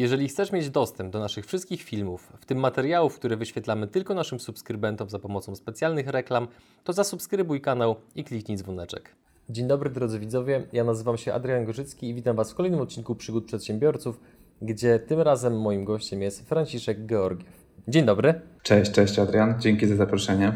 Jeżeli 0.00 0.28
chcesz 0.28 0.52
mieć 0.52 0.70
dostęp 0.70 1.12
do 1.12 1.18
naszych 1.18 1.46
wszystkich 1.46 1.82
filmów, 1.82 2.32
w 2.40 2.46
tym 2.46 2.58
materiałów, 2.58 3.14
które 3.18 3.36
wyświetlamy 3.36 3.86
tylko 3.86 4.14
naszym 4.14 4.40
subskrybentom 4.40 5.10
za 5.10 5.18
pomocą 5.18 5.56
specjalnych 5.56 6.06
reklam, 6.08 6.48
to 6.84 6.92
zasubskrybuj 6.92 7.60
kanał 7.60 7.96
i 8.14 8.24
kliknij 8.24 8.58
dzwoneczek. 8.58 9.14
Dzień 9.48 9.66
dobry 9.68 9.90
drodzy 9.90 10.18
widzowie, 10.18 10.62
ja 10.72 10.84
nazywam 10.84 11.16
się 11.16 11.34
Adrian 11.34 11.64
Gorzycki 11.64 12.08
i 12.08 12.14
witam 12.14 12.36
Was 12.36 12.52
w 12.52 12.54
kolejnym 12.54 12.80
odcinku 12.80 13.14
Przygód 13.14 13.44
Przedsiębiorców, 13.44 14.20
gdzie 14.62 14.98
tym 14.98 15.20
razem 15.20 15.60
moim 15.60 15.84
gościem 15.84 16.22
jest 16.22 16.48
Franciszek 16.48 17.06
Georgiew. 17.06 17.48
Dzień 17.88 18.04
dobry. 18.04 18.40
Cześć, 18.62 18.90
cześć 18.90 19.18
Adrian, 19.18 19.60
dzięki 19.60 19.86
za 19.86 19.96
zaproszenie. 19.96 20.52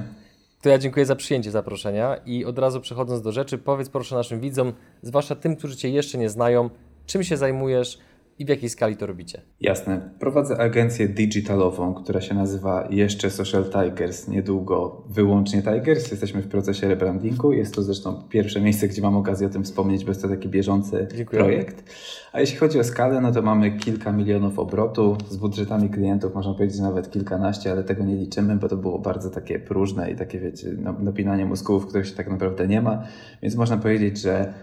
To 0.63 0.69
ja 0.69 0.79
dziękuję 0.79 1.07
za 1.07 1.17
przyjęcie 1.17 1.51
zaproszenia 1.51 2.17
i 2.17 2.45
od 2.45 2.59
razu 2.59 2.81
przechodząc 2.81 3.23
do 3.23 3.33
rzeczy, 3.33 3.59
powiedz 3.59 3.89
proszę 3.89 4.15
naszym 4.15 4.41
widzom, 4.41 4.73
zwłaszcza 5.03 5.35
tym, 5.35 5.57
którzy 5.57 5.77
Cię 5.77 5.91
jeszcze 5.91 6.19
nie 6.19 6.29
znają, 6.29 6.71
czym 7.07 7.25
się 7.25 7.37
zajmujesz, 7.37 7.99
i 8.39 8.45
w 8.45 8.49
jakiej 8.49 8.69
skali 8.69 8.97
to 8.97 9.07
robicie? 9.07 9.43
Jasne. 9.61 10.11
Prowadzę 10.19 10.59
agencję 10.59 11.09
digitalową, 11.09 11.95
która 11.95 12.21
się 12.21 12.35
nazywa 12.35 12.89
jeszcze 12.91 13.31
Social 13.31 13.65
Tigers, 13.65 14.29
niedługo 14.29 15.05
wyłącznie 15.09 15.63
Tigers. 15.63 16.11
Jesteśmy 16.11 16.43
w 16.43 16.49
procesie 16.49 16.89
rebrandingu. 16.89 17.53
Jest 17.53 17.75
to 17.75 17.83
zresztą 17.83 18.23
pierwsze 18.29 18.61
miejsce, 18.61 18.89
gdzie 18.89 19.03
mam 19.03 19.17
okazję 19.17 19.47
o 19.47 19.51
tym 19.51 19.65
wspomnieć, 19.65 20.05
bo 20.05 20.11
jest 20.11 20.23
to 20.23 20.29
taki 20.29 20.49
bieżący 20.49 21.09
Dziękuję. 21.17 21.43
projekt. 21.43 21.85
A 22.33 22.41
jeśli 22.41 22.57
chodzi 22.57 22.81
o 22.81 22.85
skalę, 22.85 23.21
no 23.21 23.33
to 23.33 23.43
mamy 23.43 23.73
kilka 23.79 24.13
milionów 24.13 24.59
obrotu 24.59 25.17
z 25.29 25.37
budżetami 25.37 25.91
klientów, 25.91 26.35
można 26.35 26.55
powiedzieć 26.55 26.81
nawet 26.81 27.11
kilkanaście, 27.11 27.73
ale 27.73 27.85
tego 27.85 28.05
nie 28.05 28.17
liczymy, 28.17 28.57
bo 28.57 28.69
to 28.69 28.77
było 28.77 28.99
bardzo 28.99 29.31
takie 29.31 29.59
próżne 29.59 30.11
i 30.11 30.17
takie, 30.17 30.41
wiecie, 30.41 30.69
napinanie 31.01 31.47
mózgów, 31.47 31.87
których 31.87 32.07
się 32.07 32.15
tak 32.15 32.31
naprawdę 32.31 32.69
nie 32.69 32.83
ma. 32.83 33.03
Więc 33.43 33.57
można 33.57 33.77
powiedzieć, 33.77 34.19
że 34.19 34.55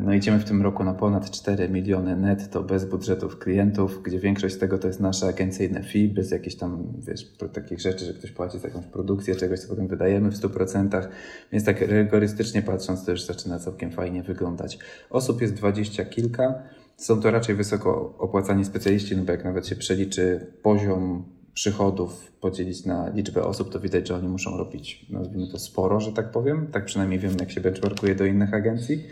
no 0.00 0.14
idziemy 0.14 0.38
w 0.38 0.44
tym 0.44 0.62
roku 0.62 0.84
na 0.84 0.94
ponad 0.94 1.30
4 1.30 1.68
miliony 1.68 2.16
netto 2.16 2.62
bez 2.62 2.84
budżetów 2.84 3.38
klientów, 3.38 4.02
gdzie 4.02 4.18
większość 4.18 4.54
z 4.54 4.58
tego 4.58 4.78
to 4.78 4.86
jest 4.86 5.00
nasze 5.00 5.26
agencyjne 5.26 5.82
fee, 5.82 6.08
bez 6.08 6.30
jakichś 6.30 6.56
tam, 6.56 6.92
wiesz, 6.98 7.36
takich 7.52 7.80
rzeczy, 7.80 8.04
że 8.04 8.14
ktoś 8.14 8.30
płaci 8.30 8.58
za 8.58 8.68
jakąś 8.68 8.86
produkcję 8.86 9.36
czegoś, 9.36 9.60
co 9.60 9.68
potem 9.68 9.88
wydajemy 9.88 10.30
w 10.30 10.34
100%, 10.34 11.08
więc 11.52 11.64
tak 11.64 11.80
rygorystycznie 11.80 12.62
patrząc 12.62 13.04
to 13.04 13.10
już 13.10 13.22
zaczyna 13.22 13.58
całkiem 13.58 13.90
fajnie 13.90 14.22
wyglądać. 14.22 14.78
Osób 15.10 15.42
jest 15.42 15.54
dwadzieścia 15.54 16.04
kilka, 16.04 16.62
są 16.96 17.20
to 17.20 17.30
raczej 17.30 17.54
wysoko 17.54 18.14
opłacani 18.18 18.64
specjaliści, 18.64 19.16
no 19.16 19.24
bo 19.24 19.32
jak 19.32 19.44
nawet 19.44 19.66
się 19.66 19.76
przeliczy 19.76 20.46
poziom 20.62 21.24
przychodów 21.54 22.32
podzielić 22.40 22.84
na 22.84 23.08
liczbę 23.08 23.44
osób, 23.44 23.72
to 23.72 23.80
widać, 23.80 24.08
że 24.08 24.14
oni 24.14 24.28
muszą 24.28 24.56
robić, 24.56 25.06
nazwijmy 25.10 25.52
to 25.52 25.58
sporo, 25.58 26.00
że 26.00 26.12
tak 26.12 26.30
powiem. 26.30 26.66
Tak 26.66 26.84
przynajmniej 26.84 27.20
wiem, 27.20 27.32
jak 27.40 27.50
się 27.50 27.60
benchmarkuje 27.60 28.14
do 28.14 28.24
innych 28.24 28.54
agencji. 28.54 29.04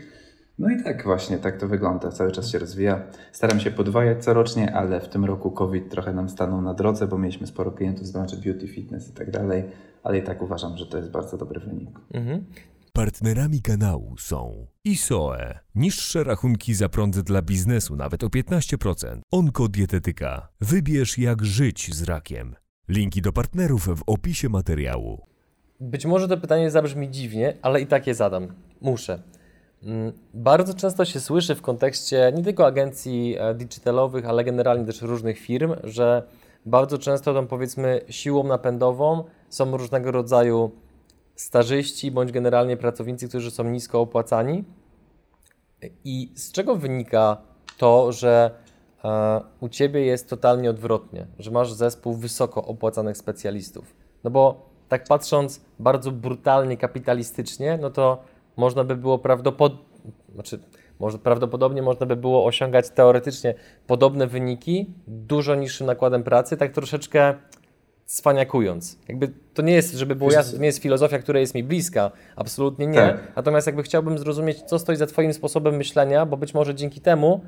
No 0.59 0.69
i 0.69 0.83
tak 0.83 1.03
właśnie, 1.03 1.37
tak 1.37 1.57
to 1.57 1.67
wygląda. 1.67 2.11
Cały 2.11 2.31
czas 2.31 2.49
się 2.49 2.59
rozwija. 2.59 3.03
Staram 3.31 3.59
się 3.59 3.71
podwajać 3.71 4.23
corocznie, 4.23 4.75
ale 4.75 5.01
w 5.01 5.09
tym 5.09 5.25
roku 5.25 5.51
COVID 5.51 5.89
trochę 5.89 6.13
nam 6.13 6.29
stanął 6.29 6.61
na 6.61 6.73
drodze, 6.73 7.07
bo 7.07 7.17
mieliśmy 7.17 7.47
sporo 7.47 7.71
klientów 7.71 8.07
z 8.07 8.11
branży 8.11 8.37
beauty, 8.37 8.67
fitness 8.67 9.09
i 9.09 9.13
tak 9.13 9.31
dalej, 9.31 9.63
ale 10.03 10.17
i 10.17 10.23
tak 10.23 10.41
uważam, 10.41 10.77
że 10.77 10.85
to 10.85 10.97
jest 10.97 11.11
bardzo 11.11 11.37
dobry 11.37 11.59
wynik. 11.59 11.99
Mhm. 12.13 12.45
Partnerami 12.93 13.61
kanału 13.61 14.15
są 14.17 14.67
ISOE, 14.83 15.59
niższe 15.75 16.23
rachunki 16.23 16.73
za 16.73 16.89
prąd 16.89 17.19
dla 17.19 17.41
biznesu 17.41 17.95
nawet 17.95 18.23
o 18.23 18.27
15%, 18.27 19.19
Onkodietetyka, 19.31 20.47
wybierz 20.61 21.17
jak 21.17 21.45
żyć 21.45 21.95
z 21.95 22.03
rakiem. 22.03 22.55
Linki 22.89 23.21
do 23.21 23.33
partnerów 23.33 23.87
w 23.99 24.03
opisie 24.07 24.49
materiału. 24.49 25.21
Być 25.79 26.05
może 26.05 26.27
to 26.27 26.37
pytanie 26.37 26.71
zabrzmi 26.71 27.09
dziwnie, 27.09 27.57
ale 27.61 27.81
i 27.81 27.87
tak 27.87 28.07
je 28.07 28.15
zadam. 28.15 28.47
Muszę. 28.81 29.23
Mm, 29.85 30.13
bardzo 30.33 30.73
często 30.73 31.05
się 31.05 31.19
słyszy 31.19 31.55
w 31.55 31.61
kontekście 31.61 32.31
nie 32.35 32.43
tylko 32.43 32.65
agencji 32.65 33.35
e, 33.39 33.53
digitalowych, 33.55 34.25
ale 34.25 34.43
generalnie 34.43 34.85
też 34.85 35.01
różnych 35.01 35.39
firm, 35.39 35.75
że 35.83 36.23
bardzo 36.65 36.97
często 36.97 37.33
tą 37.33 37.47
powiedzmy 37.47 38.01
siłą 38.09 38.43
napędową 38.43 39.23
są 39.49 39.77
różnego 39.77 40.11
rodzaju 40.11 40.71
stażyści 41.35 42.11
bądź 42.11 42.31
generalnie 42.31 42.77
pracownicy, 42.77 43.29
którzy 43.29 43.51
są 43.51 43.63
nisko 43.63 44.01
opłacani. 44.01 44.63
I 46.05 46.31
z 46.35 46.51
czego 46.51 46.75
wynika 46.75 47.37
to, 47.77 48.11
że 48.11 48.51
e, 49.03 49.41
u 49.59 49.69
Ciebie 49.69 50.05
jest 50.05 50.29
totalnie 50.29 50.69
odwrotnie, 50.69 51.27
że 51.39 51.51
masz 51.51 51.73
zespół 51.73 52.13
wysoko 52.13 52.65
opłacanych 52.65 53.17
specjalistów? 53.17 53.95
No 54.23 54.31
bo 54.31 54.69
tak 54.89 55.03
patrząc 55.03 55.61
bardzo 55.79 56.11
brutalnie, 56.11 56.77
kapitalistycznie, 56.77 57.77
no 57.81 57.89
to 57.89 58.23
można 58.57 58.83
by 58.83 58.95
było 58.95 59.19
prawdopodobnie, 59.19 59.85
znaczy, 60.33 60.59
może 60.99 61.19
prawdopodobnie 61.19 61.81
można 61.81 62.05
by 62.05 62.15
było 62.15 62.45
osiągać 62.45 62.89
teoretycznie 62.89 63.55
podobne 63.87 64.27
wyniki 64.27 64.93
dużo 65.07 65.55
niższym 65.55 65.87
nakładem 65.87 66.23
pracy, 66.23 66.57
tak 66.57 66.71
troszeczkę 66.71 67.33
cwaniakując. 68.05 68.99
Jakby 69.07 69.31
to 69.53 69.61
nie 69.61 69.73
jest, 69.73 69.93
żeby 69.93 70.15
było 70.15 70.31
jasne, 70.31 70.53
to 70.53 70.59
nie 70.59 70.65
jest 70.65 70.79
filozofia, 70.79 71.19
która 71.19 71.39
jest 71.39 71.55
mi 71.55 71.63
bliska, 71.63 72.11
absolutnie 72.35 72.87
nie. 72.87 72.97
Tak. 72.97 73.35
Natomiast 73.35 73.67
jakby 73.67 73.83
chciałbym 73.83 74.17
zrozumieć, 74.17 74.61
co 74.61 74.79
stoi 74.79 74.95
za 74.95 75.07
Twoim 75.07 75.33
sposobem 75.33 75.75
myślenia, 75.75 76.25
bo 76.25 76.37
być 76.37 76.53
może 76.53 76.75
dzięki 76.75 77.01
temu 77.01 77.41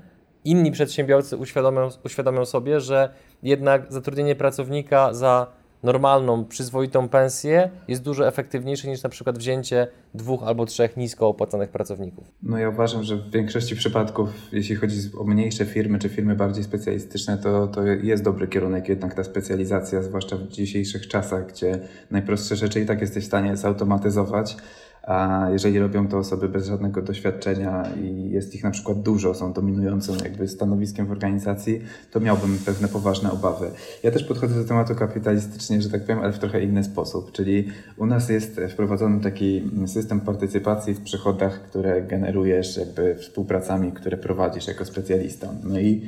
inni 0.45 0.71
przedsiębiorcy 0.71 1.38
uświadomią, 1.38 1.89
uświadomią 2.05 2.45
sobie, 2.45 2.79
że 2.79 3.09
jednak 3.44 3.94
zatrudnienie 3.94 4.35
pracownika 4.35 5.13
za 5.13 5.47
normalną, 5.85 6.46
przyzwoitą 6.46 7.09
pensję 7.09 7.69
jest 7.88 8.01
dużo 8.01 8.28
efektywniejsze 8.28 8.88
niż 8.88 9.03
na 9.03 9.09
przykład 9.09 9.38
wzięcie 9.38 9.88
dwóch 10.13 10.44
albo 10.44 10.66
trzech 10.66 10.97
nisko 10.97 11.28
opłacanych 11.28 11.69
pracowników. 11.69 12.31
No 12.44 12.57
ja 12.57 12.69
uważam, 12.69 13.03
że 13.03 13.16
w 13.16 13.31
większości 13.31 13.75
przypadków, 13.75 14.29
jeśli 14.51 14.75
chodzi 14.75 14.97
o 15.18 15.24
mniejsze 15.24 15.66
firmy 15.66 16.00
czy 16.00 16.09
firmy 16.09 16.35
bardziej 16.35 16.63
specjalistyczne, 16.63 17.38
to, 17.38 17.68
to 17.68 17.84
jest 17.84 18.24
dobry 18.24 18.47
kierunek 18.47 18.90
jednak 18.90 19.13
ta 19.13 19.24
specjalizacja, 19.24 20.01
zwłaszcza 20.01 20.38
w 20.38 20.47
dzisiejszych 20.47 21.07
czasach, 21.07 21.47
gdzie 21.47 21.79
najprostsze 22.12 22.56
rzeczy 22.56 22.81
i 22.81 22.85
tak 22.85 23.01
jesteś 23.01 23.24
w 23.24 23.28
stanie 23.28 23.57
zautomatyzować 23.57 24.57
a 25.05 25.47
jeżeli 25.51 25.79
robią 25.79 26.07
to 26.07 26.17
osoby 26.17 26.49
bez 26.49 26.67
żadnego 26.67 27.01
doświadczenia 27.01 27.83
i 28.03 28.29
jest 28.29 28.55
ich 28.55 28.63
na 28.63 28.71
przykład 28.71 29.01
dużo, 29.01 29.33
są 29.33 29.53
dominującym 29.53 30.16
jakby 30.23 30.47
stanowiskiem 30.47 31.05
w 31.05 31.11
organizacji, 31.11 31.81
to 32.11 32.19
miałbym 32.19 32.57
pewne 32.66 32.88
poważne 32.88 33.31
obawy. 33.31 33.69
Ja 34.03 34.11
też 34.11 34.23
podchodzę 34.23 34.55
do 34.55 34.67
tematu 34.67 34.95
kapitalistycznie, 34.95 35.81
że 35.81 35.89
tak 35.89 36.01
powiem, 36.01 36.19
ale 36.19 36.33
w 36.33 36.39
trochę 36.39 36.63
inny 36.63 36.83
sposób, 36.83 37.31
czyli 37.31 37.67
u 37.97 38.05
nas 38.05 38.29
jest 38.29 38.61
wprowadzony 38.69 39.21
taki 39.21 39.71
system 39.85 40.21
partycypacji 40.21 40.94
w 40.94 41.01
przychodach, 41.01 41.61
które 41.61 42.01
generujesz 42.01 42.77
jakby 42.77 43.15
współpracami, 43.15 43.91
które 43.91 44.17
prowadzisz 44.17 44.67
jako 44.67 44.85
specjalista. 44.85 45.47
No 45.63 45.79
i 45.79 46.01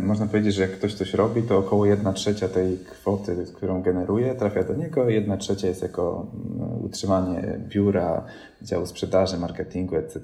można 0.00 0.26
powiedzieć, 0.26 0.54
że 0.54 0.62
jak 0.62 0.70
ktoś 0.70 0.94
coś 0.94 1.14
robi, 1.14 1.42
to 1.42 1.58
około 1.58 1.86
1 1.86 2.14
trzecia 2.14 2.48
tej 2.48 2.78
kwoty, 2.78 3.36
którą 3.56 3.82
generuje, 3.82 4.34
trafia 4.34 4.62
do 4.62 4.74
niego, 4.74 5.08
1 5.08 5.38
trzecia 5.38 5.68
jest 5.68 5.82
jako 5.82 6.26
mm, 6.58 6.84
utrzymanie 6.84 7.58
biura, 7.58 8.24
działu 8.62 8.86
sprzedaży, 8.86 9.38
marketingu, 9.38 9.96
etc. 9.96 10.20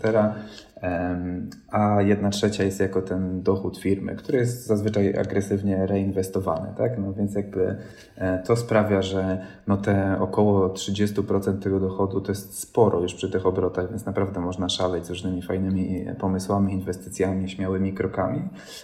A 1.70 2.02
jedna 2.02 2.30
trzecia 2.30 2.64
jest 2.64 2.80
jako 2.80 3.02
ten 3.02 3.42
dochód 3.42 3.78
firmy, 3.78 4.16
który 4.16 4.38
jest 4.38 4.66
zazwyczaj 4.66 5.18
agresywnie 5.18 5.86
reinwestowany. 5.86 6.68
Tak? 6.76 6.98
No 6.98 7.12
więc 7.12 7.34
jakby 7.34 7.76
e, 8.16 8.38
to 8.38 8.56
sprawia, 8.56 9.02
że 9.02 9.46
no 9.66 9.76
te 9.76 10.16
około 10.20 10.68
30% 10.68 11.58
tego 11.58 11.80
dochodu 11.80 12.20
to 12.20 12.32
jest 12.32 12.58
sporo 12.58 13.00
już 13.00 13.14
przy 13.14 13.30
tych 13.30 13.46
obrotach, 13.46 13.90
więc 13.90 14.06
naprawdę 14.06 14.40
można 14.40 14.68
szaleć 14.68 15.06
z 15.06 15.10
różnymi 15.10 15.42
fajnymi 15.42 16.06
pomysłami, 16.18 16.72
inwestycjami, 16.72 17.50
śmiałymi 17.50 17.92
krokami, 17.92 18.42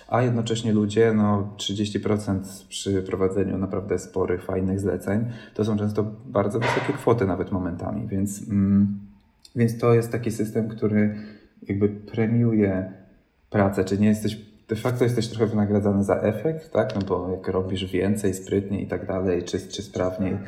a 0.09 0.23
jednocześnie 0.23 0.73
ludzie, 0.73 1.13
no 1.13 1.49
30% 1.57 2.41
przy 2.69 3.03
prowadzeniu 3.03 3.59
naprawdę 3.59 3.99
sporych, 3.99 4.45
fajnych 4.45 4.81
zleceń, 4.81 5.25
to 5.55 5.65
są 5.65 5.79
często 5.79 6.05
bardzo 6.27 6.59
wysokie 6.61 6.93
kwoty 6.93 7.27
nawet 7.27 7.53
momentami, 7.53 8.07
więc... 8.07 8.49
Mm, 8.51 8.99
więc 9.57 9.79
to 9.79 9.95
jest 9.95 10.13
taki 10.13 10.31
system, 10.31 10.69
który 10.69 11.15
jakby 11.63 11.89
premiuje 11.89 12.93
pracę, 13.51 13.85
czy 13.85 13.99
nie 13.99 14.09
jesteś, 14.09 14.39
de 14.69 14.77
facto 14.77 15.05
jesteś 15.05 15.29
trochę 15.29 15.47
wynagradzany 15.47 16.05
za 16.05 16.21
efekt, 16.21 16.73
tak? 16.73 16.95
No 16.95 17.01
bo 17.09 17.31
jak 17.31 17.49
robisz 17.49 17.93
więcej, 17.93 18.35
sprytniej 18.35 18.85
i 18.85 18.87
tak 18.87 19.07
dalej, 19.07 19.43
czy, 19.43 19.69
czy 19.69 19.83
sprawniej, 19.83 20.39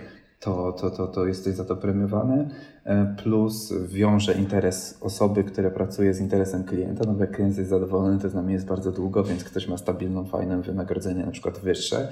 to, 0.40 0.72
to, 0.72 0.90
to, 0.90 1.06
to 1.06 1.26
jesteś 1.26 1.54
za 1.54 1.64
to 1.64 1.76
premiowany. 1.76 2.48
E, 2.84 3.14
plus 3.22 3.72
wiąże 3.88 4.34
interes 4.34 4.98
osoby, 5.00 5.44
która 5.44 5.70
pracuje 5.70 6.14
z 6.14 6.20
interesem 6.20 6.64
klienta, 6.64 7.04
no 7.06 7.14
bo 7.14 7.20
jak 7.20 7.36
klient 7.36 7.58
jest 7.58 7.70
zadowolony, 7.70 8.18
to 8.18 8.28
z 8.28 8.34
nami 8.34 8.52
jest 8.52 8.66
bardzo 8.66 8.92
długo, 8.92 9.24
więc 9.24 9.44
ktoś 9.44 9.68
ma 9.68 9.76
stabilną, 9.76 10.24
fajną 10.24 10.62
wynagrodzenie, 10.62 11.26
na 11.26 11.32
przykład 11.32 11.58
wyższe 11.58 12.08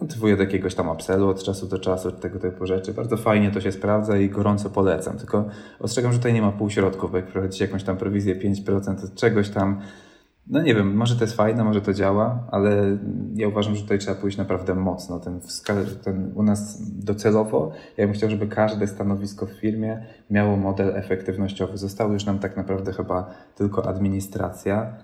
motywuje 0.00 0.36
do 0.36 0.42
jakiegoś 0.42 0.74
tam 0.74 0.88
upsellu 0.88 1.28
od 1.28 1.42
czasu 1.42 1.66
do 1.66 1.78
czasu, 1.78 2.12
tego 2.12 2.38
typu 2.38 2.66
rzeczy. 2.66 2.94
Bardzo 2.94 3.16
fajnie 3.16 3.50
to 3.50 3.60
się 3.60 3.72
sprawdza 3.72 4.16
i 4.16 4.28
gorąco 4.28 4.70
polecam. 4.70 5.18
Tylko 5.18 5.44
ostrzegam, 5.80 6.12
że 6.12 6.18
tutaj 6.18 6.32
nie 6.32 6.42
ma 6.42 6.52
półśrodków, 6.52 7.10
bo 7.10 7.16
jak 7.16 7.26
prowadzicie 7.26 7.64
jakąś 7.64 7.84
tam 7.84 7.96
prowizję 7.96 8.36
5% 8.36 9.04
od 9.04 9.14
czegoś 9.14 9.50
tam, 9.50 9.80
no 10.46 10.62
nie 10.62 10.74
wiem, 10.74 10.96
może 10.96 11.16
to 11.16 11.24
jest 11.24 11.36
fajne, 11.36 11.64
może 11.64 11.80
to 11.80 11.94
działa, 11.94 12.46
ale 12.50 12.98
ja 13.34 13.48
uważam, 13.48 13.74
że 13.74 13.82
tutaj 13.82 13.98
trzeba 13.98 14.16
pójść 14.16 14.36
naprawdę 14.36 14.74
mocno. 14.74 15.20
Ten, 15.20 15.40
ten 16.04 16.32
u 16.34 16.42
nas 16.42 16.82
docelowo, 17.04 17.72
ja 17.96 18.06
bym 18.06 18.14
chciał, 18.14 18.30
żeby 18.30 18.46
każde 18.46 18.86
stanowisko 18.86 19.46
w 19.46 19.50
firmie 19.52 20.06
miało 20.30 20.56
model 20.56 20.96
efektywnościowy. 20.96 21.78
Zostało 21.78 22.12
już 22.12 22.24
nam 22.24 22.38
tak 22.38 22.56
naprawdę 22.56 22.92
chyba 22.92 23.30
tylko 23.54 23.88
administracja, 23.88 24.96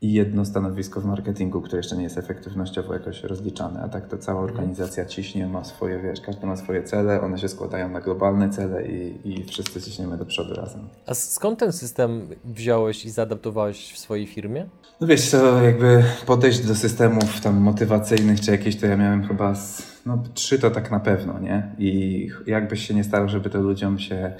i 0.00 0.12
jedno 0.12 0.44
stanowisko 0.44 1.00
w 1.00 1.04
marketingu, 1.04 1.60
które 1.60 1.78
jeszcze 1.78 1.96
nie 1.96 2.02
jest 2.02 2.18
efektywnościowo 2.18 2.92
jakoś 2.94 3.22
rozliczane, 3.24 3.80
a 3.82 3.88
tak 3.88 4.08
to 4.08 4.18
cała 4.18 4.40
Mhm. 4.40 4.58
organizacja 4.58 5.04
ciśnie, 5.04 5.46
ma 5.46 5.64
swoje, 5.64 5.98
wiesz, 6.00 6.20
każdy 6.20 6.46
ma 6.46 6.56
swoje 6.56 6.82
cele, 6.82 7.20
one 7.20 7.38
się 7.38 7.48
składają 7.48 7.88
na 7.88 8.00
globalne 8.00 8.50
cele 8.50 8.86
i, 8.88 9.20
i 9.24 9.44
wszyscy 9.44 9.80
ciśniemy 9.82 10.16
do 10.18 10.26
przodu 10.26 10.54
razem. 10.54 10.88
A 11.06 11.14
skąd 11.14 11.58
ten 11.58 11.72
system 11.72 12.20
wziąłeś 12.44 13.04
i 13.04 13.10
zaadaptowałeś 13.10 13.92
w 13.92 13.98
swojej 13.98 14.26
firmie? 14.26 14.66
No 15.00 15.06
wiesz 15.06 15.30
co, 15.30 15.62
jakby 15.62 16.04
podejść 16.26 16.66
do 16.66 16.74
systemów 16.74 17.40
tam 17.40 17.56
motywacyjnych 17.56 18.40
czy 18.40 18.50
jakieś, 18.50 18.76
to 18.76 18.86
ja 18.86 18.96
miałem 18.96 19.26
chyba 19.28 19.54
z, 19.54 19.82
no 20.06 20.22
trzy 20.34 20.58
to 20.58 20.70
tak 20.70 20.90
na 20.90 21.00
pewno, 21.00 21.38
nie? 21.38 21.74
I 21.78 22.28
jakbyś 22.46 22.86
się 22.86 22.94
nie 22.94 23.04
starał, 23.04 23.28
żeby 23.28 23.50
to 23.50 23.60
ludziom 23.60 23.98
się 23.98 24.32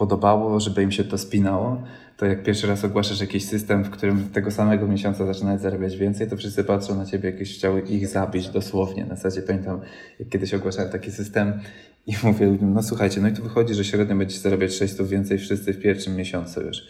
podobało, 0.00 0.60
żeby 0.60 0.82
im 0.82 0.92
się 0.92 1.04
to 1.04 1.18
spinało, 1.18 1.82
to 2.16 2.26
jak 2.26 2.42
pierwszy 2.42 2.66
raz 2.66 2.84
ogłaszasz 2.84 3.20
jakiś 3.20 3.44
system, 3.44 3.84
w 3.84 3.90
którym 3.90 4.28
tego 4.28 4.50
samego 4.50 4.86
miesiąca 4.86 5.26
zaczynać 5.26 5.60
zarabiać 5.60 5.96
więcej, 5.96 6.28
to 6.28 6.36
wszyscy 6.36 6.64
patrzą 6.64 6.96
na 6.96 7.06
ciebie, 7.06 7.30
jakieś 7.30 7.54
chciały 7.54 7.80
ich 7.80 8.08
zabić 8.08 8.48
dosłownie. 8.48 9.04
Na 9.04 9.16
zasadzie 9.16 9.42
pamiętam, 9.42 9.80
jak 10.18 10.28
kiedyś 10.28 10.54
ogłaszałem 10.54 10.90
taki 10.90 11.10
system 11.10 11.60
i 12.06 12.12
mówię 12.22 12.46
ludziom, 12.46 12.72
no 12.74 12.82
słuchajcie, 12.82 13.20
no 13.20 13.28
i 13.28 13.32
tu 13.32 13.42
wychodzi, 13.42 13.74
że 13.74 13.84
średnio 13.84 14.16
będziecie 14.16 14.40
zarabiać 14.40 14.74
600 14.74 15.08
więcej 15.08 15.38
wszyscy 15.38 15.72
w 15.72 15.80
pierwszym 15.80 16.16
miesiącu 16.16 16.60
już. 16.62 16.82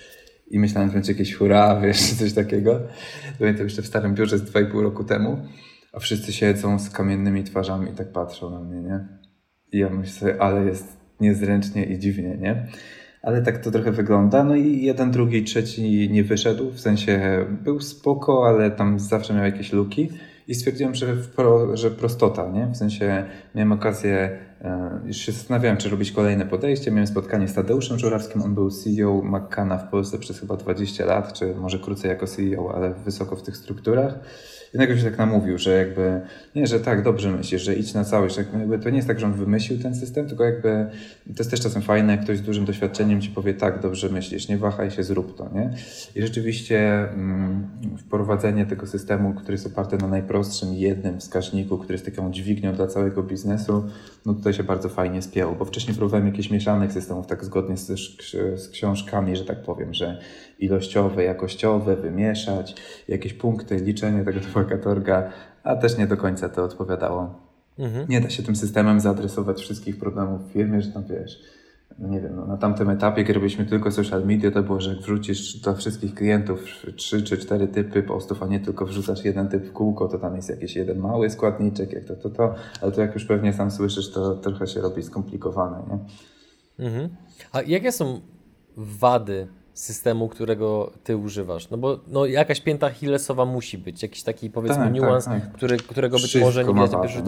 I 0.50 0.58
myślałem, 0.58 0.90
że 0.90 0.94
będzie 0.94 1.12
jakieś 1.12 1.34
hurra, 1.34 1.76
wiesz, 1.82 2.12
coś 2.12 2.32
takiego. 2.32 2.80
Pamiętam 3.38 3.64
jeszcze 3.64 3.82
w 3.82 3.86
starym 3.86 4.14
biurze 4.14 4.38
z 4.38 4.42
2,5 4.42 4.82
roku 4.82 5.04
temu, 5.04 5.38
a 5.92 5.98
wszyscy 5.98 6.32
siedzą 6.32 6.78
z 6.78 6.90
kamiennymi 6.90 7.44
twarzami 7.44 7.90
i 7.90 7.94
tak 7.94 8.12
patrzą 8.12 8.50
na 8.50 8.60
mnie, 8.60 8.82
nie? 8.82 9.08
I 9.72 9.78
ja 9.78 9.90
myślę 9.90 10.36
ale 10.38 10.64
jest 10.64 11.00
niezręcznie 11.20 11.84
i 11.84 11.98
dziwnie, 11.98 12.36
nie? 12.40 12.66
Ale 13.22 13.42
tak 13.42 13.58
to 13.58 13.70
trochę 13.70 13.92
wygląda. 13.92 14.44
No 14.44 14.54
i 14.54 14.82
jeden, 14.82 15.10
drugi, 15.10 15.44
trzeci 15.44 16.10
nie 16.10 16.24
wyszedł. 16.24 16.70
W 16.70 16.80
sensie 16.80 17.46
był 17.62 17.80
spoko, 17.80 18.46
ale 18.48 18.70
tam 18.70 18.98
zawsze 18.98 19.34
miał 19.34 19.44
jakieś 19.44 19.72
luki. 19.72 20.08
I 20.48 20.54
stwierdziłem, 20.54 20.94
że, 20.94 21.16
pro, 21.36 21.76
że 21.76 21.90
prostota, 21.90 22.48
nie? 22.48 22.66
W 22.66 22.76
sensie 22.76 23.24
miałem 23.54 23.72
okazję, 23.72 24.38
e, 24.60 25.00
już 25.04 25.16
się 25.16 25.32
zastanawiałem, 25.32 25.76
czy 25.76 25.88
robić 25.88 26.12
kolejne 26.12 26.46
podejście. 26.46 26.90
Miałem 26.90 27.06
spotkanie 27.06 27.48
z 27.48 27.54
Tadeuszem 27.54 27.98
Żurawskim, 27.98 28.42
on 28.42 28.54
był 28.54 28.70
CEO 28.70 29.22
McCanna 29.22 29.78
w 29.78 29.90
Polsce 29.90 30.18
przez 30.18 30.40
chyba 30.40 30.56
20 30.56 31.06
lat, 31.06 31.32
czy 31.32 31.54
może 31.54 31.78
krócej 31.78 32.08
jako 32.08 32.26
CEO, 32.26 32.74
ale 32.74 32.94
wysoko 32.94 33.36
w 33.36 33.42
tych 33.42 33.56
strukturach. 33.56 34.18
Nagle 34.74 34.98
się 34.98 35.04
tak 35.04 35.18
namówił, 35.18 35.58
że 35.58 35.70
jakby, 35.78 36.20
nie, 36.54 36.66
że 36.66 36.80
tak, 36.80 37.02
dobrze 37.02 37.30
myślisz, 37.32 37.62
że 37.62 37.74
idź 37.74 37.94
na 37.94 38.04
całość. 38.04 38.36
Jakby 38.36 38.78
to 38.78 38.90
nie 38.90 38.96
jest 38.96 39.08
tak, 39.08 39.20
że 39.20 39.26
on 39.26 39.32
wymyślił 39.32 39.78
ten 39.78 39.94
system, 39.94 40.28
tylko 40.28 40.44
jakby 40.44 40.86
to 41.26 41.38
jest 41.38 41.50
też 41.50 41.60
czasem 41.60 41.82
fajne, 41.82 42.12
jak 42.12 42.24
ktoś 42.24 42.38
z 42.38 42.42
dużym 42.42 42.64
doświadczeniem 42.64 43.20
ci 43.20 43.30
powie, 43.30 43.54
tak, 43.54 43.80
dobrze 43.80 44.08
myślisz, 44.08 44.48
nie 44.48 44.58
wahaj 44.58 44.90
się, 44.90 45.02
zrób 45.02 45.36
to, 45.36 45.50
nie? 45.54 45.70
I 46.14 46.22
rzeczywiście 46.22 47.08
mm, 47.10 47.68
wprowadzenie 47.98 48.66
tego 48.66 48.86
systemu, 48.86 49.34
który 49.34 49.52
jest 49.52 49.66
oparty 49.66 49.96
na 49.96 50.08
najprostszym 50.08 50.74
jednym 50.74 51.20
wskaźniku, 51.20 51.78
który 51.78 51.94
jest 51.94 52.04
taką 52.04 52.30
dźwignią 52.30 52.74
dla 52.74 52.86
całego 52.86 53.22
biznesu, 53.22 53.84
no 54.26 54.34
tutaj 54.34 54.52
się 54.52 54.64
bardzo 54.64 54.88
fajnie 54.88 55.22
spięło, 55.22 55.54
bo 55.54 55.64
wcześniej 55.64 55.96
próbowałem 55.96 56.26
jakichś 56.26 56.50
mieszanych 56.50 56.92
systemów, 56.92 57.26
tak 57.26 57.44
zgodnie 57.44 57.76
z, 57.76 57.86
z 58.56 58.68
książkami, 58.68 59.36
że 59.36 59.44
tak 59.44 59.62
powiem, 59.62 59.94
że 59.94 60.20
ilościowe, 60.60 61.24
jakościowe, 61.24 61.96
wymieszać, 61.96 62.74
jakieś 63.08 63.34
punkty, 63.34 63.76
liczenie 63.76 64.24
tego 64.24 64.40
typu 64.40 64.60
katorga, 64.68 65.30
a 65.62 65.76
też 65.76 65.98
nie 65.98 66.06
do 66.06 66.16
końca 66.16 66.48
to 66.48 66.64
odpowiadało. 66.64 67.34
Mhm. 67.78 68.06
Nie 68.08 68.20
da 68.20 68.30
się 68.30 68.42
tym 68.42 68.56
systemem 68.56 69.00
zaadresować 69.00 69.60
wszystkich 69.60 69.98
problemów 69.98 70.48
w 70.48 70.52
firmie, 70.52 70.82
że 70.82 70.92
tam 70.92 71.04
wiesz, 71.04 71.40
no 71.98 72.08
nie 72.08 72.20
wiem, 72.20 72.36
no 72.36 72.46
na 72.46 72.56
tamtym 72.56 72.90
etapie, 72.90 73.22
kiedy 73.22 73.32
robiliśmy 73.32 73.66
tylko 73.66 73.90
social 73.90 74.26
media, 74.26 74.50
to 74.50 74.62
było, 74.62 74.80
że 74.80 74.90
jak 74.90 74.98
wrzucisz 74.98 75.60
do 75.60 75.74
wszystkich 75.74 76.14
klientów 76.14 76.60
trzy 76.96 77.22
czy 77.22 77.38
cztery 77.38 77.68
typy 77.68 78.02
postów, 78.02 78.42
a 78.42 78.46
nie 78.46 78.60
tylko 78.60 78.86
wrzucasz 78.86 79.24
jeden 79.24 79.48
typ 79.48 79.64
w 79.64 79.72
kółko, 79.72 80.08
to 80.08 80.18
tam 80.18 80.36
jest 80.36 80.50
jakiś 80.50 80.76
jeden 80.76 80.98
mały 80.98 81.30
składniczek, 81.30 81.92
jak 81.92 82.04
to, 82.04 82.16
to, 82.16 82.30
to, 82.30 82.54
ale 82.80 82.92
to 82.92 83.00
jak 83.00 83.14
już 83.14 83.24
pewnie 83.24 83.52
sam 83.52 83.70
słyszysz, 83.70 84.12
to 84.12 84.34
trochę 84.36 84.66
się 84.66 84.80
robi 84.80 85.02
skomplikowane, 85.02 85.82
nie? 85.88 85.98
Mhm. 86.86 87.08
A 87.52 87.62
jakie 87.62 87.92
są 87.92 88.20
wady 88.76 89.48
systemu, 89.80 90.28
którego 90.28 90.92
ty 91.04 91.16
używasz. 91.16 91.70
No 91.70 91.78
bo 91.78 92.00
no, 92.08 92.26
jakaś 92.26 92.60
pięta 92.60 92.90
Hillesowa 92.90 93.44
musi 93.44 93.78
być, 93.78 94.02
jakiś 94.02 94.22
taki 94.22 94.50
powiedzmy 94.50 94.84
tak, 94.84 94.92
niuans, 94.92 95.24
tak, 95.24 95.42
tak. 95.42 95.52
Który, 95.52 95.76
którego 95.76 96.16
być 96.16 96.26
Wszystko 96.26 96.46
może 96.46 96.64
nie 96.64 96.74
widać 96.74 96.92
na 96.92 96.98
pierwszy? 96.98 97.22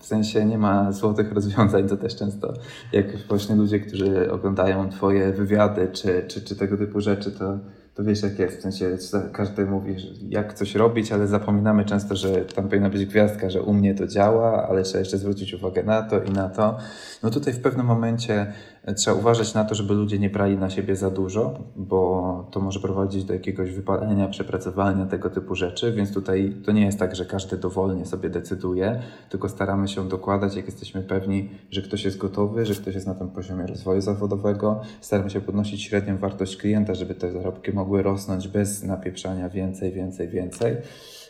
W 0.00 0.06
sensie 0.06 0.44
nie 0.44 0.58
ma 0.58 0.92
złotych 0.92 1.32
rozwiązań, 1.32 1.88
to 1.88 1.96
też 1.96 2.16
często 2.16 2.54
jak 2.92 3.26
właśnie 3.28 3.54
ludzie, 3.54 3.80
którzy 3.80 4.32
oglądają 4.32 4.88
twoje 4.88 5.32
wywiady 5.32 5.88
czy, 5.92 6.24
czy, 6.28 6.42
czy 6.42 6.56
tego 6.56 6.76
typu 6.76 7.00
rzeczy, 7.00 7.32
to 7.32 7.58
to 7.94 8.04
wiesz 8.04 8.22
jak 8.22 8.38
jest, 8.38 8.58
w 8.58 8.62
sensie 8.62 8.96
każdy 9.32 9.66
mówi, 9.66 9.96
jak 10.28 10.54
coś 10.54 10.74
robić, 10.74 11.12
ale 11.12 11.26
zapominamy 11.26 11.84
często, 11.84 12.16
że 12.16 12.44
tam 12.44 12.68
powinna 12.68 12.90
być 12.90 13.06
gwiazdka, 13.06 13.50
że 13.50 13.62
u 13.62 13.74
mnie 13.74 13.94
to 13.94 14.06
działa, 14.06 14.68
ale 14.68 14.82
trzeba 14.82 14.98
jeszcze 14.98 15.18
zwrócić 15.18 15.54
uwagę 15.54 15.82
na 15.82 16.02
to 16.02 16.22
i 16.22 16.30
na 16.30 16.48
to. 16.48 16.78
No 17.22 17.30
tutaj 17.30 17.52
w 17.52 17.60
pewnym 17.60 17.86
momencie 17.86 18.52
trzeba 18.92 19.16
uważać 19.16 19.54
na 19.54 19.64
to, 19.64 19.74
żeby 19.74 19.94
ludzie 19.94 20.18
nie 20.18 20.30
brali 20.30 20.56
na 20.56 20.70
siebie 20.70 20.96
za 20.96 21.10
dużo, 21.10 21.58
bo 21.76 22.48
to 22.50 22.60
może 22.60 22.80
prowadzić 22.80 23.24
do 23.24 23.34
jakiegoś 23.34 23.70
wypalenia, 23.70 24.28
przepracowania, 24.28 25.06
tego 25.06 25.30
typu 25.30 25.54
rzeczy, 25.54 25.92
więc 25.92 26.14
tutaj 26.14 26.54
to 26.64 26.72
nie 26.72 26.84
jest 26.84 26.98
tak, 26.98 27.16
że 27.16 27.26
każdy 27.26 27.56
dowolnie 27.56 28.06
sobie 28.06 28.30
decyduje, 28.30 29.02
tylko 29.28 29.48
staramy 29.48 29.88
się 29.88 30.08
dokładać, 30.08 30.56
jak 30.56 30.66
jesteśmy 30.66 31.02
pewni, 31.02 31.50
że 31.70 31.82
ktoś 31.82 32.04
jest 32.04 32.18
gotowy, 32.18 32.66
że 32.66 32.74
ktoś 32.74 32.94
jest 32.94 33.06
na 33.06 33.14
tym 33.14 33.28
poziomie 33.28 33.66
rozwoju 33.66 34.00
zawodowego, 34.00 34.80
staramy 35.00 35.30
się 35.30 35.40
podnosić 35.40 35.82
średnią 35.82 36.18
wartość 36.18 36.56
klienta, 36.56 36.94
żeby 36.94 37.14
te 37.14 37.32
zarobki 37.32 37.72
mogły 37.72 38.02
rosnąć 38.02 38.48
bez 38.48 38.82
napieprzania 38.82 39.48
więcej, 39.48 39.92
więcej, 39.92 40.28
więcej. 40.28 40.76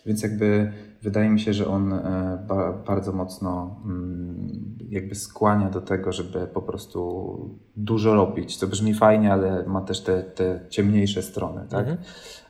Więc 0.06 0.22
jakby 0.22 0.72
wydaje 1.04 1.30
mi 1.30 1.40
się, 1.40 1.52
że 1.52 1.68
on 1.68 1.92
e, 1.92 2.46
bardzo 2.86 3.12
mocno 3.12 3.80
mm, 3.84 4.78
jakby 4.88 5.14
skłania 5.14 5.70
do 5.70 5.80
tego, 5.80 6.12
żeby 6.12 6.46
po 6.46 6.62
prostu 6.62 7.60
dużo 7.76 8.14
robić, 8.14 8.56
co 8.56 8.66
brzmi 8.66 8.94
fajnie, 8.94 9.32
ale 9.32 9.64
ma 9.66 9.80
też 9.80 10.00
te, 10.00 10.22
te 10.22 10.60
ciemniejsze 10.68 11.22
strony, 11.22 11.66
tak? 11.70 11.80
Mhm. 11.80 11.98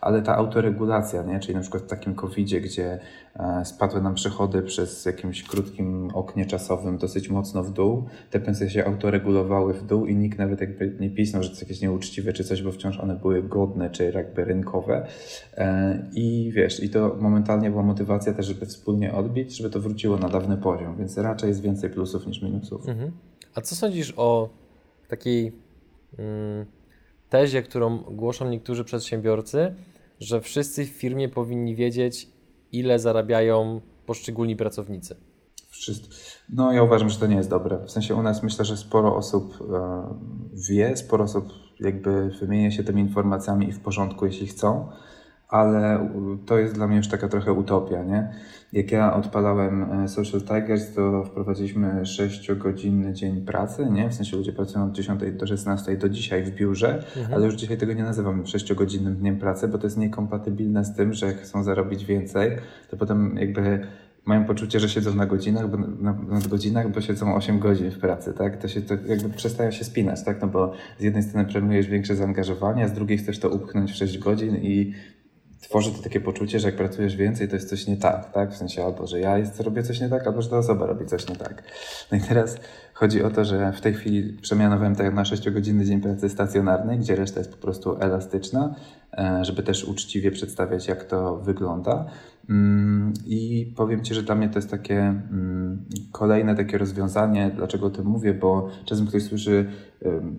Ale 0.00 0.23
ta 0.23 0.37
autoregulacja, 0.37 1.23
nie? 1.23 1.41
czyli 1.41 1.55
na 1.55 1.61
przykład 1.61 1.82
w 1.82 1.87
takim 1.87 2.15
covidzie, 2.15 2.61
gdzie 2.61 2.99
e, 3.37 3.65
spadły 3.65 4.00
nam 4.03 4.15
przychody 4.15 4.62
przez 4.62 5.05
jakimś 5.05 5.43
krótkim 5.43 6.11
oknie 6.15 6.47
czasowym 6.47 6.99
dosyć 6.99 7.31
mocno 7.31 7.62
w 7.62 7.73
dół, 7.73 8.05
te 8.31 8.41
pensje 8.41 8.71
się 8.71 8.85
autoregulowały 8.85 9.75
w 9.75 9.87
dół 9.87 10.06
i 10.06 10.17
nikt 10.17 10.38
nawet 10.38 10.61
jakby 10.61 10.97
nie 11.00 11.11
pisnął, 11.11 11.43
że 11.43 11.49
to 11.49 11.53
jest 11.53 11.62
jakieś 11.62 11.81
nieuczciwe 11.81 12.32
czy 12.32 12.44
coś, 12.44 12.62
bo 12.62 12.73
wciąż 12.73 13.00
one 13.00 13.17
były 13.17 13.43
godne 13.43 13.91
czy 13.91 14.12
jakby 14.15 14.44
rynkowe. 14.44 15.06
E, 15.56 16.11
I 16.15 16.53
wiesz, 16.55 16.82
i 16.82 16.91
to 16.91 17.17
momentalnie 17.20 17.70
była 17.70 17.82
motywacja 17.82 18.32
też, 18.32 18.47
żeby 18.47 18.67
wspólnie 18.67 19.15
odbić, 19.15 19.56
żeby 19.56 19.70
to 19.70 19.81
wróciło 19.81 20.17
na 20.17 20.29
dawny 20.29 20.56
poziom, 20.56 20.96
więc 20.96 21.19
raczej 21.19 21.49
jest 21.49 21.60
więcej 21.60 21.91
plusów 21.91 22.27
niż 22.27 22.43
minusów. 22.43 22.89
Mhm. 22.89 23.13
A 23.55 23.60
co 23.60 23.75
sądzisz 23.75 24.15
o 24.17 24.64
takiej 25.08 25.53
mm, 26.19 26.67
tezie, 27.29 27.63
którą 27.63 27.99
głoszą 27.99 28.51
niektórzy 28.51 28.84
przedsiębiorcy, 28.84 29.75
że 30.20 30.41
wszyscy 30.41 30.84
w 30.84 30.89
firmie 30.89 31.29
powinni 31.29 31.77
wiedzieć, 31.77 32.29
ile 32.73 32.99
zarabiają 32.99 33.81
poszczególni 34.06 34.56
pracownicy? 34.56 35.17
No 36.49 36.73
ja 36.73 36.82
uważam, 36.82 37.11
że 37.11 37.19
to 37.19 37.27
nie 37.27 37.37
jest 37.37 37.51
dobre. 37.51 37.79
W 37.87 37.91
sensie 37.91 38.15
u 38.15 38.23
nas 38.23 38.43
myślę, 38.43 38.65
że 38.65 38.77
sporo 38.77 39.17
osób 39.17 39.58
e, 39.73 40.03
wie, 40.69 40.96
sporo 40.96 41.25
osób 41.25 41.53
jakby 41.81 42.31
wymienia 42.41 42.70
się 42.70 42.84
tymi 42.84 43.03
informacjami 43.03 43.69
i 43.69 43.73
w 43.73 43.81
porządku, 43.81 44.27
jeśli 44.27 44.46
chcą, 44.46 44.89
ale 45.55 46.08
to 46.46 46.58
jest 46.58 46.75
dla 46.75 46.87
mnie 46.87 46.96
już 46.96 47.08
taka 47.08 47.29
trochę 47.29 47.53
utopia, 47.53 48.03
nie? 48.03 48.29
Jak 48.73 48.93
ja 48.93 49.15
odpalałem 49.15 49.82
e, 49.82 50.08
Social 50.08 50.41
Tigers, 50.41 50.94
to 50.94 51.25
wprowadziliśmy 51.25 52.03
6-godzinny 52.03 53.13
dzień 53.13 53.44
pracy, 53.44 53.91
nie? 53.91 54.11
W 54.11 54.15
sensie 54.15 54.37
ludzie 54.37 54.53
pracują 54.53 54.84
od 54.84 54.93
10 54.93 55.20
do 55.32 55.46
16 55.46 55.96
do 55.96 56.08
dzisiaj 56.08 56.44
w 56.44 56.51
biurze, 56.51 57.05
mhm. 57.17 57.34
ale 57.34 57.46
już 57.46 57.55
dzisiaj 57.55 57.79
tego 57.79 57.93
nie 57.93 58.03
nazywam 58.03 58.43
6-godzinnym 58.43 59.15
dniem 59.15 59.39
pracy, 59.39 59.69
bo 59.69 59.79
to 59.79 59.87
jest 59.87 59.99
niekompatybilne 59.99 60.84
z 60.84 60.94
tym, 60.96 61.13
że 61.13 61.27
jak 61.27 61.37
chcą 61.37 61.63
zarobić 61.63 62.05
więcej, 62.05 62.51
to 62.91 62.96
potem 62.96 63.37
jakby 63.37 63.87
mają 64.25 64.44
poczucie, 64.44 64.81
że 64.81 64.89
siedzą 64.89 65.15
na 65.15 65.27
godzinach, 65.27 65.70
bo, 65.70 65.77
na, 65.77 66.13
na 66.13 66.41
godzinach, 66.51 66.93
bo 66.93 67.01
siedzą 67.01 67.34
8 67.34 67.58
godzin 67.58 67.91
w 67.91 67.99
pracy, 67.99 68.32
tak? 68.32 68.56
To 68.56 68.69
się 68.69 68.82
to 68.82 68.94
jakby 69.06 69.29
przestaje 69.29 69.73
się 69.73 69.84
spinać, 69.84 70.25
tak? 70.25 70.41
No 70.41 70.49
bo 70.49 70.73
z 70.99 71.03
jednej 71.03 71.23
strony 71.23 71.49
premiujesz 71.49 71.87
większe 71.87 72.17
zaangażowanie, 72.17 72.84
a 72.84 72.89
z 72.89 72.93
drugiej 72.93 73.19
chcesz 73.19 73.39
to 73.39 73.49
upchnąć 73.51 73.93
w 73.93 73.96
6 73.96 74.19
godzin 74.19 74.56
i 74.56 74.94
tworzy 75.69 75.93
to 75.93 76.03
takie 76.03 76.21
poczucie, 76.21 76.61
że 76.61 76.69
jak 76.69 76.77
pracujesz 76.77 77.17
więcej, 77.17 77.49
to 77.49 77.55
jest 77.55 77.69
coś 77.69 77.87
nie 77.87 77.97
tak, 77.97 78.33
tak? 78.33 78.53
W 78.53 78.56
sensie 78.56 78.85
albo, 78.85 79.06
że 79.06 79.21
ja 79.21 79.39
jest, 79.39 79.61
robię 79.61 79.83
coś 79.83 80.01
nie 80.01 80.09
tak, 80.09 80.27
albo, 80.27 80.43
że 80.43 80.51
ta 80.51 80.59
osoba 80.59 80.87
robi 80.87 81.06
coś 81.06 81.29
nie 81.29 81.37
tak. 81.37 81.63
No 82.13 82.19
i 82.19 82.21
teraz 82.21 82.56
chodzi 82.94 83.23
o 83.23 83.31
to, 83.31 83.44
że 83.44 83.73
w 83.73 83.81
tej 83.81 83.94
chwili 83.94 84.33
przemianowałem 84.33 84.97
tak 84.97 85.15
na 85.15 85.23
6-godzinny 85.23 85.85
dzień 85.85 86.01
pracy 86.01 86.29
stacjonarnej, 86.29 86.99
gdzie 86.99 87.17
reszta 87.17 87.41
jest 87.41 87.51
po 87.51 87.56
prostu 87.56 87.97
elastyczna, 88.01 88.75
e, 89.19 89.44
żeby 89.44 89.63
też 89.63 89.85
uczciwie 89.85 90.31
przedstawiać, 90.31 90.89
jak 90.89 91.05
to 91.05 91.37
wygląda. 91.37 92.06
Mm, 92.48 93.13
I 93.27 93.72
powiem 93.77 94.05
Ci, 94.05 94.15
że 94.15 94.22
dla 94.22 94.34
mnie 94.34 94.48
to 94.48 94.58
jest 94.58 94.70
takie 94.70 94.98
mm, 94.98 95.84
kolejne 96.13 96.55
takie 96.55 96.79
rozwiązanie, 96.79 97.53
dlaczego 97.56 97.86
o 97.86 97.91
tym 97.91 98.06
mówię, 98.06 98.34
bo 98.34 98.69
czasem 98.84 99.06
ktoś 99.06 99.22
słyszy 99.22 99.70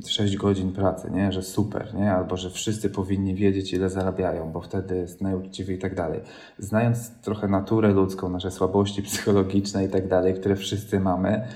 6 0.07 0.37
godzin 0.37 0.71
pracy, 0.71 1.11
nie? 1.11 1.31
że 1.31 1.43
super, 1.43 1.93
nie? 1.93 2.11
albo 2.11 2.37
że 2.37 2.49
wszyscy 2.49 2.89
powinni 2.89 3.35
wiedzieć, 3.35 3.73
ile 3.73 3.89
zarabiają, 3.89 4.51
bo 4.51 4.61
wtedy 4.61 4.95
jest 4.95 5.21
najuczciwiej 5.21 5.77
i 5.77 5.79
tak 5.79 5.95
dalej. 5.95 6.19
Znając 6.57 7.11
trochę 7.21 7.47
naturę 7.47 7.93
ludzką, 7.93 8.29
nasze 8.29 8.51
słabości 8.51 9.03
psychologiczne 9.03 9.85
i 9.85 9.89
tak 9.89 10.07
dalej, 10.07 10.33
które 10.33 10.55
wszyscy 10.55 10.99
mamy, 10.99 11.47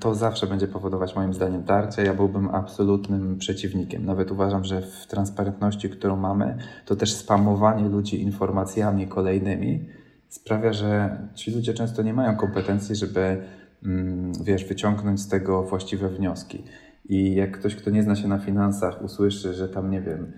to 0.00 0.14
zawsze 0.14 0.46
będzie 0.46 0.68
powodować 0.68 1.16
moim 1.16 1.34
zdaniem 1.34 1.62
tarcie. 1.62 2.02
Ja 2.02 2.14
byłbym 2.14 2.48
absolutnym 2.54 3.38
przeciwnikiem. 3.38 4.04
Nawet 4.04 4.30
uważam, 4.30 4.64
że 4.64 4.82
w 4.82 5.06
transparentności, 5.06 5.90
którą 5.90 6.16
mamy, 6.16 6.58
to 6.86 6.96
też 6.96 7.12
spamowanie 7.12 7.88
ludzi 7.88 8.22
informacjami 8.22 9.08
kolejnymi 9.08 9.88
sprawia, 10.28 10.72
że 10.72 11.18
ci 11.34 11.50
ludzie 11.50 11.74
często 11.74 12.02
nie 12.02 12.14
mają 12.14 12.36
kompetencji, 12.36 12.96
żeby 12.96 13.42
mm, 13.84 14.32
wiesz, 14.44 14.64
wyciągnąć 14.64 15.20
z 15.20 15.28
tego 15.28 15.62
właściwe 15.62 16.08
wnioski. 16.08 16.64
I 17.08 17.34
jak 17.34 17.58
ktoś, 17.58 17.76
kto 17.76 17.90
nie 17.90 18.02
zna 18.02 18.16
się 18.16 18.28
na 18.28 18.38
finansach, 18.38 19.02
usłyszy, 19.02 19.54
że 19.54 19.68
tam, 19.68 19.90
nie 19.90 20.00
wiem, 20.00 20.32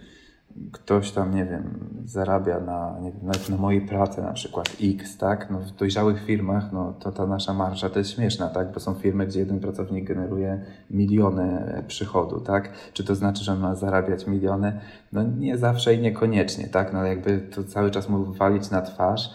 ktoś 0.73 1.13
tam, 1.13 1.35
nie 1.35 1.45
wiem, 1.45 1.81
zarabia 2.05 2.61
na, 2.61 2.99
nie 3.01 3.13
wiem, 3.13 3.21
nawet 3.23 3.49
na 3.49 3.57
mojej 3.57 3.81
pracy 3.81 4.23
na 4.23 4.33
przykład 4.33 4.77
X, 4.83 5.19
tak? 5.19 5.51
No 5.51 5.59
w 5.59 5.71
dojrzałych 5.71 6.25
firmach, 6.25 6.73
no 6.73 6.93
to 6.93 7.13
ta 7.13 7.27
nasza 7.27 7.55
marża 7.55 7.91
to 7.91 7.99
jest 7.99 8.11
śmieszna, 8.11 8.49
tak? 8.49 8.73
Bo 8.73 8.81
są 8.81 8.95
firmy, 8.95 9.27
gdzie 9.27 9.41
jeden 9.41 9.61
pracownik 9.61 10.09
generuje 10.09 10.65
miliony 10.91 11.83
przychodu, 11.89 12.41
tak? 12.41 12.73
Czy 12.93 13.05
to 13.05 13.15
znaczy, 13.15 13.45
że 13.45 13.55
ma 13.57 13.75
zarabiać 13.75 14.27
miliony? 14.27 14.81
No 15.13 15.23
nie 15.23 15.59
zawsze 15.59 15.95
i 15.95 16.01
niekoniecznie, 16.01 16.69
tak? 16.69 16.93
No 16.93 16.99
ale 16.99 17.09
jakby 17.09 17.39
to 17.39 17.65
cały 17.65 17.91
czas 17.91 18.09
mu 18.09 18.33
walić 18.33 18.71
na 18.71 18.83
twarz, 18.83 19.31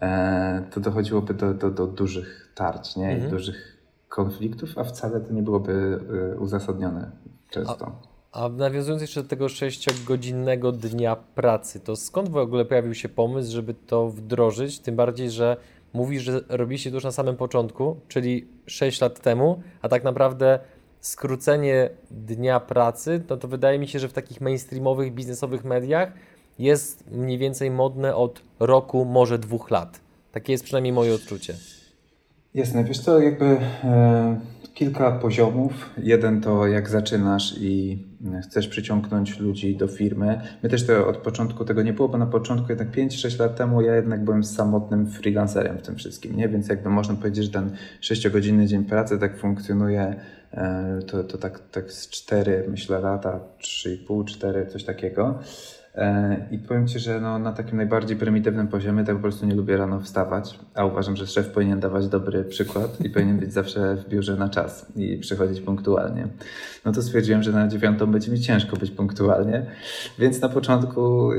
e, 0.00 0.62
to 0.70 0.80
dochodziłoby 0.80 1.34
do, 1.34 1.54
do, 1.54 1.70
do 1.70 1.86
dużych 1.86 2.52
tarć, 2.54 2.96
nie? 2.96 3.10
Mhm. 3.10 3.30
Dużych 3.30 3.74
konfliktów, 4.08 4.78
a 4.78 4.84
wcale 4.84 5.20
to 5.20 5.32
nie 5.32 5.42
byłoby 5.42 6.00
y, 6.34 6.38
uzasadnione 6.38 7.10
często. 7.50 7.86
A, 7.86 8.13
a 8.34 8.48
nawiązując 8.48 9.02
jeszcze 9.02 9.22
do 9.22 9.28
tego 9.28 9.48
sześciogodzinnego 9.48 10.72
dnia 10.72 11.16
pracy, 11.16 11.80
to 11.80 11.96
skąd 11.96 12.28
w 12.28 12.36
ogóle 12.36 12.64
pojawił 12.64 12.94
się 12.94 13.08
pomysł, 13.08 13.52
żeby 13.52 13.74
to 13.74 14.08
wdrożyć? 14.08 14.78
Tym 14.78 14.96
bardziej, 14.96 15.30
że 15.30 15.56
mówisz, 15.92 16.22
że 16.22 16.40
robiliście 16.48 16.90
to 16.90 16.96
już 16.96 17.04
na 17.04 17.12
samym 17.12 17.36
początku, 17.36 17.96
czyli 18.08 18.48
6 18.66 19.00
lat 19.00 19.20
temu, 19.20 19.62
a 19.82 19.88
tak 19.88 20.04
naprawdę 20.04 20.58
skrócenie 21.00 21.90
dnia 22.10 22.60
pracy, 22.60 23.22
no 23.30 23.36
to 23.36 23.48
wydaje 23.48 23.78
mi 23.78 23.88
się, 23.88 23.98
że 23.98 24.08
w 24.08 24.12
takich 24.12 24.40
mainstreamowych, 24.40 25.14
biznesowych 25.14 25.64
mediach 25.64 26.12
jest 26.58 27.10
mniej 27.10 27.38
więcej 27.38 27.70
modne 27.70 28.16
od 28.16 28.42
roku, 28.60 29.04
może 29.04 29.38
dwóch 29.38 29.70
lat. 29.70 30.00
Takie 30.32 30.52
jest 30.52 30.64
przynajmniej 30.64 30.92
moje 30.92 31.14
odczucie. 31.14 31.54
Jasne, 32.54 32.84
wiesz 32.84 33.04
to 33.04 33.20
jakby 33.20 33.44
e, 33.44 34.40
kilka 34.74 35.12
poziomów. 35.12 35.90
Jeden 35.98 36.40
to 36.40 36.66
jak 36.66 36.88
zaczynasz 36.88 37.54
i 37.60 37.98
chcesz 38.42 38.68
przyciągnąć 38.68 39.38
ludzi 39.38 39.76
do 39.76 39.88
firmy. 39.88 40.40
My 40.62 40.68
też 40.68 40.86
to 40.86 41.08
od 41.08 41.16
początku 41.16 41.64
tego 41.64 41.82
nie 41.82 41.92
było, 41.92 42.08
bo 42.08 42.18
na 42.18 42.26
początku 42.26 42.66
jednak 42.68 42.90
5-6 42.90 43.40
lat 43.40 43.56
temu 43.56 43.82
ja 43.82 43.96
jednak 43.96 44.24
byłem 44.24 44.44
samotnym 44.44 45.06
freelancerem 45.10 45.78
w 45.78 45.82
tym 45.82 45.96
wszystkim, 45.96 46.36
nie? 46.36 46.48
Więc 46.48 46.68
jakby 46.68 46.90
można 46.90 47.14
powiedzieć, 47.14 47.44
że 47.44 47.50
ten 47.50 47.70
6-godzinny 48.00 48.66
dzień 48.66 48.84
pracy 48.84 49.18
tak 49.18 49.38
funkcjonuje 49.38 50.14
e, 50.52 50.98
to, 51.06 51.24
to 51.24 51.38
tak, 51.38 51.60
tak 51.70 51.92
z 51.92 52.08
4 52.08 52.64
myślę 52.68 53.00
lata, 53.00 53.40
3,5, 53.60 54.24
4, 54.24 54.66
coś 54.66 54.84
takiego. 54.84 55.38
E, 55.94 56.36
I 56.50 56.58
powiem 56.58 56.86
Ci, 56.86 56.98
że 56.98 57.20
no, 57.20 57.38
na 57.38 57.52
takim 57.52 57.76
najbardziej 57.76 58.16
prymitywnym 58.16 58.68
poziomie 58.68 59.04
tak 59.04 59.16
po 59.16 59.22
prostu 59.22 59.46
nie 59.46 59.54
lubię 59.54 59.76
rano 59.76 60.00
wstawać, 60.00 60.58
a 60.74 60.84
uważam, 60.84 61.16
że 61.16 61.26
szef 61.26 61.48
powinien 61.48 61.80
dawać 61.80 62.08
dobry 62.08 62.44
przykład 62.44 63.00
i 63.00 63.10
powinien 63.10 63.38
być 63.38 63.52
zawsze 63.52 63.96
w 63.96 64.08
biurze 64.08 64.36
na 64.36 64.48
czas 64.48 64.86
i 64.96 65.18
przychodzić 65.18 65.60
punktualnie. 65.60 66.28
No 66.84 66.92
to 66.92 67.02
stwierdziłem, 67.02 67.42
że 67.42 67.52
na 67.52 67.68
dziewiątą 67.68 68.06
będzie 68.06 68.32
mi 68.32 68.40
ciężko 68.40 68.76
być 68.76 68.90
punktualnie, 68.90 69.66
więc 70.18 70.40
na 70.40 70.48
początku 70.48 71.30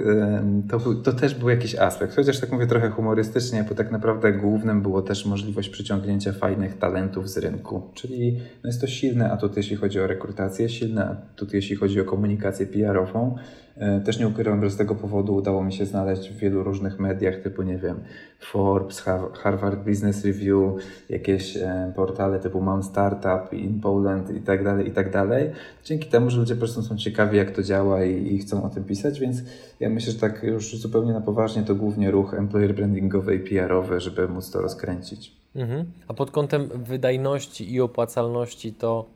to, 0.69 0.79
był, 0.79 1.01
to 1.01 1.13
też 1.13 1.35
był 1.35 1.49
jakiś 1.49 1.75
aspekt, 1.75 2.15
chociaż 2.15 2.39
tak 2.39 2.51
mówię 2.51 2.67
trochę 2.67 2.89
humorystycznie, 2.89 3.65
bo 3.69 3.75
tak 3.75 3.91
naprawdę 3.91 4.33
głównym 4.33 4.81
było 4.81 5.01
też 5.01 5.25
możliwość 5.25 5.69
przyciągnięcia 5.69 6.33
fajnych 6.33 6.77
talentów 6.77 7.29
z 7.29 7.37
rynku, 7.37 7.81
czyli 7.93 8.39
no 8.63 8.67
jest 8.67 8.81
to 8.81 8.87
silny 8.87 9.31
atut, 9.31 9.57
jeśli 9.57 9.75
chodzi 9.75 9.99
o 9.99 10.07
rekrutację, 10.07 10.69
silny 10.69 11.05
atut, 11.09 11.53
jeśli 11.53 11.75
chodzi 11.75 12.01
o 12.01 12.05
komunikację 12.05 12.65
PR-ową, 12.65 13.35
E, 13.35 13.64
też 14.05 14.19
nie 14.19 14.27
ukrywam, 14.27 14.63
że 14.63 14.69
z 14.69 14.77
tego 14.77 14.95
powodu 14.95 15.35
udało 15.35 15.63
mi 15.63 15.73
się 15.73 15.85
znaleźć 15.85 16.29
w 16.29 16.37
wielu 16.37 16.63
różnych 16.63 16.99
mediach, 16.99 17.35
typu, 17.35 17.63
nie 17.63 17.77
wiem, 17.77 17.99
Forbes, 18.39 19.03
Harvard 19.33 19.83
Business 19.83 20.25
Review, 20.25 20.73
jakieś 21.09 21.57
e, 21.57 21.91
portale 21.95 22.39
typu 22.39 22.61
Mam 22.61 22.83
Startup, 22.83 23.53
In 23.53 23.81
Poland 23.81 24.35
i 24.35 24.41
tak 24.41 24.63
dalej, 24.63 24.87
i 24.87 24.91
tak 24.91 25.11
dalej. 25.11 25.51
Dzięki 25.83 26.09
temu, 26.09 26.29
że 26.29 26.39
ludzie 26.39 26.55
po 26.55 26.59
prostu 26.59 26.81
są 26.81 26.97
ciekawi, 26.97 27.37
jak 27.37 27.51
to 27.51 27.63
działa 27.63 28.03
i, 28.03 28.33
i 28.33 28.37
chcą 28.37 28.63
o 28.63 28.69
tym 28.69 28.83
pisać, 28.83 29.19
więc 29.19 29.37
ja 29.79 29.89
myślę, 29.89 30.13
że 30.13 30.19
tak 30.19 30.43
już 30.43 30.77
zupełnie 30.77 31.13
na 31.13 31.21
poważnie 31.21 31.63
to 31.63 31.75
głównie 31.75 32.11
ruch 32.11 32.33
employer 32.33 32.75
brandingowy 32.75 33.35
i 33.35 33.39
PR-owy, 33.39 33.99
żeby 33.99 34.27
móc 34.27 34.51
to 34.51 34.61
rozkręcić. 34.61 35.31
Mhm. 35.55 35.85
A 36.07 36.13
pod 36.13 36.31
kątem 36.31 36.69
wydajności 36.73 37.73
i 37.73 37.81
opłacalności 37.81 38.73
to 38.73 39.14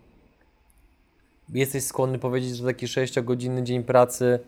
jesteś 1.53 1.84
skłonny 1.84 2.20
powiedzieć, 2.20 2.58
że 2.58 2.65
taki 2.65 2.86
6-godzinny 2.86 3.63
dzień 3.63 3.84
pracy 3.84 4.39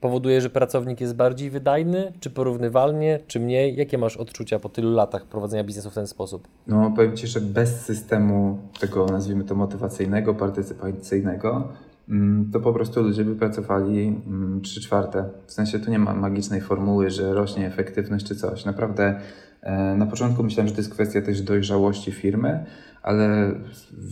powoduje, 0.00 0.40
że 0.40 0.50
pracownik 0.50 1.00
jest 1.00 1.16
bardziej 1.16 1.50
wydajny, 1.50 2.12
czy 2.20 2.30
porównywalnie, 2.30 3.20
czy 3.26 3.40
mniej? 3.40 3.76
Jakie 3.76 3.98
masz 3.98 4.16
odczucia 4.16 4.58
po 4.58 4.68
tylu 4.68 4.94
latach 4.94 5.26
prowadzenia 5.26 5.64
biznesu 5.64 5.90
w 5.90 5.94
ten 5.94 6.06
sposób? 6.06 6.48
No, 6.66 6.92
powiem 6.96 7.16
Ci, 7.16 7.26
że 7.26 7.40
bez 7.40 7.80
systemu 7.80 8.58
tego, 8.80 9.06
nazwijmy 9.06 9.44
to, 9.44 9.54
motywacyjnego, 9.54 10.34
partycypacyjnego, 10.34 11.68
mm, 12.08 12.50
to 12.52 12.60
po 12.60 12.72
prostu 12.72 13.02
ludzie 13.02 13.24
by 13.24 13.36
pracowali 13.36 14.20
3 14.22 14.30
mm, 14.30 14.62
czwarte. 14.62 15.24
W 15.46 15.52
sensie 15.52 15.78
tu 15.78 15.90
nie 15.90 15.98
ma 15.98 16.14
magicznej 16.14 16.60
formuły, 16.60 17.10
że 17.10 17.34
rośnie 17.34 17.66
efektywność 17.66 18.26
czy 18.26 18.36
coś. 18.36 18.64
Naprawdę 18.64 19.20
e, 19.62 19.96
na 19.96 20.06
początku 20.06 20.42
myślałem, 20.42 20.68
że 20.68 20.74
to 20.74 20.80
jest 20.80 20.92
kwestia 20.92 21.22
też 21.22 21.42
dojrzałości 21.42 22.12
firmy, 22.12 22.64
ale 23.06 23.54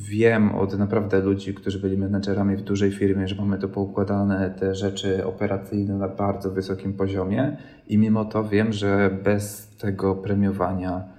wiem 0.09 0.55
od 0.55 0.79
naprawdę 0.79 1.21
ludzi, 1.21 1.55
którzy 1.55 1.79
byli 1.79 1.99
menedżerami 1.99 2.57
w 2.57 2.63
dużej 2.63 2.93
firmie, 2.93 3.29
że 3.29 3.35
mamy 3.35 3.59
to 3.59 3.69
poukładane, 3.69 4.55
te 4.61 4.75
rzeczy 4.75 5.27
operacyjne 5.27 5.95
na 5.95 6.09
bardzo 6.09 6.51
wysokim 6.51 6.93
poziomie 6.93 7.57
i 7.89 7.99
mimo 7.99 8.25
to 8.25 8.45
wiem, 8.45 8.73
że 8.73 9.19
bez 9.25 9.69
tego 9.77 10.15
premiowania 10.15 11.14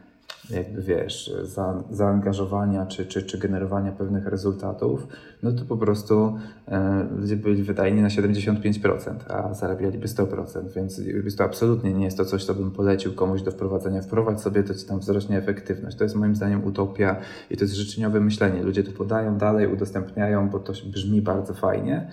jakby 0.49 0.81
wiesz, 0.81 1.33
za, 1.43 1.83
zaangażowania 1.91 2.85
czy, 2.85 3.05
czy, 3.05 3.23
czy 3.23 3.37
generowania 3.37 3.91
pewnych 3.91 4.25
rezultatów, 4.25 5.07
no 5.43 5.51
to 5.51 5.65
po 5.65 5.77
prostu 5.77 6.37
e, 6.67 7.07
ludzie 7.17 7.35
byli 7.35 7.63
wydajni 7.63 8.01
na 8.01 8.07
75%, 8.07 9.15
a 9.29 9.53
zarabialiby 9.53 10.07
100%, 10.07 10.73
więc 10.75 11.01
to 11.37 11.43
absolutnie 11.43 11.93
nie 11.93 12.05
jest 12.05 12.17
to 12.17 12.25
coś, 12.25 12.45
co 12.45 12.53
bym 12.53 12.71
polecił 12.71 13.13
komuś 13.13 13.41
do 13.41 13.51
wprowadzenia. 13.51 14.01
Wprowadź 14.01 14.41
sobie, 14.41 14.63
to 14.63 14.73
ci 14.73 14.85
tam 14.85 14.99
wzrośnie 14.99 15.37
efektywność. 15.37 15.97
To 15.97 16.03
jest 16.03 16.15
moim 16.15 16.35
zdaniem 16.35 16.63
utopia 16.63 17.15
i 17.49 17.57
to 17.57 17.63
jest 17.63 17.75
życzeniowe 17.75 18.19
myślenie. 18.19 18.63
Ludzie 18.63 18.83
to 18.83 18.91
podają 18.91 19.37
dalej, 19.37 19.73
udostępniają, 19.73 20.49
bo 20.49 20.59
to 20.59 20.73
brzmi 20.85 21.21
bardzo 21.21 21.53
fajnie, 21.53 22.11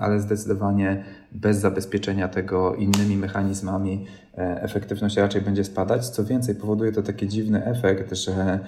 ale 0.00 0.20
zdecydowanie 0.20 1.04
bez 1.32 1.58
zabezpieczenia 1.58 2.28
tego 2.28 2.74
innymi 2.74 3.16
mechanizmami 3.16 4.06
e, 4.38 4.62
efektywność 4.62 5.16
raczej 5.16 5.42
będzie 5.42 5.64
spadać. 5.64 6.08
Co 6.08 6.24
więcej, 6.24 6.54
powoduje 6.54 6.92
to 6.92 7.02
taki 7.02 7.28
dziwny 7.28 7.64
efekt, 7.64 8.14
że 8.14 8.58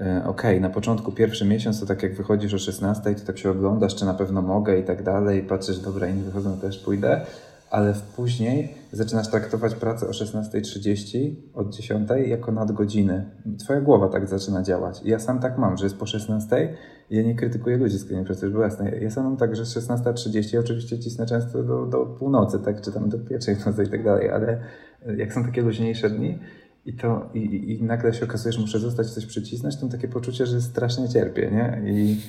e, 0.00 0.22
ok, 0.26 0.42
na 0.60 0.70
początku 0.70 1.12
pierwszy 1.12 1.44
miesiąc 1.44 1.80
to 1.80 1.86
tak 1.86 2.02
jak 2.02 2.14
wychodzisz 2.14 2.54
o 2.54 2.58
16, 2.58 3.14
to 3.14 3.26
tak 3.26 3.38
się 3.38 3.50
oglądasz, 3.50 3.94
czy 3.94 4.04
na 4.04 4.14
pewno 4.14 4.42
mogę 4.42 4.78
i 4.78 4.84
tak 4.84 5.02
dalej, 5.02 5.42
patrzysz, 5.42 5.78
dobra, 5.78 6.06
inni 6.06 6.22
wychodzą, 6.22 6.60
też 6.60 6.78
pójdę, 6.78 7.20
ale 7.70 7.94
później 8.16 8.74
zaczynasz 8.92 9.30
traktować 9.30 9.74
pracę 9.74 10.06
o 10.08 10.10
16.30 10.10 11.34
od 11.54 11.74
10 11.74 12.08
jako 12.26 12.52
nadgodziny. 12.52 13.30
Twoja 13.58 13.80
głowa 13.80 14.08
tak 14.08 14.28
zaczyna 14.28 14.62
działać. 14.62 15.00
Ja 15.04 15.18
sam 15.18 15.40
tak 15.40 15.58
mam, 15.58 15.76
że 15.76 15.86
jest 15.86 15.96
po 15.96 16.06
16 16.06 16.76
ja 17.10 17.22
nie 17.22 17.34
krytykuję 17.34 17.76
ludzi, 17.76 17.98
z 17.98 18.04
którymi 18.04 18.26
pracuję, 18.26 18.52
żeby 18.52 18.62
jasne. 18.62 18.90
Ja 18.90 19.10
sam 19.10 19.24
mam 19.24 19.36
tak, 19.36 19.56
że 19.56 19.62
16.30 19.62 20.58
oczywiście 20.58 20.98
cisnę 20.98 21.26
często 21.26 21.62
do, 21.62 21.86
do 21.86 22.06
północy, 22.06 22.58
tak, 22.58 22.80
czy 22.80 22.92
tam 22.92 23.08
do 23.08 23.18
pierwszej 23.18 23.56
nocy 23.66 23.84
i 23.84 23.88
tak 23.88 24.04
dalej, 24.04 24.30
ale 24.30 24.60
jak 25.16 25.32
są 25.32 25.44
takie 25.44 25.62
luźniejsze 25.62 26.10
dni, 26.10 26.38
i, 26.86 26.92
to, 26.92 27.30
i, 27.34 27.72
i 27.72 27.82
nagle 27.82 28.14
się 28.14 28.24
okazuje, 28.24 28.52
że 28.52 28.60
muszę 28.60 28.78
zostać 28.78 29.10
coś 29.10 29.26
przycisnąć, 29.26 29.76
to 29.76 29.82
mam 29.82 29.90
takie 29.90 30.08
poczucie, 30.08 30.46
że 30.46 30.60
strasznie 30.60 31.08
cierpię, 31.08 31.50
nie? 31.50 31.92
I 31.92 32.20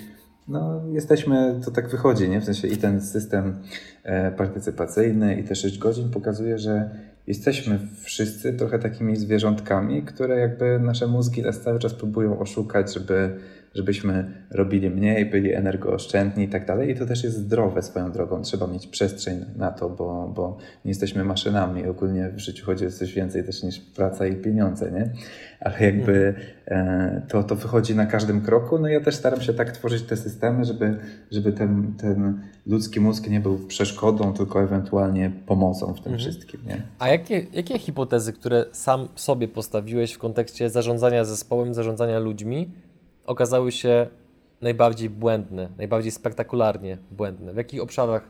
no, 0.47 0.81
jesteśmy, 0.91 1.59
to 1.65 1.71
tak 1.71 1.89
wychodzi, 1.89 2.29
nie? 2.29 2.41
W 2.41 2.45
sensie 2.45 2.67
i 2.67 2.77
ten 2.77 3.01
system 3.01 3.55
e, 4.03 4.31
partycypacyjny 4.31 5.35
i 5.39 5.43
te 5.43 5.55
6 5.55 5.77
godzin 5.77 6.09
pokazuje, 6.09 6.59
że 6.59 6.89
jesteśmy 7.27 7.79
wszyscy 8.03 8.53
trochę 8.53 8.79
takimi 8.79 9.15
zwierzątkami, 9.15 10.03
które 10.03 10.39
jakby 10.39 10.79
nasze 10.79 11.07
mózgi 11.07 11.43
cały 11.63 11.79
czas 11.79 11.93
próbują 11.93 12.39
oszukać, 12.39 12.93
żeby 12.93 13.37
żebyśmy 13.77 14.31
robili 14.51 14.89
mniej, 14.89 15.25
byli 15.25 15.53
energooszczędni 15.53 16.43
i 16.43 16.47
tak 16.47 16.65
dalej. 16.65 16.91
I 16.91 16.95
to 16.95 17.05
też 17.05 17.23
jest 17.23 17.37
zdrowe 17.37 17.81
swoją 17.81 18.11
drogą. 18.11 18.41
Trzeba 18.41 18.67
mieć 18.67 18.87
przestrzeń 18.87 19.45
na 19.55 19.71
to, 19.71 19.89
bo, 19.89 20.31
bo 20.35 20.57
nie 20.85 20.91
jesteśmy 20.91 21.23
maszynami. 21.23 21.85
Ogólnie 21.85 22.29
w 22.29 22.39
życiu 22.39 22.65
chodzi 22.65 22.85
o 22.85 22.91
coś 22.91 23.13
więcej 23.13 23.43
też 23.43 23.63
niż 23.63 23.79
praca 23.79 24.27
i 24.27 24.35
pieniądze, 24.35 24.91
nie? 24.91 25.09
Ale 25.59 25.75
jakby 25.79 26.33
e, 26.67 27.21
to, 27.27 27.43
to 27.43 27.55
wychodzi 27.55 27.95
na 27.95 28.05
każdym 28.05 28.41
kroku. 28.41 28.79
No 28.79 28.87
ja 28.87 29.01
też 29.01 29.15
staram 29.15 29.41
się 29.41 29.53
tak 29.53 29.71
tworzyć 29.71 30.03
te 30.03 30.17
systemy, 30.17 30.65
żeby, 30.65 30.97
żeby 31.31 31.53
ten, 31.53 31.93
ten 31.97 32.41
ludzki 32.65 32.99
mózg 32.99 33.29
nie 33.29 33.39
był 33.39 33.59
przeszkodą, 33.67 34.33
tylko 34.33 34.63
ewentualnie 34.63 35.31
pomocą 35.45 35.93
w 35.93 36.01
tym 36.01 36.13
mhm. 36.13 36.19
wszystkim. 36.19 36.61
Nie? 36.67 36.81
A 36.99 37.07
jakie, 37.09 37.45
jakie 37.53 37.79
hipotezy, 37.79 38.33
które 38.33 38.65
sam 38.71 39.07
sobie 39.15 39.47
postawiłeś 39.47 40.13
w 40.13 40.17
kontekście 40.17 40.69
zarządzania 40.69 41.25
zespołem, 41.25 41.73
zarządzania 41.73 42.19
ludźmi, 42.19 42.71
okazały 43.27 43.71
się 43.71 44.07
najbardziej 44.61 45.09
błędne, 45.09 45.69
najbardziej 45.77 46.11
spektakularnie 46.11 46.97
błędne? 47.11 47.53
W 47.53 47.57
jakich 47.57 47.81
obszarach 47.81 48.29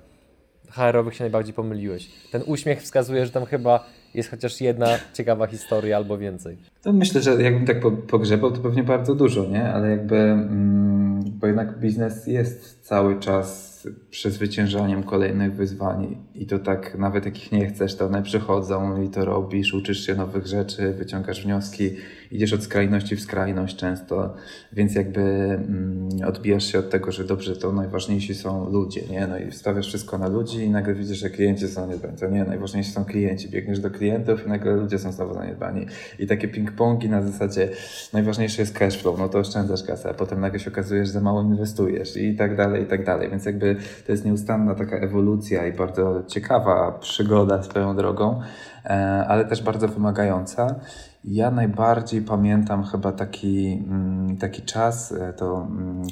HR-owych 0.70 1.16
się 1.16 1.24
najbardziej 1.24 1.54
pomyliłeś? 1.54 2.10
Ten 2.32 2.44
uśmiech 2.46 2.82
wskazuje, 2.82 3.26
że 3.26 3.32
tam 3.32 3.46
chyba 3.46 3.86
jest 4.14 4.30
chociaż 4.30 4.62
jedna 4.62 4.88
ciekawa 5.14 5.48
historia 5.48 5.98
albo 5.98 6.18
więcej. 6.18 6.58
To 6.82 6.94
myślę, 6.94 7.22
że 7.22 7.44
jakbym 7.44 7.66
tak 7.66 7.78
pogrzebał, 8.08 8.52
to 8.52 8.62
pewnie 8.62 8.84
bardzo 8.84 9.16
dużo, 9.16 9.46
nie? 9.46 9.74
Ale 9.74 9.90
jakby, 9.90 10.16
mm, 10.16 11.24
bo 11.26 11.48
jednak 11.48 11.80
biznes 11.80 12.28
jest 12.28 12.82
cały 12.82 13.20
czas 13.20 13.68
przezwyciężaniem 14.10 15.04
kolejnych 15.04 15.54
wyzwań 15.54 16.18
i 16.36 16.46
to 16.46 16.60
tak, 16.60 16.98
nawet 16.98 17.26
jak 17.26 17.38
ich 17.38 17.52
nie 17.52 17.68
chcesz, 17.68 17.96
to 17.96 18.06
one 18.06 18.24
przychodzą 18.24 19.02
i 19.02 19.10
to 19.10 19.26
robisz, 19.26 19.74
uczysz 19.74 20.06
się 20.06 20.16
nowych 20.16 20.48
rzeczy, 20.48 20.94
wyciągasz 20.94 21.44
wnioski, 21.44 21.90
idziesz 22.32 22.54
od 22.54 22.64
skrajności 22.64 23.16
w 23.16 23.22
skrajność 23.22 23.76
często, 23.76 24.34
więc 24.74 24.96
jakby 24.96 25.22
mm, 25.22 26.10
odbijasz 26.28 26.64
się 26.64 26.80
od 26.80 26.90
tego, 26.90 27.12
że 27.12 27.24
dobrze, 27.24 27.56
to 27.56 27.72
najważniejsi 27.72 28.36
są 28.36 28.70
ludzie, 28.70 29.02
nie? 29.10 29.28
No 29.28 29.38
i 29.38 29.52
stawiasz 29.52 29.88
wszystko 29.88 30.18
na 30.18 30.28
ludzi 30.28 30.58
i 30.58 30.70
nagle 30.70 30.94
widzisz, 30.94 31.18
że 31.18 31.30
klienci 31.30 31.68
są 31.68 31.82
zaniedbani. 31.82 32.18
To 32.18 32.28
nie, 32.28 32.44
najważniejsi 32.44 32.92
są 32.92 33.06
klienci. 33.06 33.50
Biegniesz 33.50 33.80
do 33.80 33.92
klientów 33.92 34.46
i 34.46 34.50
nagle 34.50 34.76
ludzie 34.76 35.00
są 35.00 35.12
znowu 35.12 35.34
zaniedbani. 35.34 35.86
I 36.20 36.28
takie 36.28 36.48
ping-pongi 36.48 37.10
na 37.10 37.22
zasadzie 37.22 37.70
najważniejszy 38.14 38.62
jest 38.62 38.78
cash 38.78 38.98
flow, 39.02 39.20
no 39.20 39.30
to 39.30 39.40
oszczędzasz 39.40 39.84
kasę, 39.84 40.10
a 40.10 40.14
potem 40.14 40.42
nagle 40.42 40.60
się 40.60 40.72
okazuje, 40.72 41.06
że 41.06 41.12
za 41.12 41.22
mało 41.22 41.42
inwestujesz 41.42 42.18
i 42.18 42.36
tak 42.36 42.58
dalej, 42.58 42.84
i 42.84 42.86
tak 42.86 43.06
dalej. 43.06 43.30
Więc 43.30 43.46
jakby 43.46 43.76
to 44.06 44.12
jest 44.12 44.26
nieustanna 44.26 44.76
taka 44.76 44.98
ewolucja 44.98 45.68
i 45.68 45.74
bardzo 45.74 46.24
ciekawa 46.28 46.92
przygoda 46.92 47.64
swoją 47.64 47.96
drogą, 47.96 48.42
e, 48.86 48.90
ale 49.28 49.46
też 49.46 49.64
bardzo 49.64 49.88
wymagająca. 49.88 50.76
Ja 51.24 51.52
najbardziej 51.52 52.22
pamiętam 52.22 52.84
chyba 52.84 53.12
taki, 53.12 53.84
mm, 53.90 54.38
taki 54.38 54.62
czas, 54.62 55.12
e, 55.12 55.34
to 55.34 55.68
mm, 55.70 56.04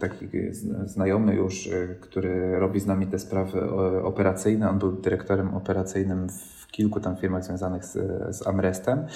taki 0.00 0.28
znajomy 0.84 1.34
już, 1.34 1.66
e, 1.66 1.94
który 2.00 2.58
robi 2.58 2.80
z 2.80 2.86
nami 2.86 3.06
te 3.06 3.18
sprawy 3.18 3.70
operacyjne, 4.02 4.70
on 4.70 4.78
był 4.78 4.92
dyrektorem 4.92 5.54
operacyjnym 5.54 6.28
w 6.28 6.66
kilku 6.66 7.00
tam 7.00 7.16
firmach 7.16 7.44
związanych 7.44 7.84
z, 7.84 7.92
z 8.36 8.46
Amrestem, 8.46 9.06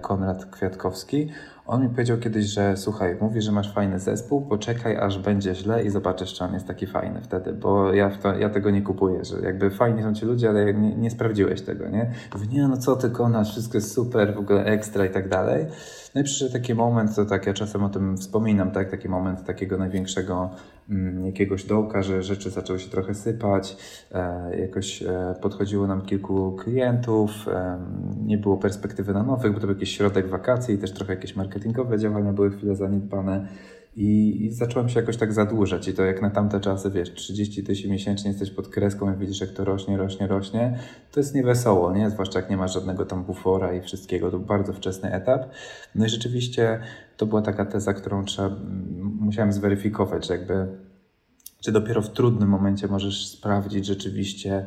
Konrad 0.00 0.44
Kwiatkowski. 0.44 1.30
On 1.70 1.82
mi 1.82 1.88
powiedział 1.88 2.18
kiedyś, 2.18 2.46
że 2.46 2.76
słuchaj, 2.76 3.16
mówi, 3.20 3.42
że 3.42 3.52
masz 3.52 3.72
fajny 3.72 3.98
zespół, 3.98 4.46
poczekaj 4.46 4.96
aż 4.96 5.18
będzie 5.18 5.54
źle 5.54 5.84
i 5.84 5.90
zobaczysz, 5.90 6.34
czy 6.34 6.44
on 6.44 6.54
jest 6.54 6.66
taki 6.66 6.86
fajny 6.86 7.20
wtedy, 7.20 7.52
bo 7.52 7.92
ja, 7.92 8.10
to, 8.10 8.38
ja 8.38 8.50
tego 8.50 8.70
nie 8.70 8.82
kupuję, 8.82 9.24
że 9.24 9.40
jakby 9.40 9.70
fajni 9.70 10.02
są 10.02 10.14
ci 10.14 10.26
ludzie, 10.26 10.48
ale 10.48 10.74
nie, 10.74 10.96
nie 10.96 11.10
sprawdziłeś 11.10 11.62
tego, 11.62 11.88
nie? 11.88 12.10
Mówię, 12.34 12.46
nie, 12.46 12.68
no 12.68 12.76
co 12.76 12.96
ty 12.96 13.10
konasz, 13.10 13.50
wszystko 13.50 13.78
jest 13.78 13.92
super, 13.92 14.34
w 14.34 14.38
ogóle 14.38 14.64
ekstra 14.64 15.06
i 15.06 15.10
tak 15.10 15.28
dalej. 15.28 15.66
No 16.14 16.20
i 16.20 16.24
przyszedł 16.24 16.52
taki 16.52 16.74
moment, 16.74 17.16
to 17.16 17.24
tak 17.24 17.46
ja 17.46 17.54
czasem 17.54 17.84
o 17.84 17.88
tym 17.88 18.16
wspominam, 18.16 18.70
tak, 18.70 18.90
taki 18.90 19.08
moment 19.08 19.44
takiego 19.44 19.78
największego 19.78 20.50
mm, 20.90 21.26
jakiegoś 21.26 21.64
dołka, 21.64 22.02
że 22.02 22.22
rzeczy 22.22 22.50
zaczęły 22.50 22.78
się 22.78 22.90
trochę 22.90 23.14
sypać, 23.14 23.76
e, 24.12 24.60
jakoś 24.60 25.02
e, 25.02 25.34
podchodziło 25.42 25.86
nam 25.86 26.02
kilku 26.02 26.52
klientów, 26.52 27.30
e, 27.48 27.78
nie 28.26 28.38
było 28.38 28.56
perspektywy 28.56 29.14
na 29.14 29.22
nowych, 29.22 29.52
bo 29.52 29.60
to 29.60 29.66
był 29.66 29.76
jakiś 29.76 29.96
środek 29.96 30.28
wakacji 30.28 30.74
i 30.74 30.78
też 30.78 30.92
trochę 30.92 31.14
jakieś 31.14 31.36
marketingowe 31.60 31.98
działania 31.98 32.32
były 32.32 32.50
chwilę 32.50 32.76
zaniedbane. 32.76 33.48
I, 33.96 34.44
I 34.44 34.50
zacząłem 34.50 34.88
się 34.88 35.00
jakoś 35.00 35.16
tak 35.16 35.32
zadłużać. 35.32 35.88
I 35.88 35.94
to 35.94 36.04
jak 36.04 36.22
na 36.22 36.30
tamte 36.30 36.60
czasy, 36.60 36.90
wiesz, 36.90 37.14
30 37.14 37.64
tysięcy 37.64 37.92
miesięcznie 37.92 38.30
jesteś 38.30 38.50
pod 38.50 38.68
kreską 38.68 39.14
i 39.14 39.16
widzisz, 39.16 39.40
jak 39.40 39.50
to 39.50 39.64
rośnie, 39.64 39.96
rośnie, 39.96 40.26
rośnie, 40.26 40.78
to 41.12 41.20
jest 41.20 41.34
niewesoło, 41.34 41.92
nie? 41.92 42.10
Zwłaszcza 42.10 42.40
jak 42.40 42.50
nie 42.50 42.56
masz 42.56 42.74
żadnego 42.74 43.06
tam 43.06 43.24
bufora 43.24 43.74
i 43.74 43.80
wszystkiego. 43.80 44.30
To 44.30 44.38
bardzo 44.38 44.72
wczesny 44.72 45.12
etap. 45.12 45.50
No 45.94 46.06
i 46.06 46.08
rzeczywiście 46.08 46.80
to 47.16 47.26
była 47.26 47.42
taka 47.42 47.64
teza, 47.64 47.94
którą 47.94 48.24
trzeba, 48.24 48.56
musiałem 49.20 49.52
zweryfikować, 49.52 50.26
że 50.26 50.36
jakby, 50.36 50.66
czy 51.64 51.72
dopiero 51.72 52.02
w 52.02 52.10
trudnym 52.10 52.48
momencie 52.48 52.88
możesz 52.88 53.26
sprawdzić 53.26 53.86
rzeczywiście, 53.86 54.66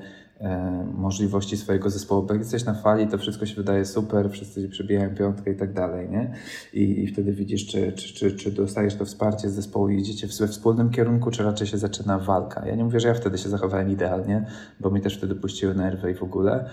możliwości 0.93 1.57
swojego 1.57 1.89
zespołu. 1.89 2.23
Bo 2.23 2.33
jak 2.33 2.41
jesteś 2.41 2.65
na 2.65 2.73
fali, 2.73 3.07
to 3.07 3.17
wszystko 3.17 3.45
się 3.45 3.55
wydaje 3.55 3.85
super, 3.85 4.31
wszyscy 4.31 4.61
ci 4.61 4.69
przybijają 4.69 5.15
piątkę 5.15 5.51
i 5.51 5.55
tak 5.55 5.73
dalej, 5.73 6.09
nie? 6.09 6.33
I, 6.73 7.03
i 7.03 7.07
wtedy 7.07 7.33
widzisz, 7.33 7.65
czy, 7.65 7.91
czy, 7.91 8.13
czy, 8.13 8.31
czy 8.31 8.51
dostajesz 8.51 8.95
to 8.95 9.05
wsparcie 9.05 9.49
z 9.49 9.53
zespołu 9.53 9.89
i 9.89 9.99
idziecie 9.99 10.27
we 10.39 10.47
wspólnym 10.47 10.89
kierunku, 10.89 11.31
czy 11.31 11.43
raczej 11.43 11.67
się 11.67 11.77
zaczyna 11.77 12.19
walka. 12.19 12.67
Ja 12.67 12.75
nie 12.75 12.83
mówię, 12.83 12.99
że 12.99 13.07
ja 13.07 13.13
wtedy 13.13 13.37
się 13.37 13.49
zachowałem 13.49 13.91
idealnie, 13.91 14.45
bo 14.79 14.89
mi 14.91 15.01
też 15.01 15.17
wtedy 15.17 15.35
puściły 15.35 15.75
nerwy 15.75 16.11
i 16.11 16.13
w 16.13 16.23
ogóle, 16.23 16.69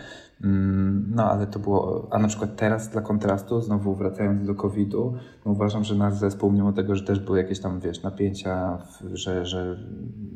no 1.10 1.30
ale 1.30 1.46
to 1.46 1.58
było, 1.58 2.08
a 2.10 2.18
na 2.18 2.28
przykład 2.28 2.56
teraz 2.56 2.88
dla 2.88 3.00
kontrastu, 3.00 3.60
znowu 3.60 3.94
wracając 3.94 4.46
do 4.46 4.54
COVID-u, 4.54 5.14
no 5.46 5.52
uważam, 5.52 5.84
że 5.84 5.94
nasz 5.94 6.14
zespół, 6.14 6.52
mimo 6.52 6.72
tego, 6.72 6.96
że 6.96 7.04
też 7.04 7.20
były 7.20 7.38
jakieś 7.38 7.60
tam, 7.60 7.80
wiesz, 7.80 8.02
napięcia, 8.02 8.78
że, 9.12 9.46
że, 9.46 9.76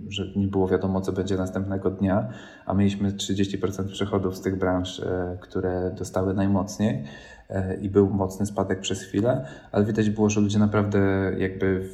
że 0.09 0.33
nie 0.37 0.47
było 0.47 0.69
wiadomo, 0.69 1.01
co 1.01 1.13
będzie 1.13 1.37
następnego 1.37 1.91
dnia, 1.91 2.29
a 2.67 2.75
mieliśmy 2.75 3.13
30% 3.13 3.89
przychodów 3.93 4.37
z 4.37 4.41
tych 4.41 4.59
branż, 4.59 5.01
e, 5.01 5.39
które 5.41 5.95
dostały 5.99 6.35
najmocniej 6.35 7.05
e, 7.49 7.77
i 7.77 7.91
był 7.91 8.11
mocny 8.11 8.47
spadek 8.47 8.81
przez 8.81 9.03
chwilę, 9.03 9.47
ale 9.73 9.85
widać 9.85 10.11
było, 10.11 10.31
że 10.31 10.41
ludzie 10.41 10.59
naprawdę 10.59 10.99
jakby 11.39 11.89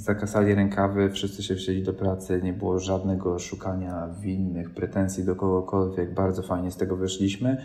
zakasali 0.00 0.54
rękawy, 0.54 1.10
wszyscy 1.10 1.42
się 1.42 1.54
wzięli 1.54 1.82
do 1.82 1.92
pracy, 1.92 2.40
nie 2.44 2.52
było 2.52 2.78
żadnego 2.78 3.38
szukania 3.38 4.08
winnych, 4.20 4.70
pretensji 4.70 5.24
do 5.24 5.36
kogokolwiek, 5.36 6.14
bardzo 6.14 6.42
fajnie 6.42 6.70
z 6.70 6.76
tego 6.76 6.96
wyszliśmy. 6.96 7.64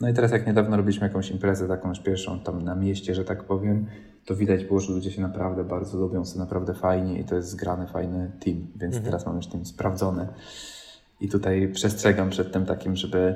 No 0.00 0.08
i 0.08 0.14
teraz 0.14 0.32
jak 0.32 0.46
niedawno 0.46 0.76
robiliśmy 0.76 1.06
jakąś 1.06 1.30
imprezę 1.30 1.68
taką 1.68 1.88
już 1.88 2.00
pierwszą 2.00 2.40
tam 2.40 2.62
na 2.62 2.74
mieście, 2.74 3.14
że 3.14 3.24
tak 3.24 3.44
powiem, 3.44 3.86
to 4.26 4.36
widać 4.36 4.64
było, 4.64 4.80
że 4.80 4.92
ludzie 4.92 5.10
się 5.10 5.22
naprawdę 5.22 5.64
bardzo 5.64 5.98
lubią, 5.98 6.24
są 6.24 6.38
naprawdę 6.38 6.74
fajni 6.74 7.20
i 7.20 7.24
to 7.24 7.34
jest 7.34 7.48
zgrany, 7.48 7.86
fajny 7.86 8.30
team, 8.40 8.66
więc 8.76 8.94
mhm. 8.94 9.04
teraz 9.04 9.26
mamy 9.26 9.36
już 9.36 9.46
team 9.46 9.64
sprawdzony. 9.64 10.28
I 11.20 11.28
tutaj 11.28 11.68
przestrzegam 11.68 12.30
przed 12.30 12.52
tym 12.52 12.66
takim, 12.66 12.96
żeby 12.96 13.34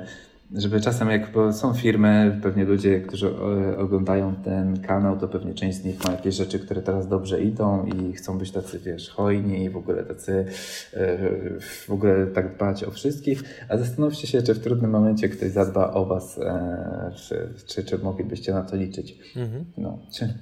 żeby 0.55 0.81
czasem 0.81 1.09
jak 1.09 1.29
są 1.51 1.73
firmy, 1.73 2.39
pewnie 2.43 2.65
ludzie, 2.65 3.01
którzy 3.01 3.27
e, 3.27 3.77
oglądają 3.77 4.35
ten 4.35 4.79
kanał, 4.81 5.17
to 5.19 5.27
pewnie 5.27 5.53
część 5.53 5.77
z 5.77 5.83
nich 5.83 6.05
ma 6.05 6.11
jakieś 6.11 6.35
rzeczy, 6.35 6.59
które 6.59 6.81
teraz 6.81 7.07
dobrze 7.07 7.43
idą 7.43 7.85
i 7.85 8.13
chcą 8.13 8.37
być 8.37 8.51
tacy, 8.51 8.79
wiesz, 8.79 9.09
hojni 9.09 9.63
i 9.63 9.69
w 9.69 9.77
ogóle 9.77 10.03
tacy, 10.03 10.45
e, 10.93 11.17
w 11.59 11.89
ogóle 11.89 12.27
tak 12.27 12.55
dbać 12.55 12.83
o 12.83 12.91
wszystkich, 12.91 13.43
a 13.69 13.77
zastanówcie 13.77 14.27
się, 14.27 14.41
czy 14.41 14.53
w 14.53 14.59
trudnym 14.59 14.91
momencie 14.91 15.29
ktoś 15.29 15.51
zadba 15.51 15.93
o 15.93 16.05
was, 16.05 16.37
e, 16.37 17.11
czy, 17.15 17.49
czy, 17.65 17.83
czy 17.83 17.97
moglibyście 17.97 18.53
na 18.53 18.63
to 18.63 18.75
liczyć. 18.75 19.19
Mhm. 19.35 19.65
No, 19.77 19.99
czy... 20.13 20.33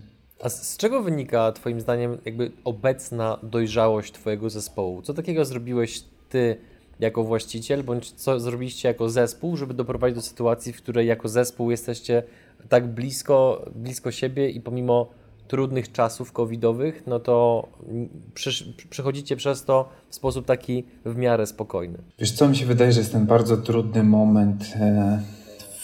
A 0.44 0.50
z 0.50 0.78
czego 0.78 1.04
wynika 1.04 1.52
Twoim 1.52 1.82
zdaniem 1.82 2.18
jakby 2.26 2.52
obecna 2.64 3.38
dojrzałość 3.44 4.12
Twojego 4.14 4.50
zespołu? 4.50 5.02
Co 5.02 5.14
takiego 5.14 5.46
zrobiłeś 5.46 6.04
Ty 6.30 6.58
jako 7.00 7.24
właściciel, 7.24 7.84
bądź 7.84 8.12
co 8.12 8.40
zrobiliście 8.40 8.88
jako 8.88 9.10
zespół, 9.10 9.58
żeby 9.58 9.74
doprowadzić 9.74 10.16
do 10.16 10.22
sytuacji, 10.22 10.74
w 10.74 10.78
której 10.78 11.08
jako 11.08 11.30
zespół 11.30 11.72
jesteście 11.72 12.24
tak 12.70 12.88
blisko, 12.88 13.66
blisko 13.76 14.12
siebie 14.12 14.50
i 14.50 14.62
pomimo 14.62 15.10
trudnych 15.48 15.92
czasów 15.92 16.32
covidowych, 16.32 17.04
no 17.08 17.20
to 17.20 17.68
przechodzicie 18.90 19.36
przez 19.36 19.66
to 19.66 19.90
w 20.10 20.16
sposób 20.16 20.46
taki 20.46 20.84
w 21.06 21.16
miarę 21.16 21.48
spokojny. 21.48 21.98
Wiesz 22.20 22.32
co, 22.32 22.50
mi 22.50 22.56
się 22.56 22.66
wydaje, 22.66 22.92
że 22.92 23.00
jest 23.00 23.12
ten 23.12 23.26
bardzo 23.26 23.58
trudny 23.58 24.04
moment 24.04 24.74
e, 24.76 25.22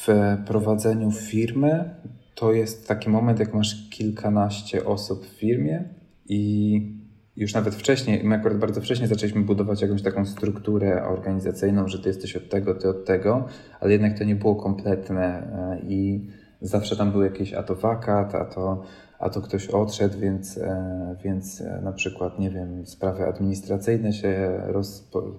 w 0.07 0.37
prowadzeniu 0.47 1.11
firmy. 1.11 1.89
To 2.35 2.53
jest 2.53 2.87
taki 2.87 3.09
moment, 3.09 3.39
jak 3.39 3.53
masz 3.53 3.89
kilkanaście 3.89 4.85
osób 4.85 5.25
w 5.25 5.29
firmie 5.29 5.83
i 6.25 7.00
już 7.37 7.53
nawet 7.53 7.75
wcześniej, 7.75 8.23
my 8.23 8.35
akurat 8.35 8.57
bardzo 8.57 8.81
wcześnie 8.81 9.07
zaczęliśmy 9.07 9.41
budować 9.41 9.81
jakąś 9.81 10.01
taką 10.01 10.25
strukturę 10.25 11.03
organizacyjną, 11.07 11.87
że 11.87 11.99
ty 11.99 12.09
jesteś 12.09 12.35
od 12.35 12.49
tego, 12.49 12.75
ty 12.75 12.89
od 12.89 13.05
tego, 13.05 13.47
ale 13.79 13.91
jednak 13.91 14.17
to 14.17 14.23
nie 14.23 14.35
było 14.35 14.55
kompletne 14.55 15.23
e, 15.23 15.81
i 15.87 16.27
zawsze 16.61 16.95
tam 16.95 17.11
był 17.11 17.23
jakiś 17.23 17.53
a 17.53 17.63
to 17.63 17.75
wakat, 17.75 18.35
a 18.35 18.45
to, 18.45 18.83
a 19.19 19.29
to 19.29 19.41
ktoś 19.41 19.67
odszedł, 19.69 20.19
więc, 20.19 20.57
e, 20.57 21.15
więc 21.23 21.61
e, 21.61 21.81
na 21.83 21.91
przykład, 21.91 22.39
nie 22.39 22.49
wiem, 22.49 22.85
sprawy 22.85 23.27
administracyjne 23.27 24.13
się 24.13 24.61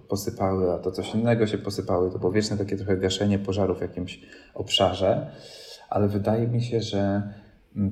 posypały, 0.09 0.73
a 0.73 0.79
to 0.79 0.91
coś 0.91 1.15
innego 1.15 1.47
się 1.47 1.59
posypały. 1.59 2.11
To 2.11 2.19
było 2.19 2.33
wieczne 2.33 2.57
takie 2.57 2.77
trochę 2.77 2.97
gaszenie 2.97 3.39
pożarów 3.39 3.79
w 3.79 3.83
jakimś 3.83 4.21
obszarze, 4.55 5.31
ale 5.91 6.09
wydaje 6.09 6.49
mi 6.49 6.63
się, 6.63 6.81
że 6.81 7.23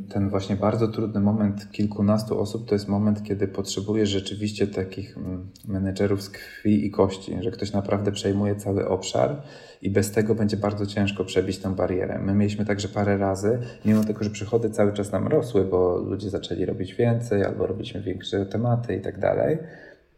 ten 0.09 0.31
właśnie 0.31 0.57
bardzo 0.57 0.88
trudny 0.88 1.21
moment 1.21 1.73
kilkunastu 1.73 2.40
osób 2.40 2.69
to 2.69 2.75
jest 2.75 2.88
moment, 2.88 3.23
kiedy 3.23 3.49
potrzebujesz 3.49 4.09
rzeczywiście 4.09 4.66
takich 4.66 5.16
mm, 5.16 5.49
menedżerów 5.69 6.23
z 6.23 6.31
krwi 6.31 6.87
i 6.87 6.90
kości, 6.90 7.37
że 7.40 7.51
ktoś 7.51 7.73
naprawdę 7.73 8.12
przejmuje 8.12 8.57
cały 8.57 8.88
obszar 8.88 9.43
i 9.83 9.90
bez 9.90 10.12
tego 10.12 10.35
będzie 10.35 10.57
bardzo 10.57 10.87
ciężko 10.87 11.25
przebić 11.25 11.59
tę 11.59 11.75
barierę. 11.75 12.19
My 12.19 12.35
mieliśmy 12.35 12.64
także 12.64 12.88
parę 12.88 13.19
razy, 13.19 13.59
mimo 13.85 14.05
tego, 14.05 14.25
że 14.25 14.31
przychody 14.31 14.71
cały 14.71 14.93
czas 14.93 15.12
nam 15.12 15.29
rosły, 15.29 15.64
bo 15.64 15.99
ludzie 15.99 16.31
zaczęli 16.31 16.64
robić 16.64 16.95
więcej 16.95 17.45
albo 17.45 17.66
robiliśmy 17.66 18.03
większe 18.03 18.47
tematy 18.47 18.97
i 18.97 19.01
tak 19.01 19.19
dalej, 19.19 19.59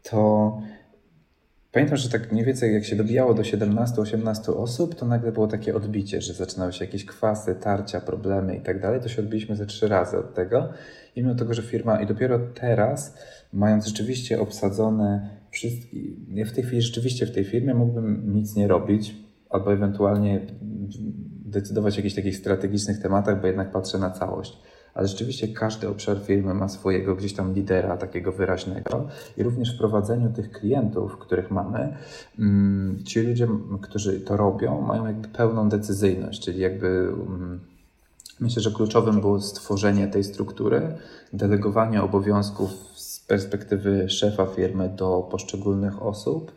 to 0.03 0.61
Pamiętam, 1.73 1.97
że 1.97 2.09
tak 2.09 2.31
mniej 2.31 2.45
więcej 2.45 2.73
jak 2.73 2.85
się 2.85 2.95
dobijało 2.95 3.33
do 3.33 3.41
17-18 3.41 4.57
osób, 4.57 4.95
to 4.95 5.05
nagle 5.05 5.31
było 5.31 5.47
takie 5.47 5.75
odbicie, 5.75 6.21
że 6.21 6.33
zaczynały 6.33 6.73
się 6.73 6.85
jakieś 6.85 7.05
kwasy, 7.05 7.55
tarcia, 7.55 8.01
problemy 8.01 8.55
i 8.55 8.61
tak 8.61 8.81
dalej. 8.81 9.01
To 9.01 9.09
się 9.09 9.21
odbiliśmy 9.21 9.55
ze 9.55 9.65
trzy 9.65 9.87
razy 9.87 10.17
od 10.17 10.33
tego. 10.33 10.69
I 11.15 11.23
mimo 11.23 11.35
tego, 11.35 11.53
że 11.53 11.61
firma 11.61 12.01
i 12.01 12.07
dopiero 12.07 12.39
teraz, 12.39 13.17
mając 13.53 13.87
rzeczywiście 13.87 14.41
obsadzone 14.41 15.29
wszystkie, 15.51 15.97
ja 16.27 16.45
w 16.45 16.51
tej 16.51 16.63
chwili 16.63 16.81
rzeczywiście 16.81 17.25
w 17.25 17.31
tej 17.31 17.43
firmie 17.43 17.73
mógłbym 17.73 18.33
nic 18.35 18.55
nie 18.55 18.67
robić, 18.67 19.15
albo 19.49 19.73
ewentualnie 19.73 20.41
decydować 21.45 21.93
o 21.93 21.97
jakichś 21.97 22.15
takich 22.15 22.37
strategicznych 22.37 22.99
tematach, 22.99 23.41
bo 23.41 23.47
jednak 23.47 23.71
patrzę 23.71 23.97
na 23.97 24.09
całość 24.09 24.57
ale 24.93 25.07
rzeczywiście 25.07 25.47
każdy 25.47 25.89
obszar 25.89 26.17
firmy 26.21 26.53
ma 26.53 26.69
swojego 26.69 27.15
gdzieś 27.15 27.33
tam 27.33 27.53
lidera 27.53 27.97
takiego 27.97 28.31
wyraźnego. 28.31 29.07
I 29.37 29.43
również 29.43 29.75
w 29.75 29.77
prowadzeniu 29.77 30.33
tych 30.33 30.51
klientów, 30.51 31.17
których 31.17 31.51
mamy, 31.51 31.97
mm, 32.39 33.03
ci 33.03 33.21
ludzie, 33.21 33.47
którzy 33.81 34.19
to 34.21 34.37
robią, 34.37 34.81
mają 34.81 35.05
jakby 35.05 35.27
pełną 35.27 35.69
decyzyjność, 35.69 36.45
czyli 36.45 36.59
jakby 36.59 36.87
mm, 36.87 37.59
myślę, 38.39 38.61
że 38.61 38.71
kluczowym 38.71 39.21
było 39.21 39.41
stworzenie 39.41 40.07
tej 40.07 40.23
struktury, 40.23 40.95
delegowanie 41.33 42.01
obowiązków 42.01 42.71
z 42.95 43.19
perspektywy 43.19 44.09
szefa 44.09 44.45
firmy 44.45 44.89
do 44.89 45.27
poszczególnych 45.31 46.03
osób 46.03 46.51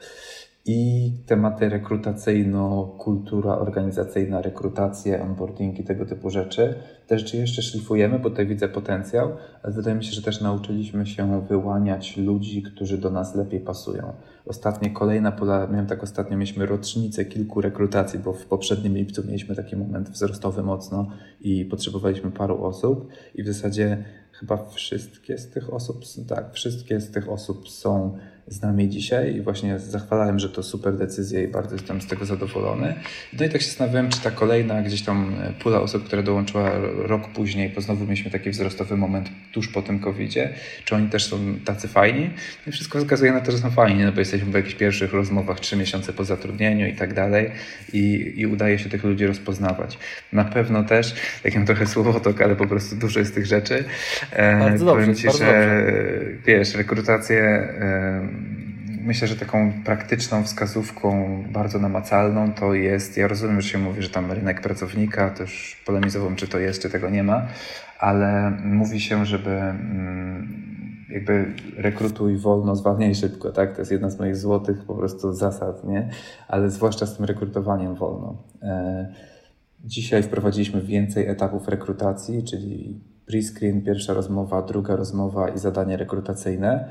i 0.67 1.13
tematy 1.27 1.69
rekrutacyjno, 1.69 2.95
kultura 2.99 3.59
organizacyjna, 3.59 4.43
rekrutacje, 4.43 5.23
onboardingi, 5.23 5.85
tego 5.85 6.07
typu 6.07 6.31
rzeczy. 6.31 6.75
Te 7.07 7.19
rzeczy 7.19 7.37
jeszcze 7.37 7.63
szlifujemy, 7.63 8.19
bo 8.19 8.31
tutaj 8.31 8.47
widzę 8.47 8.69
potencjał, 8.69 9.37
ale 9.63 9.73
wydaje 9.73 9.97
mi 9.97 10.05
się, 10.05 10.13
że 10.13 10.23
też 10.23 10.41
nauczyliśmy 10.41 11.07
się 11.07 11.47
wyłaniać 11.49 12.17
ludzi, 12.17 12.63
którzy 12.63 12.99
do 12.99 13.11
nas 13.11 13.35
lepiej 13.35 13.61
pasują. 13.61 14.13
Ostatnie, 14.47 14.91
kolejna 14.91 15.33
pola, 15.33 15.67
miałem 15.67 15.87
tak 15.87 16.03
ostatnio, 16.03 16.37
mieliśmy 16.37 16.67
rocznicę 16.67 17.25
kilku 17.25 17.61
rekrutacji, 17.61 18.19
bo 18.19 18.33
w 18.33 18.47
poprzednim 18.47 18.97
lipcu 18.97 19.23
mieliśmy 19.27 19.57
taki 19.57 19.77
moment 19.77 20.11
wzrostowy 20.11 20.63
mocno 20.63 21.07
i 21.41 21.65
potrzebowaliśmy 21.65 22.31
paru 22.31 22.65
osób 22.65 23.09
i 23.35 23.43
w 23.43 23.47
zasadzie 23.47 24.05
chyba 24.41 24.71
wszystkie 24.75 25.39
z 25.39 25.51
tych 25.51 25.73
osób, 25.73 26.05
tak, 26.29 26.55
wszystkie 26.55 27.01
z 27.01 27.11
tych 27.11 27.29
osób 27.29 27.69
są 27.69 28.19
z 28.49 28.63
nami 28.63 28.89
dzisiaj 28.89 29.37
i 29.37 29.41
właśnie 29.41 29.79
zachwalałem, 29.79 30.39
że 30.39 30.49
to 30.49 30.63
super 30.63 30.97
decyzja 30.97 31.43
i 31.43 31.49
bardzo 31.49 31.75
jestem 31.75 32.01
z 32.01 32.07
tego 32.07 32.25
zadowolony. 32.25 32.95
No 33.33 33.45
i 33.45 33.49
tak 33.49 33.61
się 33.61 33.67
zastanawiałem, 33.67 34.11
czy 34.11 34.21
ta 34.21 34.31
kolejna 34.31 34.83
gdzieś 34.83 35.03
tam 35.03 35.35
pula 35.61 35.81
osób, 35.81 36.05
która 36.05 36.23
dołączyła 36.23 36.71
rok 36.97 37.29
później, 37.29 37.71
bo 37.75 37.81
znowu 37.81 38.05
mieliśmy 38.05 38.31
taki 38.31 38.51
wzrostowy 38.51 38.97
moment 38.97 39.29
tuż 39.53 39.69
po 39.69 39.83
tym 39.83 40.01
COVID-zie, 40.01 40.55
czy 40.85 40.95
oni 40.95 41.09
też 41.09 41.25
są 41.25 41.39
tacy 41.65 41.89
fajni? 41.89 42.31
I 42.67 42.73
wszystko 42.73 42.99
wskazuje 42.99 43.33
na 43.33 43.41
to, 43.41 43.53
że 43.53 43.59
są 43.59 43.71
fajni, 43.71 44.05
no 44.05 44.13
bo 44.13 44.19
jesteśmy 44.19 44.51
w 44.51 44.55
jakichś 44.55 44.75
pierwszych 44.75 45.13
rozmowach, 45.13 45.61
trzy 45.61 45.77
miesiące 45.77 46.13
po 46.13 46.25
zatrudnieniu 46.25 46.87
i 46.87 46.95
tak 46.95 47.15
dalej 47.15 47.51
i, 47.93 48.33
i 48.37 48.47
udaje 48.47 48.79
się 48.79 48.89
tych 48.89 49.05
ludzi 49.05 49.27
rozpoznawać. 49.27 49.99
Na 50.33 50.45
pewno 50.45 50.85
też, 50.85 51.15
takim 51.43 51.67
trochę 51.67 51.87
słowotok, 51.87 52.43
ale 52.43 52.57
po 52.57 52.67
prostu 52.67 52.97
dużo 52.97 53.21
jest 53.21 53.35
tych 53.35 53.47
rzeczy. 53.47 53.85
E, 54.33 54.59
bardzo 54.59 54.85
dobrze, 54.85 55.01
Powiem 55.01 55.17
Ci, 55.17 55.27
bardzo 55.27 55.39
że 55.39 55.47
dobrze. 55.47 56.43
wiesz, 56.47 56.75
rekrutację 56.75 57.41
e, 57.41 58.29
myślę, 59.07 59.29
że 59.29 59.37
taką 59.37 59.73
praktyczną 59.85 60.43
wskazówką, 60.43 61.43
bardzo 61.53 61.79
namacalną 61.79 62.53
to 62.53 62.75
jest, 62.75 63.17
ja 63.17 63.29
rozumiem, 63.29 63.61
że 63.61 63.69
się 63.69 63.79
mówi, 63.79 64.03
że 64.03 64.11
tam 64.11 64.33
rynek 64.33 64.61
pracownika, 64.61 65.31
też 65.31 65.83
polemizową, 65.87 66.37
czy 66.37 66.49
to 66.49 66.59
jest, 66.59 66.83
czy 66.83 66.91
tego 66.91 67.11
nie 67.11 67.23
ma, 67.23 67.47
ale 67.99 68.51
mówi 68.65 69.01
się, 69.01 69.27
żeby 69.27 69.51
mm, 69.51 70.67
jakby 71.11 71.47
rekrutuj 71.77 72.37
wolno, 72.37 72.77
zwalniaj 72.77 73.15
szybko, 73.15 73.53
tak? 73.53 73.73
To 73.75 73.81
jest 73.81 73.93
jedna 73.93 74.11
z 74.11 74.19
moich 74.19 74.37
złotych 74.37 74.85
po 74.87 74.95
prostu 74.95 75.33
zasad, 75.33 75.85
nie? 75.85 76.11
Ale 76.49 76.71
zwłaszcza 76.71 77.07
z 77.07 77.17
tym 77.17 77.25
rekrutowaniem 77.25 77.95
wolno. 77.95 78.43
E, 78.63 79.09
dzisiaj 79.85 80.23
wprowadziliśmy 80.23 80.83
więcej 80.83 81.27
etapów 81.27 81.69
rekrutacji, 81.69 82.45
czyli 82.45 83.01
pre-screen, 83.27 83.83
pierwsza 83.83 84.15
rozmowa, 84.15 84.63
druga 84.63 84.97
rozmowa 84.97 85.49
i 85.49 85.59
zadanie 85.59 85.97
rekrutacyjne 85.97 86.89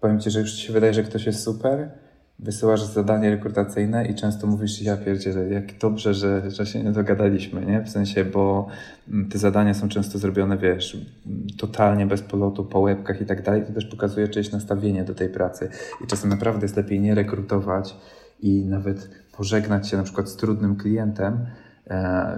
powiem 0.00 0.20
Ci, 0.20 0.30
że 0.30 0.40
już 0.40 0.52
Ci 0.52 0.66
się 0.66 0.72
wydaje, 0.72 0.94
że 0.94 1.02
ktoś 1.02 1.26
jest 1.26 1.42
super, 1.42 1.90
wysyłasz 2.38 2.82
zadanie 2.82 3.30
rekrutacyjne 3.30 4.06
i 4.06 4.14
często 4.14 4.46
mówisz, 4.46 4.82
ja 4.82 4.96
pierdzielę, 4.96 5.48
jak 5.48 5.78
dobrze, 5.78 6.14
że, 6.14 6.50
że 6.50 6.66
się 6.66 6.82
nie 6.82 6.92
dogadaliśmy, 6.92 7.66
nie? 7.66 7.82
W 7.82 7.90
sensie, 7.90 8.24
bo 8.24 8.66
mm, 9.08 9.28
te 9.28 9.38
zadania 9.38 9.74
są 9.74 9.88
często 9.88 10.18
zrobione, 10.18 10.58
wiesz, 10.58 10.96
totalnie 11.58 12.06
bez 12.06 12.22
polotu, 12.22 12.64
po 12.64 12.80
łebkach 12.80 13.20
i 13.20 13.26
tak 13.26 13.42
dalej. 13.42 13.62
To 13.66 13.72
też 13.72 13.84
pokazuje 13.84 14.28
czyjeś 14.28 14.52
nastawienie 14.52 15.04
do 15.04 15.14
tej 15.14 15.28
pracy. 15.28 15.68
I 16.04 16.06
czasem 16.06 16.30
naprawdę 16.30 16.64
jest 16.64 16.76
lepiej 16.76 17.00
nie 17.00 17.14
rekrutować 17.14 17.96
i 18.40 18.64
nawet 18.64 19.10
pożegnać 19.36 19.88
się 19.88 19.96
na 19.96 20.02
przykład 20.02 20.28
z 20.28 20.36
trudnym 20.36 20.76
klientem, 20.76 21.46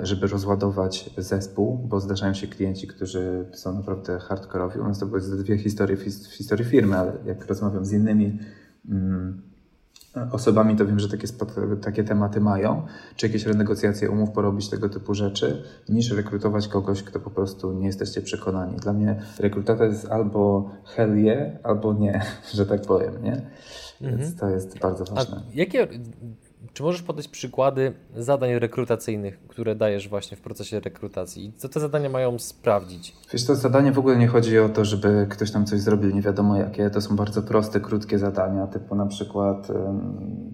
żeby 0.02 0.26
rozładować 0.26 1.10
zespół, 1.18 1.78
bo 1.78 2.00
zdarzają 2.00 2.34
się 2.34 2.46
klienci, 2.46 2.86
którzy 2.86 3.44
są 3.52 3.74
naprawdę 3.74 4.18
hardkorowi. 4.18 4.80
U 4.80 4.84
nas 4.84 4.98
to 4.98 5.06
były 5.06 5.20
dwie 5.20 5.58
historie 5.58 5.96
w 5.96 6.02
historii 6.36 6.64
firmy, 6.64 6.98
ale 6.98 7.12
jak 7.24 7.46
rozmawiam 7.46 7.84
z 7.84 7.92
innymi 7.92 8.38
mm, 8.88 9.42
osobami, 10.32 10.76
to 10.76 10.86
wiem, 10.86 11.00
że 11.00 11.08
takie, 11.08 11.28
takie 11.82 12.04
tematy 12.04 12.40
mają, 12.40 12.86
czy 13.16 13.26
jakieś 13.26 13.46
renegocjacje 13.46 14.10
umów 14.10 14.30
porobić, 14.30 14.68
tego 14.68 14.88
typu 14.88 15.14
rzeczy, 15.14 15.62
niż 15.88 16.10
rekrutować 16.10 16.68
kogoś, 16.68 17.02
kto 17.02 17.20
po 17.20 17.30
prostu 17.30 17.72
nie 17.72 17.86
jesteście 17.86 18.22
przekonani. 18.22 18.76
Dla 18.76 18.92
mnie 18.92 19.22
rekrutacja 19.38 19.86
jest 19.86 20.08
albo 20.08 20.70
hell 20.84 21.18
yeah, 21.18 21.52
albo 21.62 21.92
nie, 21.92 22.22
że 22.54 22.66
tak 22.66 22.82
powiem, 22.82 23.22
nie? 23.22 23.42
Więc 24.00 24.20
mhm. 24.20 24.32
to 24.32 24.48
jest 24.48 24.78
bardzo 24.78 25.04
ważne. 25.04 25.36
A 25.36 25.42
jakie 25.54 25.88
czy 26.72 26.82
możesz 26.82 27.02
podać 27.02 27.28
przykłady 27.28 27.92
zadań 28.16 28.58
rekrutacyjnych, 28.58 29.38
które 29.48 29.74
dajesz 29.74 30.08
właśnie 30.08 30.36
w 30.36 30.40
procesie 30.40 30.80
rekrutacji? 30.80 31.52
Co 31.56 31.68
te 31.68 31.80
zadania 31.80 32.08
mają 32.08 32.38
sprawdzić? 32.38 33.16
Wiesz, 33.32 33.46
to 33.46 33.54
zadanie 33.54 33.92
w 33.92 33.98
ogóle 33.98 34.16
nie 34.16 34.26
chodzi 34.26 34.58
o 34.58 34.68
to, 34.68 34.84
żeby 34.84 35.26
ktoś 35.30 35.50
tam 35.50 35.66
coś 35.66 35.80
zrobił, 35.80 36.10
nie 36.10 36.22
wiadomo 36.22 36.56
jakie. 36.56 36.90
To 36.90 37.00
są 37.00 37.16
bardzo 37.16 37.42
proste, 37.42 37.80
krótkie 37.80 38.18
zadania, 38.18 38.66
typu 38.66 38.94
na 38.94 39.06
przykład, 39.06 39.68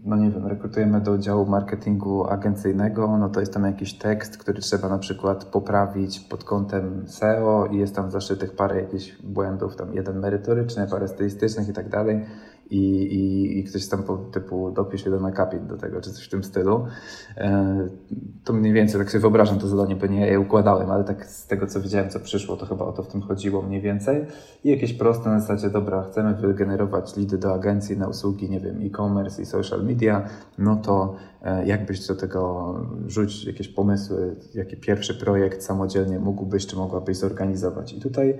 no 0.04 0.16
nie 0.16 0.30
wiem, 0.30 0.46
rekrutujemy 0.46 1.00
do 1.00 1.18
działu 1.18 1.46
marketingu 1.46 2.26
agencyjnego, 2.26 3.18
no 3.18 3.28
to 3.28 3.40
jest 3.40 3.52
tam 3.52 3.64
jakiś 3.64 3.94
tekst, 3.94 4.38
który 4.38 4.60
trzeba 4.60 4.88
na 4.88 4.98
przykład 4.98 5.44
poprawić 5.44 6.20
pod 6.20 6.44
kątem 6.44 7.04
SEO 7.08 7.66
i 7.72 7.78
jest 7.78 7.96
tam 7.96 8.10
zaszytych 8.10 8.56
parę 8.56 8.80
jakichś 8.80 9.16
błędów, 9.22 9.76
tam 9.76 9.94
jeden 9.94 10.18
merytoryczny, 10.18 10.86
parę 10.86 11.08
stylistycznych 11.08 11.68
i 11.68 11.72
tak 11.72 11.88
dalej 11.88 12.24
i, 12.70 13.02
i, 13.02 13.58
i 13.58 13.64
ktoś 13.64 13.88
tam 13.88 14.02
po 14.02 14.16
typu 14.16 14.70
dopisz 14.70 15.04
jeden 15.04 15.24
akapit 15.24 15.66
do 15.66 15.76
tego, 15.76 16.00
czy 16.00 16.10
coś 16.10 16.24
w 16.24 16.28
tym 16.28 16.44
stylu. 16.44 16.86
E, 17.36 17.88
to 18.44 18.52
mniej 18.52 18.72
więcej 18.72 19.00
tak 19.00 19.10
sobie 19.10 19.22
wyobrażam 19.22 19.58
to 19.58 19.68
zadanie, 19.68 19.96
bo 19.96 20.06
nie 20.06 20.20
ja 20.20 20.26
je 20.26 20.40
układałem, 20.40 20.90
ale 20.90 21.04
tak 21.04 21.26
z 21.26 21.46
tego 21.46 21.66
co 21.66 21.80
widziałem, 21.80 22.10
co 22.10 22.20
przyszło, 22.20 22.56
to 22.56 22.66
chyba 22.66 22.84
o 22.84 22.92
to 22.92 23.02
w 23.02 23.08
tym 23.08 23.22
chodziło 23.22 23.62
mniej 23.62 23.80
więcej. 23.80 24.24
I 24.64 24.70
jakieś 24.70 24.92
proste 24.92 25.30
na 25.30 25.40
zasadzie, 25.40 25.70
dobra, 25.70 26.02
chcemy 26.02 26.34
wygenerować 26.34 27.16
lidy 27.16 27.38
do 27.38 27.54
agencji 27.54 27.98
na 27.98 28.08
usługi, 28.08 28.50
nie 28.50 28.60
wiem, 28.60 28.76
e-commerce 28.82 29.42
i 29.42 29.46
social 29.46 29.84
media, 29.84 30.28
no 30.58 30.76
to 30.76 31.14
e, 31.42 31.66
jakbyś 31.66 32.06
do 32.06 32.14
tego 32.14 32.74
rzuć 33.06 33.44
jakieś 33.44 33.68
pomysły, 33.68 34.36
jaki 34.54 34.76
pierwszy 34.76 35.14
projekt 35.14 35.62
samodzielnie 35.62 36.18
mógłbyś, 36.18 36.66
czy 36.66 36.76
mogłabyś 36.76 37.16
zorganizować. 37.16 37.92
I 37.92 38.00
tutaj 38.00 38.38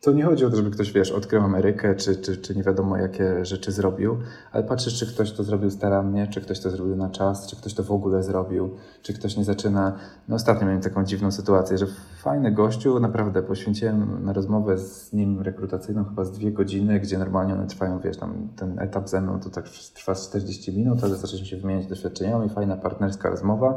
to 0.00 0.12
nie 0.12 0.24
chodzi 0.24 0.44
o 0.44 0.50
to, 0.50 0.56
żeby 0.56 0.70
ktoś, 0.70 0.92
wiesz, 0.92 1.10
odkrył 1.12 1.42
Amerykę, 1.42 1.94
czy, 1.94 2.16
czy, 2.16 2.36
czy 2.36 2.56
nie 2.56 2.62
wiadomo 2.62 2.96
jakie 2.96 3.44
rzeczy 3.44 3.72
zrobił, 3.72 4.18
ale 4.52 4.64
patrzysz, 4.64 4.98
czy 4.98 5.06
ktoś 5.06 5.32
to 5.32 5.44
zrobił 5.44 5.70
starannie, 5.70 6.26
czy 6.26 6.40
ktoś 6.40 6.60
to 6.60 6.70
zrobił 6.70 6.96
na 6.96 7.10
czas, 7.10 7.46
czy 7.46 7.56
ktoś 7.56 7.74
to 7.74 7.82
w 7.82 7.90
ogóle 7.90 8.22
zrobił, 8.22 8.76
czy 9.02 9.14
ktoś 9.14 9.36
nie 9.36 9.44
zaczyna. 9.44 9.98
No 10.28 10.36
ostatnio 10.36 10.66
miałem 10.66 10.82
taką 10.82 11.04
dziwną 11.04 11.30
sytuację, 11.30 11.78
że 11.78 11.86
fajny 12.22 12.52
gościu, 12.52 13.00
naprawdę 13.00 13.42
poświęciłem 13.42 14.24
na 14.24 14.32
rozmowę 14.32 14.78
z 14.78 15.12
nim 15.12 15.40
rekrutacyjną 15.40 16.04
chyba 16.04 16.24
z 16.24 16.32
dwie 16.32 16.52
godziny, 16.52 17.00
gdzie 17.00 17.18
normalnie 17.18 17.54
one 17.54 17.66
trwają, 17.66 18.00
wiesz, 18.00 18.16
tam 18.16 18.48
ten 18.56 18.78
etap 18.78 19.08
ze 19.08 19.20
mną 19.20 19.40
to 19.40 19.50
tak 19.50 19.68
trwa 19.94 20.14
40 20.14 20.76
minut, 20.76 21.04
ale 21.04 21.16
zaczęliśmy 21.16 21.46
się 21.46 21.56
wymieniać 21.56 21.86
doświadczeniami, 21.86 22.48
fajna 22.48 22.76
partnerska 22.76 23.30
rozmowa. 23.30 23.76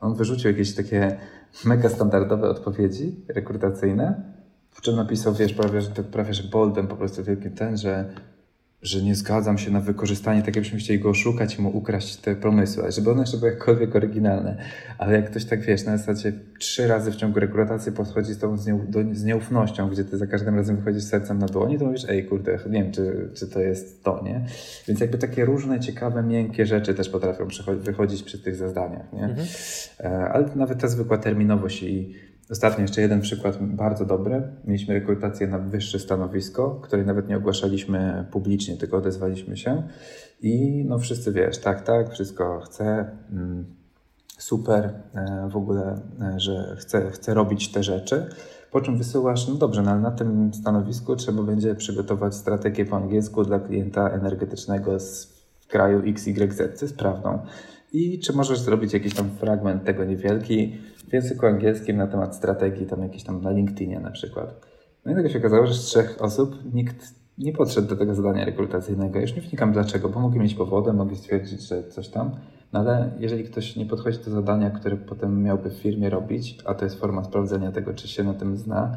On 0.00 0.14
wyrzucił 0.14 0.50
jakieś 0.50 0.74
takie 0.74 1.16
mega 1.64 1.88
standardowe 1.88 2.48
odpowiedzi 2.48 3.24
rekrutacyjne, 3.28 4.39
w 4.70 4.80
czym 4.80 4.96
napisał, 4.96 5.34
wiesz, 5.34 5.54
prawie, 5.54 5.80
że, 5.80 5.90
prawie, 5.90 6.34
że 6.34 6.42
boldem 6.42 6.88
po 6.88 6.96
prostu 6.96 7.24
wielkim 7.24 7.52
ten, 7.52 7.76
że 7.76 8.14
że 8.82 9.02
nie 9.02 9.14
zgadzam 9.14 9.58
się 9.58 9.70
na 9.70 9.80
wykorzystanie, 9.80 10.42
tak 10.42 10.56
jakbyśmy 10.56 10.78
chcieli 10.78 10.98
go 10.98 11.10
oszukać 11.10 11.58
i 11.58 11.62
mu 11.62 11.76
ukraść 11.76 12.16
te 12.16 12.36
pomysły, 12.36 12.92
żeby 12.92 13.10
one 13.10 13.20
jeszcze 13.20 13.36
były 13.36 13.50
jakkolwiek 13.50 13.96
oryginalne. 13.96 14.56
Ale 14.98 15.16
jak 15.16 15.30
ktoś 15.30 15.44
tak 15.44 15.60
wiesz, 15.60 15.84
na 15.84 15.96
zasadzie 15.96 16.32
trzy 16.58 16.88
razy 16.88 17.12
w 17.12 17.16
ciągu 17.16 17.40
rekrutacji 17.40 17.92
podchodzi 17.92 18.34
z 18.34 18.38
tobą 18.38 18.56
z, 18.56 18.66
nieu, 18.66 18.80
do, 18.88 19.00
z 19.12 19.24
nieufnością, 19.24 19.88
gdzie 19.88 20.04
ty 20.04 20.18
za 20.18 20.26
każdym 20.26 20.56
razem 20.56 20.76
wychodzisz 20.76 21.02
sercem 21.02 21.38
na 21.38 21.46
dłoni, 21.46 21.78
to 21.78 21.84
mówisz, 21.84 22.04
ej 22.08 22.24
kurde, 22.24 22.58
nie 22.70 22.82
wiem, 22.82 22.92
czy, 22.92 23.30
czy 23.34 23.48
to 23.48 23.60
jest 23.60 24.04
to, 24.04 24.22
nie? 24.24 24.46
Więc 24.88 25.00
jakby 25.00 25.18
takie 25.18 25.44
różne, 25.44 25.80
ciekawe, 25.80 26.22
miękkie 26.22 26.66
rzeczy 26.66 26.94
też 26.94 27.08
potrafią 27.08 27.48
wychodzić 27.74 28.22
przy 28.22 28.38
tych 28.38 28.56
zadaniach, 28.56 29.12
nie? 29.12 29.24
Mhm. 29.24 29.46
E, 30.00 30.28
ale 30.32 30.48
nawet 30.56 30.80
ta 30.80 30.88
zwykła 30.88 31.18
terminowość 31.18 31.82
i 31.82 32.14
Ostatnio 32.50 32.82
jeszcze 32.82 33.00
jeden 33.00 33.20
przykład 33.20 33.58
bardzo 33.60 34.04
dobry. 34.04 34.42
Mieliśmy 34.64 34.94
rekrutację 34.94 35.46
na 35.46 35.58
wyższe 35.58 35.98
stanowisko, 35.98 36.80
której 36.82 37.06
nawet 37.06 37.28
nie 37.28 37.36
ogłaszaliśmy 37.36 38.26
publicznie, 38.30 38.76
tylko 38.76 38.96
odezwaliśmy 38.96 39.56
się. 39.56 39.82
I 40.40 40.84
no 40.88 40.98
wszyscy 40.98 41.32
wiesz, 41.32 41.58
tak, 41.58 41.82
tak, 41.82 42.10
wszystko 42.10 42.60
chcę, 42.60 43.10
mm, 43.32 43.64
super, 44.38 44.94
e, 45.14 45.48
w 45.48 45.56
ogóle, 45.56 46.00
e, 46.20 46.40
że 46.40 46.76
chcę, 46.78 47.10
chcę 47.10 47.34
robić 47.34 47.72
te 47.72 47.82
rzeczy. 47.82 48.26
Po 48.70 48.80
czym 48.80 48.96
wysyłasz, 48.96 49.48
no 49.48 49.54
dobrze, 49.54 49.82
no 49.82 49.90
ale 49.90 50.00
na 50.00 50.10
tym 50.10 50.54
stanowisku 50.54 51.16
trzeba 51.16 51.42
będzie 51.42 51.74
przygotować 51.74 52.34
strategię 52.34 52.84
po 52.84 52.96
angielsku 52.96 53.44
dla 53.44 53.60
klienta 53.60 54.10
energetycznego 54.10 55.00
z 55.00 55.40
kraju 55.68 56.02
XYZ, 56.06 56.92
prawdą. 56.92 57.38
I 57.92 58.18
czy 58.18 58.32
możesz 58.32 58.60
zrobić 58.60 58.92
jakiś 58.92 59.14
tam 59.14 59.30
fragment 59.30 59.84
tego 59.84 60.04
niewielki, 60.04 60.72
w 61.08 61.12
języku 61.12 61.46
angielskim 61.46 61.96
na 61.96 62.06
temat 62.06 62.36
strategii, 62.36 62.86
tam 62.86 63.02
jakieś 63.02 63.24
tam 63.24 63.42
na 63.42 63.50
LinkedInie 63.50 64.00
na 64.00 64.10
przykład. 64.10 64.60
No 65.04 65.12
i 65.12 65.14
tego 65.14 65.28
się 65.28 65.38
okazało, 65.38 65.66
że 65.66 65.74
z 65.74 65.80
trzech 65.80 66.16
osób 66.20 66.74
nikt 66.74 67.14
nie 67.38 67.52
podszedł 67.52 67.88
do 67.88 67.96
tego 67.96 68.14
zadania 68.14 68.44
rekrutacyjnego. 68.44 69.20
Już 69.20 69.36
nie 69.36 69.42
wnikam 69.42 69.72
dlaczego, 69.72 70.08
bo 70.08 70.20
mogli 70.20 70.40
mieć 70.40 70.54
powody, 70.54 70.92
mogli 70.92 71.16
stwierdzić, 71.16 71.68
że 71.68 71.84
coś 71.84 72.08
tam. 72.08 72.30
No 72.72 72.80
ale 72.80 73.10
jeżeli 73.18 73.44
ktoś 73.44 73.76
nie 73.76 73.86
podchodzi 73.86 74.18
do 74.18 74.30
zadania, 74.30 74.70
które 74.70 74.96
potem 74.96 75.42
miałby 75.42 75.70
w 75.70 75.74
firmie 75.74 76.10
robić, 76.10 76.58
a 76.64 76.74
to 76.74 76.84
jest 76.84 77.00
forma 77.00 77.24
sprawdzenia 77.24 77.72
tego, 77.72 77.94
czy 77.94 78.08
się 78.08 78.24
na 78.24 78.34
tym 78.34 78.56
zna, 78.56 78.96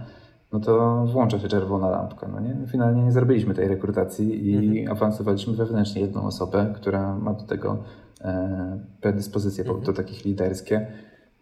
no 0.51 0.59
to 0.59 1.05
włącza 1.05 1.39
się 1.39 1.47
czerwona 1.47 1.89
lampka. 1.89 2.27
No 2.27 2.39
nie? 2.39 2.67
Finalnie 2.67 3.03
nie 3.03 3.11
zrobiliśmy 3.11 3.53
tej 3.53 3.67
rekrutacji 3.67 4.49
i 4.49 4.55
mhm. 4.55 4.97
awansowaliśmy 4.97 5.53
wewnętrznie 5.53 6.01
jedną 6.01 6.23
osobę, 6.23 6.73
która 6.75 7.15
ma 7.15 7.33
do 7.33 7.43
tego 7.43 7.77
predyspozycje 9.01 9.63
mhm. 9.63 9.85
to 9.85 9.93
takich 9.93 10.25
liderskie 10.25 10.87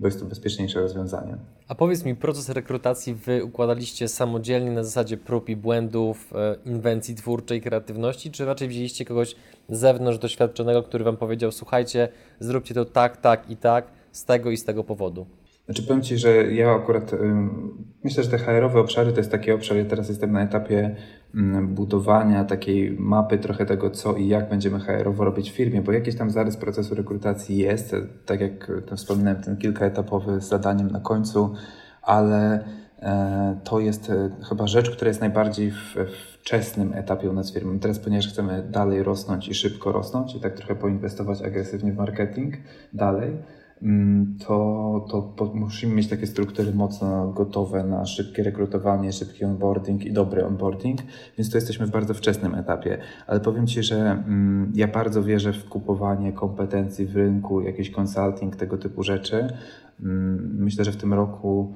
bo 0.02 0.08
jest 0.08 0.20
to 0.20 0.26
bezpieczniejsze 0.26 0.82
rozwiązanie. 0.82 1.38
A 1.68 1.76
powiedz 1.76 2.06
mi, 2.06 2.16
proces 2.16 2.50
rekrutacji 2.50 3.16
wy 3.16 3.44
układaliście 3.44 4.08
samodzielnie 4.08 4.72
na 4.72 4.84
zasadzie 4.84 5.18
prób 5.18 5.50
i 5.50 5.56
błędów, 5.56 6.34
e, 6.36 6.56
inwencji 6.66 7.16
twórczej, 7.16 7.62
kreatywności, 7.62 8.32
czy 8.32 8.46
raczej 8.46 8.68
wzięliście 8.68 9.06
kogoś 9.06 9.36
z 9.70 9.80
zewnątrz 9.80 10.20
doświadczonego, 10.20 10.84
który 10.84 11.04
Wam 11.04 11.18
powiedział, 11.18 11.52
słuchajcie, 11.52 12.10
zróbcie 12.40 12.74
to 12.74 12.86
tak, 12.86 13.18
tak 13.18 13.50
i 13.50 13.58
tak, 13.58 13.88
z 14.12 14.26
tego 14.26 14.52
i 14.52 14.58
z 14.58 14.66
tego 14.66 14.84
powodu? 14.84 15.26
Znaczy 15.66 15.84
powiem 15.84 16.02
Ci, 16.02 16.18
że 16.18 16.52
ja 16.54 16.72
akurat 16.72 17.12
myślę, 18.04 18.24
że 18.24 18.30
te 18.30 18.38
HR-owe 18.38 18.80
obszary 18.80 19.12
to 19.12 19.18
jest 19.18 19.32
taki 19.32 19.52
obszar, 19.52 19.78
ja 19.78 19.86
teraz 19.86 20.10
jestem 20.10 20.32
na 20.32 20.42
etapie 20.42 20.96
budowania 21.64 22.44
takiej 22.44 22.92
mapy 23.00 23.38
trochę 23.38 23.66
tego, 23.66 23.90
co 23.90 24.16
i 24.16 24.28
jak 24.28 24.50
będziemy 24.50 24.80
HR-owo 24.80 25.26
robić 25.26 25.52
w 25.52 25.56
firmie, 25.56 25.82
bo 25.82 25.92
jakiś 25.92 26.16
tam 26.16 26.30
zarys 26.30 26.58
procesu 26.58 26.96
rekrutacji 26.96 27.58
jest, 27.58 27.96
tak 28.26 28.42
jak 28.42 28.72
wspominałem, 28.96 29.44
ten 29.44 29.58
kilkaetapowy 29.58 30.42
z 30.42 30.48
zadaniem 30.48 30.92
na 30.92 31.00
końcu, 31.00 31.54
ale 32.02 32.64
e, 33.00 33.60
to 33.64 33.80
jest 33.80 34.10
e, 34.10 34.30
chyba 34.50 34.68
rzecz, 34.68 34.92
która 34.92 35.08
jest 35.08 35.22
najbardziej 35.22 35.72
w 35.72 35.96
wczesnym 36.40 36.94
etapie 36.94 37.30
u 37.30 37.34
nas 37.34 37.54
firmy. 37.54 37.80
Teraz, 37.80 38.00
ponieważ 38.00 38.28
chcemy 38.28 38.64
dalej 38.70 39.04
rosnąć 39.04 39.48
i 39.48 39.54
szybko 39.54 39.92
rosnąć 39.92 40.36
i 40.36 40.40
tak 40.40 40.54
trochę 40.54 40.76
poinwestować 40.76 41.42
agresywnie 41.42 41.92
w 41.92 41.98
marketing 41.98 42.56
dalej, 42.94 43.32
Mm, 43.32 43.61
to, 44.46 45.08
to 45.10 45.52
musimy 45.54 45.96
mieć 45.96 46.08
takie 46.08 46.28
struktury 46.28 46.74
mocno 46.74 47.28
gotowe 47.28 47.84
na 47.84 48.06
szybkie 48.06 48.44
rekrutowanie, 48.44 49.12
szybki 49.12 49.46
onboarding 49.46 50.06
i 50.06 50.14
dobry 50.14 50.46
onboarding, 50.46 51.00
więc 51.38 51.52
to 51.52 51.58
jesteśmy 51.58 51.86
w 51.86 51.92
bardzo 51.92 52.14
wczesnym 52.14 52.56
etapie. 52.56 52.98
Ale 53.28 53.40
powiem 53.40 53.68
Ci, 53.68 53.84
że 53.84 53.96
mm, 53.96 54.72
ja 54.76 54.88
bardzo 54.88 55.24
wierzę 55.24 55.54
w 55.54 55.70
kupowanie 55.70 56.34
kompetencji 56.34 57.06
w 57.06 57.16
rynku, 57.16 57.62
jakiś 57.62 57.92
consulting, 58.00 58.56
tego 58.56 58.78
typu 58.78 59.04
rzeczy. 59.04 59.48
Mm, 60.00 60.58
myślę, 60.60 60.86
że 60.86 60.92
w 60.92 60.98
tym 60.98 61.14
roku 61.14 61.74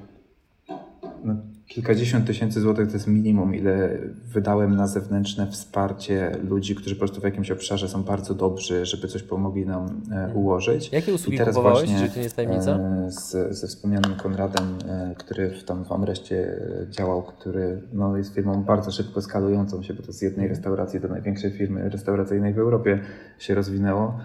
no, 1.23 1.35
kilkadziesiąt 1.67 2.27
tysięcy 2.27 2.61
złotych 2.61 2.87
to 2.87 2.93
jest 2.93 3.07
minimum, 3.07 3.55
ile 3.55 3.97
wydałem 4.33 4.75
na 4.75 4.87
zewnętrzne 4.87 5.47
wsparcie 5.51 6.31
ludzi, 6.43 6.75
którzy 6.75 6.95
po 6.95 6.99
prostu 6.99 7.21
w 7.21 7.23
jakimś 7.23 7.51
obszarze 7.51 7.89
są 7.89 8.03
bardzo 8.03 8.33
dobrzy, 8.33 8.85
żeby 8.85 9.07
coś 9.07 9.23
pomogli 9.23 9.65
nam 9.65 9.85
e, 9.85 10.15
mhm. 10.15 10.37
ułożyć. 10.37 10.91
Jakie 10.91 11.13
usługi 11.13 11.35
I 11.35 11.39
teraz 11.39 11.55
kupowałeś, 11.55 11.89
właśnie, 11.89 12.09
to 12.09 12.15
nie 12.15 12.23
jest 12.23 12.35
tajemnica? 12.35 12.71
E, 12.71 13.11
z, 13.11 13.57
ze 13.57 13.67
wspomnianym 13.67 14.15
Konradem, 14.15 14.77
e, 14.87 15.15
który 15.17 15.49
w, 15.49 15.63
tam 15.63 15.85
w 15.85 15.91
Amreście 15.91 16.61
działał, 16.89 17.23
który 17.23 17.81
no, 17.93 18.17
jest 18.17 18.33
firmą 18.33 18.63
bardzo 18.63 18.91
szybko 18.91 19.21
skalującą 19.21 19.83
się, 19.83 19.93
bo 19.93 20.03
to 20.03 20.13
z 20.13 20.21
jednej 20.21 20.45
mhm. 20.45 20.49
restauracji 20.49 20.99
do 20.99 21.07
największej 21.07 21.51
firmy 21.51 21.89
restauracyjnej 21.89 22.53
w 22.53 22.59
Europie 22.59 22.99
się 23.39 23.55
rozwinęło. 23.55 24.19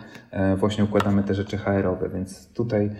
Właśnie 0.56 0.84
układamy 0.84 1.22
te 1.22 1.34
rzeczy 1.34 1.58
HR-owe, 1.58 2.08
więc 2.08 2.48
tutaj 2.48 2.90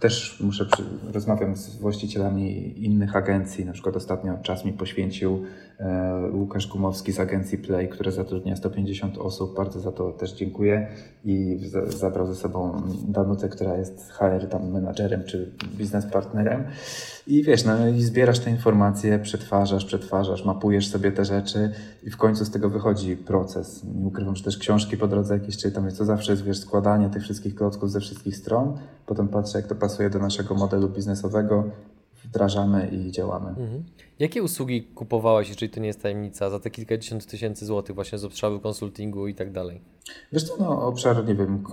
też 0.00 0.40
muszę, 0.40 0.66
rozmawiam 1.12 1.56
z 1.56 1.76
właścicielami 1.76 2.74
innych 2.84 3.16
agencji, 3.16 3.64
na 3.64 3.72
przykład 3.72 3.96
ostatnio 3.96 4.38
czas 4.42 4.64
mi 4.64 4.72
poświęcił 4.72 5.42
e, 5.78 6.30
Łukasz 6.32 6.66
Gumowski 6.66 7.12
z 7.12 7.20
agencji 7.20 7.58
Play, 7.58 7.88
która 7.88 8.10
zatrudnia 8.10 8.56
150 8.56 9.18
osób, 9.18 9.56
bardzo 9.56 9.80
za 9.80 9.92
to 9.92 10.12
też 10.12 10.32
dziękuję. 10.32 10.88
I 11.24 11.60
zabrał 11.86 12.26
ze 12.26 12.34
sobą 12.34 12.82
Danutę, 13.08 13.48
która 13.48 13.76
jest 13.76 14.10
HR 14.10 14.48
tam 14.50 14.70
menadżerem 14.70 15.24
czy 15.24 15.52
biznes 15.76 16.06
partnerem. 16.06 16.64
I 17.26 17.42
wiesz, 17.42 17.64
no 17.64 17.88
i 17.88 18.02
zbierasz 18.02 18.38
te 18.38 18.50
informacje, 18.50 19.18
przetwarzasz, 19.18 19.84
przetwarzasz, 19.84 20.44
mapujesz 20.44 20.88
sobie 20.88 21.12
te 21.12 21.24
rzeczy 21.24 21.70
i 22.02 22.10
w 22.10 22.16
końcu 22.16 22.44
z 22.44 22.50
tego 22.50 22.70
wychodzi 22.70 23.16
proces. 23.16 23.84
Nie 23.84 24.06
ukrywam, 24.06 24.36
że 24.36 24.44
też 24.44 24.58
książki 24.58 24.96
po 24.96 25.08
drodze 25.08 25.34
jakieś 25.34 25.56
czytam, 25.56 25.84
więc 25.84 25.98
to 25.98 26.04
zawsze 26.04 26.32
jest, 26.32 26.44
wiesz, 26.44 26.58
składanie 26.58 27.10
tych 27.10 27.22
wszystkich 27.22 27.54
klocków 27.54 27.90
ze 27.90 28.00
wszystkich 28.00 28.36
stron, 28.36 28.61
potem 29.06 29.28
patrzę, 29.28 29.58
jak 29.58 29.66
to 29.66 29.74
pasuje 29.74 30.10
do 30.10 30.18
naszego 30.18 30.54
modelu 30.54 30.88
biznesowego, 30.88 31.64
wdrażamy 32.24 32.88
i 32.88 33.10
działamy. 33.10 33.48
Mhm. 33.48 33.84
Jakie 34.18 34.42
usługi 34.42 34.82
kupowałeś, 34.82 35.48
jeżeli 35.48 35.72
to 35.72 35.80
nie 35.80 35.86
jest 35.86 36.02
tajemnica, 36.02 36.50
za 36.50 36.60
te 36.60 36.70
kilkadziesiąt 36.70 37.26
tysięcy 37.26 37.66
złotych 37.66 37.94
właśnie 37.94 38.18
z 38.18 38.24
obszaru 38.24 38.60
konsultingu 38.60 39.28
i 39.28 39.34
tak 39.34 39.52
dalej? 39.52 39.80
Wiesz 40.32 40.44
co, 40.44 40.56
no, 40.58 40.86
obszar, 40.86 41.26
nie 41.26 41.34
wiem, 41.34 41.64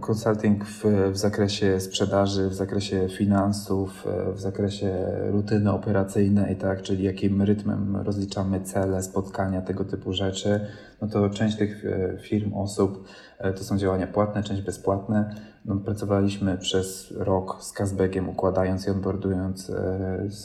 konsulting 0.00 0.64
w, 0.64 0.84
w 1.12 1.16
zakresie 1.16 1.80
sprzedaży, 1.80 2.48
w 2.48 2.54
zakresie 2.54 3.08
finansów, 3.08 4.06
w 4.34 4.40
zakresie 4.40 5.06
rutyny 5.30 5.72
operacyjnej, 5.72 6.56
tak, 6.56 6.82
czyli 6.82 7.04
jakim 7.04 7.42
rytmem 7.42 7.96
rozliczamy 7.96 8.60
cele, 8.60 9.02
spotkania, 9.02 9.62
tego 9.62 9.84
typu 9.84 10.12
rzeczy, 10.12 10.60
no 11.02 11.08
to 11.08 11.30
część 11.30 11.56
tych 11.56 11.84
e, 11.84 12.18
firm, 12.18 12.54
osób 12.54 13.04
e, 13.38 13.52
to 13.52 13.64
są 13.64 13.78
działania 13.78 14.06
płatne, 14.06 14.42
część 14.42 14.62
bezpłatne. 14.62 15.34
No, 15.64 15.76
pracowaliśmy 15.76 16.58
przez 16.58 17.14
rok 17.16 17.64
z 17.64 17.72
Kazbegiem, 17.72 18.28
układając 18.28 18.86
i 18.86 18.90
onboardując 18.90 19.70
e, 19.70 20.24
z, 20.26 20.44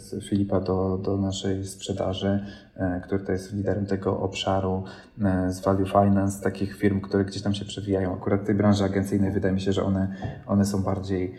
z 0.00 0.24
Filipa 0.28 0.60
do, 0.60 0.98
do 0.98 1.16
naszej 1.16 1.66
sprzedaży, 1.66 2.46
który 3.02 3.24
to 3.24 3.32
jest 3.32 3.52
liderem 3.52 3.86
tego 3.86 4.20
obszaru, 4.20 4.84
z 5.48 5.60
Value 5.60 5.86
Finance, 5.86 6.42
takich 6.42 6.76
firm, 6.76 7.00
które 7.00 7.24
gdzieś 7.24 7.42
tam 7.42 7.54
się 7.54 7.64
przewijają. 7.64 8.14
Akurat 8.14 8.40
w 8.40 8.46
tej 8.46 8.54
branży 8.54 8.84
agencyjnej 8.84 9.32
wydaje 9.32 9.54
mi 9.54 9.60
się, 9.60 9.72
że 9.72 9.84
one, 9.84 10.16
one 10.46 10.64
są 10.64 10.82
bardziej 10.82 11.34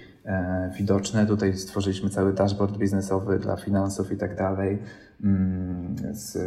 widoczne. 0.77 1.25
Tutaj 1.25 1.57
stworzyliśmy 1.57 2.09
cały 2.09 2.33
dashboard 2.33 2.77
biznesowy 2.77 3.39
dla 3.39 3.55
finansów 3.55 4.11
i 4.11 4.17
tak 4.17 4.37
dalej. 4.37 4.79
Mm, 5.23 5.95
z 6.11 6.37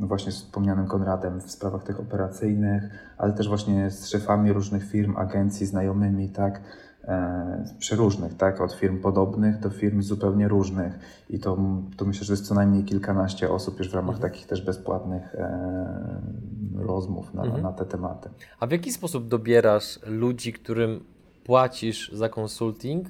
no 0.00 0.06
właśnie 0.06 0.32
z 0.32 0.36
wspomnianym 0.36 0.86
Konradem 0.86 1.40
w 1.40 1.50
sprawach 1.50 1.82
tych 1.82 2.00
operacyjnych, 2.00 2.82
ale 3.18 3.32
też 3.32 3.48
właśnie 3.48 3.90
z 3.90 4.08
szefami 4.08 4.52
różnych 4.52 4.90
firm, 4.90 5.16
agencji, 5.16 5.66
znajomymi, 5.66 6.28
tak, 6.28 6.60
e, 7.04 7.64
przeróżnych, 7.78 8.36
tak, 8.36 8.60
od 8.60 8.72
firm 8.72 9.00
podobnych 9.00 9.58
do 9.58 9.70
firm 9.70 10.02
zupełnie 10.02 10.48
różnych. 10.48 10.98
I 11.30 11.38
to, 11.38 11.58
to 11.96 12.04
myślę, 12.04 12.24
że 12.24 12.32
jest 12.32 12.46
co 12.46 12.54
najmniej 12.54 12.84
kilkanaście 12.84 13.50
osób 13.50 13.78
już 13.78 13.90
w 13.90 13.94
ramach 13.94 14.16
mhm. 14.16 14.32
takich 14.32 14.46
też 14.46 14.62
bezpłatnych 14.62 15.34
e, 15.34 16.20
rozmów 16.74 17.34
na, 17.34 17.42
mhm. 17.42 17.62
na 17.62 17.72
te 17.72 17.84
tematy. 17.84 18.30
A 18.60 18.66
w 18.66 18.70
jaki 18.70 18.92
sposób 18.92 19.28
dobierasz 19.28 20.00
ludzi, 20.06 20.52
którym 20.52 21.04
płacisz 21.50 22.10
za 22.12 22.28
konsulting, 22.28 23.08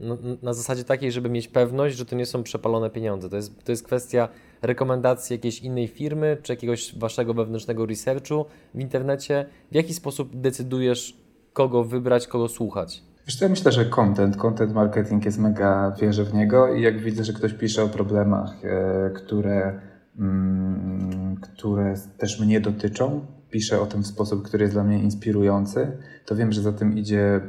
no, 0.00 0.18
na 0.42 0.52
zasadzie 0.52 0.84
takiej, 0.84 1.12
żeby 1.12 1.28
mieć 1.30 1.48
pewność, 1.48 1.96
że 1.96 2.04
to 2.04 2.16
nie 2.16 2.26
są 2.26 2.42
przepalone 2.42 2.90
pieniądze. 2.90 3.28
To 3.28 3.36
jest, 3.36 3.64
to 3.64 3.72
jest 3.72 3.84
kwestia 3.84 4.28
rekomendacji 4.62 5.34
jakiejś 5.34 5.60
innej 5.60 5.88
firmy, 5.88 6.36
czy 6.42 6.52
jakiegoś 6.52 6.98
waszego 6.98 7.34
wewnętrznego 7.34 7.86
researchu 7.86 8.44
w 8.74 8.80
internecie. 8.80 9.46
W 9.72 9.74
jaki 9.74 9.94
sposób 9.94 10.40
decydujesz, 10.40 11.16
kogo 11.52 11.84
wybrać, 11.84 12.26
kogo 12.26 12.48
słuchać? 12.48 13.02
Wiesz 13.26 13.40
ja 13.40 13.48
myślę, 13.48 13.72
że 13.72 13.84
content, 13.84 14.36
content 14.36 14.72
marketing 14.72 15.24
jest 15.24 15.38
mega, 15.38 15.94
wierzę 16.00 16.24
w 16.24 16.34
niego 16.34 16.74
i 16.74 16.82
jak 16.82 17.00
widzę, 17.00 17.24
że 17.24 17.32
ktoś 17.32 17.54
pisze 17.54 17.82
o 17.84 17.88
problemach, 17.88 18.64
e, 18.64 19.10
które, 19.14 19.80
mm, 20.18 21.36
które 21.36 21.94
też 22.18 22.40
mnie 22.40 22.60
dotyczą, 22.60 23.26
piszę 23.50 23.80
o 23.80 23.86
tym 23.86 24.02
w 24.02 24.06
sposób, 24.06 24.42
który 24.42 24.62
jest 24.62 24.74
dla 24.74 24.84
mnie 24.84 24.98
inspirujący, 24.98 25.98
to 26.26 26.36
wiem, 26.36 26.52
że 26.52 26.62
za 26.62 26.72
tym 26.72 26.98
idzie 26.98 27.40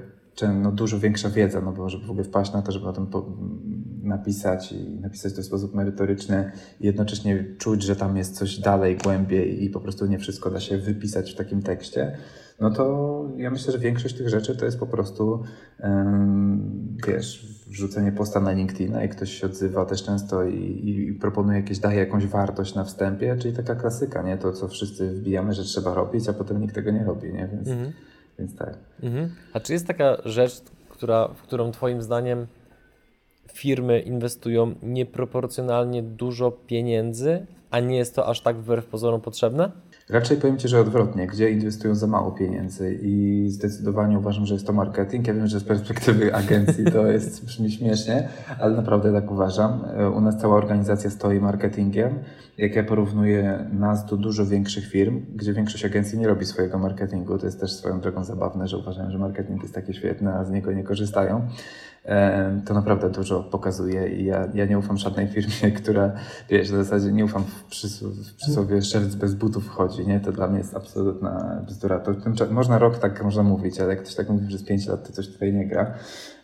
no, 0.61 0.71
dużo 0.71 0.99
większa 0.99 1.29
wiedza, 1.29 1.61
no 1.61 1.71
bo 1.71 1.89
żeby 1.89 2.05
w 2.05 2.11
ogóle 2.11 2.23
wpaść 2.23 2.53
na 2.53 2.61
to, 2.61 2.71
żeby 2.71 2.87
o 2.87 2.93
tym 2.93 3.07
napisać 4.03 4.71
i 4.71 4.99
napisać 4.99 5.33
to 5.33 5.41
w 5.41 5.45
sposób 5.45 5.75
merytoryczny 5.75 6.51
i 6.79 6.85
jednocześnie 6.85 7.45
czuć, 7.57 7.83
że 7.83 7.95
tam 7.95 8.17
jest 8.17 8.35
coś 8.35 8.59
dalej, 8.59 8.97
głębiej 8.97 9.63
i 9.63 9.69
po 9.69 9.79
prostu 9.79 10.05
nie 10.05 10.19
wszystko 10.19 10.49
da 10.49 10.59
się 10.59 10.77
wypisać 10.77 11.33
w 11.33 11.35
takim 11.35 11.61
tekście, 11.61 12.17
no 12.61 12.71
to 12.71 13.25
ja 13.37 13.51
myślę, 13.51 13.73
że 13.73 13.79
większość 13.79 14.15
tych 14.17 14.29
rzeczy 14.29 14.55
to 14.55 14.65
jest 14.65 14.79
po 14.79 14.87
prostu, 14.87 15.43
um, 15.83 16.97
wiesz, 17.07 17.47
wrzucenie 17.67 18.11
posta 18.11 18.39
na 18.39 18.51
LinkedIna 18.51 19.03
i 19.03 19.09
ktoś 19.09 19.31
się 19.31 19.47
odzywa 19.47 19.85
też 19.85 20.03
często 20.03 20.43
i, 20.43 20.89
i, 20.89 21.13
proponuje 21.13 21.59
jakieś, 21.59 21.79
daje 21.79 21.99
jakąś 21.99 22.27
wartość 22.27 22.75
na 22.75 22.83
wstępie, 22.83 23.37
czyli 23.39 23.55
taka 23.55 23.75
klasyka, 23.75 24.21
nie? 24.21 24.37
To, 24.37 24.53
co 24.53 24.67
wszyscy 24.67 25.09
wbijamy, 25.09 25.53
że 25.53 25.63
trzeba 25.63 25.93
robić, 25.93 26.29
a 26.29 26.33
potem 26.33 26.61
nikt 26.61 26.75
tego 26.75 26.91
nie 26.91 27.03
robi, 27.03 27.33
nie? 27.33 27.47
Więc, 27.47 27.67
mhm. 27.67 27.91
Więc 28.39 28.55
tak. 28.55 28.77
Mhm. 29.03 29.35
A 29.53 29.59
czy 29.59 29.73
jest 29.73 29.87
taka 29.87 30.17
rzecz, 30.25 30.53
która, 30.89 31.27
w 31.27 31.41
którą 31.41 31.71
twoim 31.71 32.01
zdaniem 32.01 32.47
firmy 33.53 33.99
inwestują 33.99 34.75
nieproporcjonalnie 34.83 36.03
dużo 36.03 36.51
pieniędzy, 36.51 37.45
a 37.71 37.79
nie 37.79 37.97
jest 37.97 38.15
to 38.15 38.27
aż 38.27 38.41
tak 38.41 38.57
wbrew 38.57 38.85
pozorom 38.85 39.21
potrzebne? 39.21 39.71
Raczej 40.11 40.37
powiem 40.37 40.57
Ci, 40.57 40.67
że 40.67 40.79
odwrotnie, 40.79 41.27
gdzie 41.27 41.51
inwestują 41.51 41.95
za 41.95 42.07
mało 42.07 42.31
pieniędzy 42.31 42.99
i 43.01 43.45
zdecydowanie 43.49 44.19
uważam, 44.19 44.45
że 44.45 44.53
jest 44.53 44.67
to 44.67 44.73
marketing. 44.73 45.27
Ja 45.27 45.33
wiem, 45.33 45.47
że 45.47 45.59
z 45.59 45.63
perspektywy 45.63 46.35
agencji 46.35 46.85
to 46.85 47.07
jest 47.07 47.45
brzmi 47.45 47.71
śmiesznie, 47.71 48.29
ale 48.59 48.75
naprawdę 48.75 49.13
tak 49.13 49.31
uważam. 49.31 49.83
U 50.15 50.21
nas 50.21 50.37
cała 50.37 50.55
organizacja 50.55 51.09
stoi 51.09 51.39
marketingiem. 51.39 52.19
Jak 52.57 52.75
ja 52.75 52.83
porównuję 52.83 53.69
nas 53.73 54.05
do 54.05 54.17
dużo 54.17 54.45
większych 54.45 54.87
firm, 54.87 55.21
gdzie 55.35 55.53
większość 55.53 55.85
agencji 55.85 56.19
nie 56.19 56.27
robi 56.27 56.45
swojego 56.45 56.79
marketingu, 56.79 57.37
to 57.37 57.45
jest 57.45 57.59
też 57.59 57.73
swoją 57.73 57.99
drogą 58.01 58.23
zabawne, 58.23 58.67
że 58.67 58.77
uważają, 58.77 59.11
że 59.11 59.17
marketing 59.17 59.61
jest 59.61 59.75
taki 59.75 59.93
świetny, 59.93 60.33
a 60.33 60.43
z 60.43 60.51
niego 60.51 60.71
nie 60.71 60.83
korzystają 60.83 61.47
to 62.65 62.73
naprawdę 62.73 63.09
dużo 63.09 63.43
pokazuje 63.43 64.07
i 64.07 64.25
ja, 64.25 64.47
ja 64.53 64.65
nie 64.65 64.79
ufam 64.79 64.97
żadnej 64.97 65.27
firmie, 65.27 65.71
która, 65.81 66.11
wiesz, 66.49 66.71
w 66.71 66.75
zasadzie 66.75 67.11
nie 67.11 67.25
ufam 67.25 67.43
w, 67.43 67.63
przysł 67.63 68.09
w 68.09 68.35
przysłowie 68.35 68.81
szewc 68.81 69.15
bez 69.15 69.35
butów 69.35 69.65
wchodzi, 69.65 70.07
nie? 70.07 70.19
To 70.19 70.31
dla 70.31 70.47
mnie 70.47 70.57
jest 70.57 70.75
absolutna 70.75 71.61
bzdura. 71.67 71.99
To 71.99 72.11
można 72.51 72.79
rok 72.79 72.97
tak 72.97 73.23
można 73.23 73.43
mówić, 73.43 73.79
ale 73.79 73.89
jak 73.89 74.03
ktoś 74.03 74.15
tak 74.15 74.29
mówi 74.29 74.47
przez 74.47 74.63
5 74.63 74.87
lat, 74.87 75.07
to 75.07 75.13
coś 75.13 75.27
tutaj 75.27 75.53
nie 75.53 75.67
gra. 75.67 75.93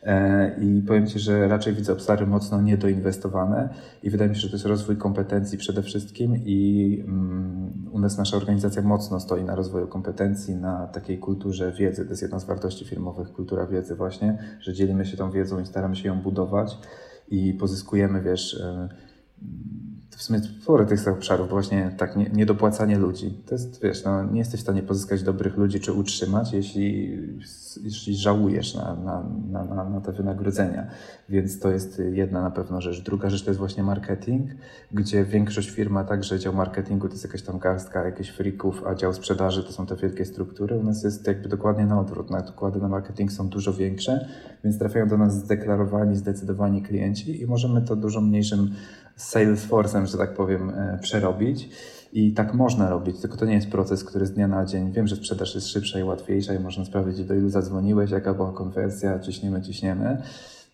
E, 0.04 0.56
I 0.62 0.82
powiem 0.82 1.08
Ci, 1.08 1.20
że 1.20 1.48
raczej 1.48 1.74
widzę 1.74 1.94
obszary 1.94 2.28
mocno 2.28 2.62
niedoinwestowane 2.62 3.70
i 4.04 4.10
wydaje 4.10 4.30
mi 4.30 4.36
się, 4.36 4.42
że 4.42 4.50
to 4.50 4.56
jest 4.56 4.66
rozwój 4.66 4.98
kompetencji 4.98 5.58
przede 5.58 5.84
wszystkim 5.84 6.36
i 6.46 7.04
mm, 7.08 7.90
u 7.92 8.00
nas 8.00 8.18
nasza 8.18 8.38
organizacja 8.38 8.82
mocno 8.82 9.20
stoi 9.20 9.44
na 9.44 9.56
rozwoju 9.56 9.88
kompetencji, 9.88 10.56
na 10.56 10.88
takiej 10.88 11.20
kulturze 11.20 11.72
wiedzy. 11.72 12.04
To 12.06 12.10
jest 12.10 12.22
jedna 12.22 12.40
z 12.40 12.46
wartości 12.46 12.86
firmowych, 12.86 13.32
kultura 13.32 13.68
wiedzy 13.68 13.96
właśnie, 13.96 14.38
że 14.60 14.74
dzielimy 14.74 15.06
się 15.06 15.18
tą 15.18 15.32
wiedzą 15.32 15.60
i 15.60 15.66
staramy 15.66 15.96
się 15.96 16.08
ją 16.08 16.22
budować 16.22 16.78
i 17.30 17.54
pozyskujemy, 17.54 18.22
wiesz, 18.22 18.62
e, 18.62 18.90
w 20.18 20.24
sumie 20.24 20.40
sporo 20.40 20.86
tych 20.86 21.08
obszarów, 21.08 21.48
bo 21.48 21.56
właśnie 21.56 21.92
tak 21.98 22.16
nie, 22.16 22.30
niedopłacanie 22.30 22.98
ludzi. 22.98 23.34
To 23.46 23.56
jest, 23.56 23.82
wiesz, 23.84 24.04
no, 24.04 24.24
nie 24.24 24.40
jesteś 24.40 24.60
w 24.60 24.64
stanie 24.64 24.84
pozyskać 24.84 25.24
dobrych 25.24 25.58
ludzi 25.58 25.80
czy 25.80 25.94
utrzymać, 25.94 26.54
jeśli, 26.54 27.18
jeśli 27.84 28.16
żałujesz 28.16 28.76
na, 28.76 28.96
na, 28.96 29.24
na, 29.64 29.90
na 29.90 30.02
te 30.02 30.12
wynagrodzenia. 30.12 30.88
Więc 31.30 31.60
to 31.60 31.72
jest 31.72 32.02
jedna 32.12 32.42
na 32.42 32.52
pewno 32.52 32.82
rzecz. 32.82 33.02
Druga 33.02 33.30
rzecz 33.30 33.44
to 33.44 33.50
jest 33.50 33.60
właśnie 33.60 33.84
marketing, 33.84 34.52
gdzie 34.92 35.26
większość 35.26 35.70
firma 35.70 36.04
także 36.04 36.40
dział 36.40 36.54
marketingu 36.54 37.08
to 37.08 37.14
jest 37.14 37.24
jakaś 37.24 37.42
tam 37.42 37.60
garstka 37.60 38.06
jakichś 38.06 38.30
frików, 38.30 38.84
a 38.86 38.96
dział 38.96 39.14
sprzedaży 39.14 39.64
to 39.64 39.72
są 39.72 39.86
te 39.86 39.96
wielkie 39.96 40.26
struktury. 40.26 40.78
U 40.78 40.84
nas 40.84 41.04
jest 41.04 41.28
jakby 41.28 41.50
dokładnie 41.50 41.86
na 41.86 42.00
odwrót. 42.00 42.30
Nakłady 42.30 42.80
na 42.80 42.88
marketing 42.88 43.32
są 43.32 43.50
dużo 43.50 43.74
większe, 43.74 44.28
więc 44.64 44.80
trafiają 44.80 45.08
do 45.08 45.18
nas 45.18 45.36
zdeklarowani, 45.36 46.16
zdecydowani 46.16 46.82
klienci 46.82 47.42
i 47.42 47.46
możemy 47.46 47.82
to 47.82 47.96
dużo 47.96 48.22
mniejszym 48.22 48.74
Salesforce'em, 49.18 50.06
że 50.06 50.18
tak 50.18 50.34
powiem, 50.34 50.70
e, 50.70 51.00
przerobić. 51.02 51.70
I 52.14 52.34
tak 52.34 52.54
można 52.54 52.90
robić, 52.90 53.20
tylko 53.22 53.38
to 53.38 53.46
nie 53.46 53.54
jest 53.54 53.70
proces, 53.70 54.04
który 54.04 54.26
z 54.26 54.32
dnia 54.32 54.48
na 54.48 54.66
dzień. 54.66 54.92
Wiem, 54.92 55.08
że 55.08 55.16
sprzedaż 55.16 55.56
jest 55.56 55.68
szybsza 55.68 56.00
i 56.00 56.04
łatwiejsza 56.04 56.54
i 56.54 56.60
można 56.60 56.86
sprawdzić, 56.86 57.26
do 57.26 57.36
ilu 57.36 57.50
zadzwoniłeś, 57.50 58.12
jaka 58.12 58.34
była 58.34 58.52
konwersja, 58.52 59.20
ciśniemy, 59.20 59.62
ciśniemy. 59.62 60.22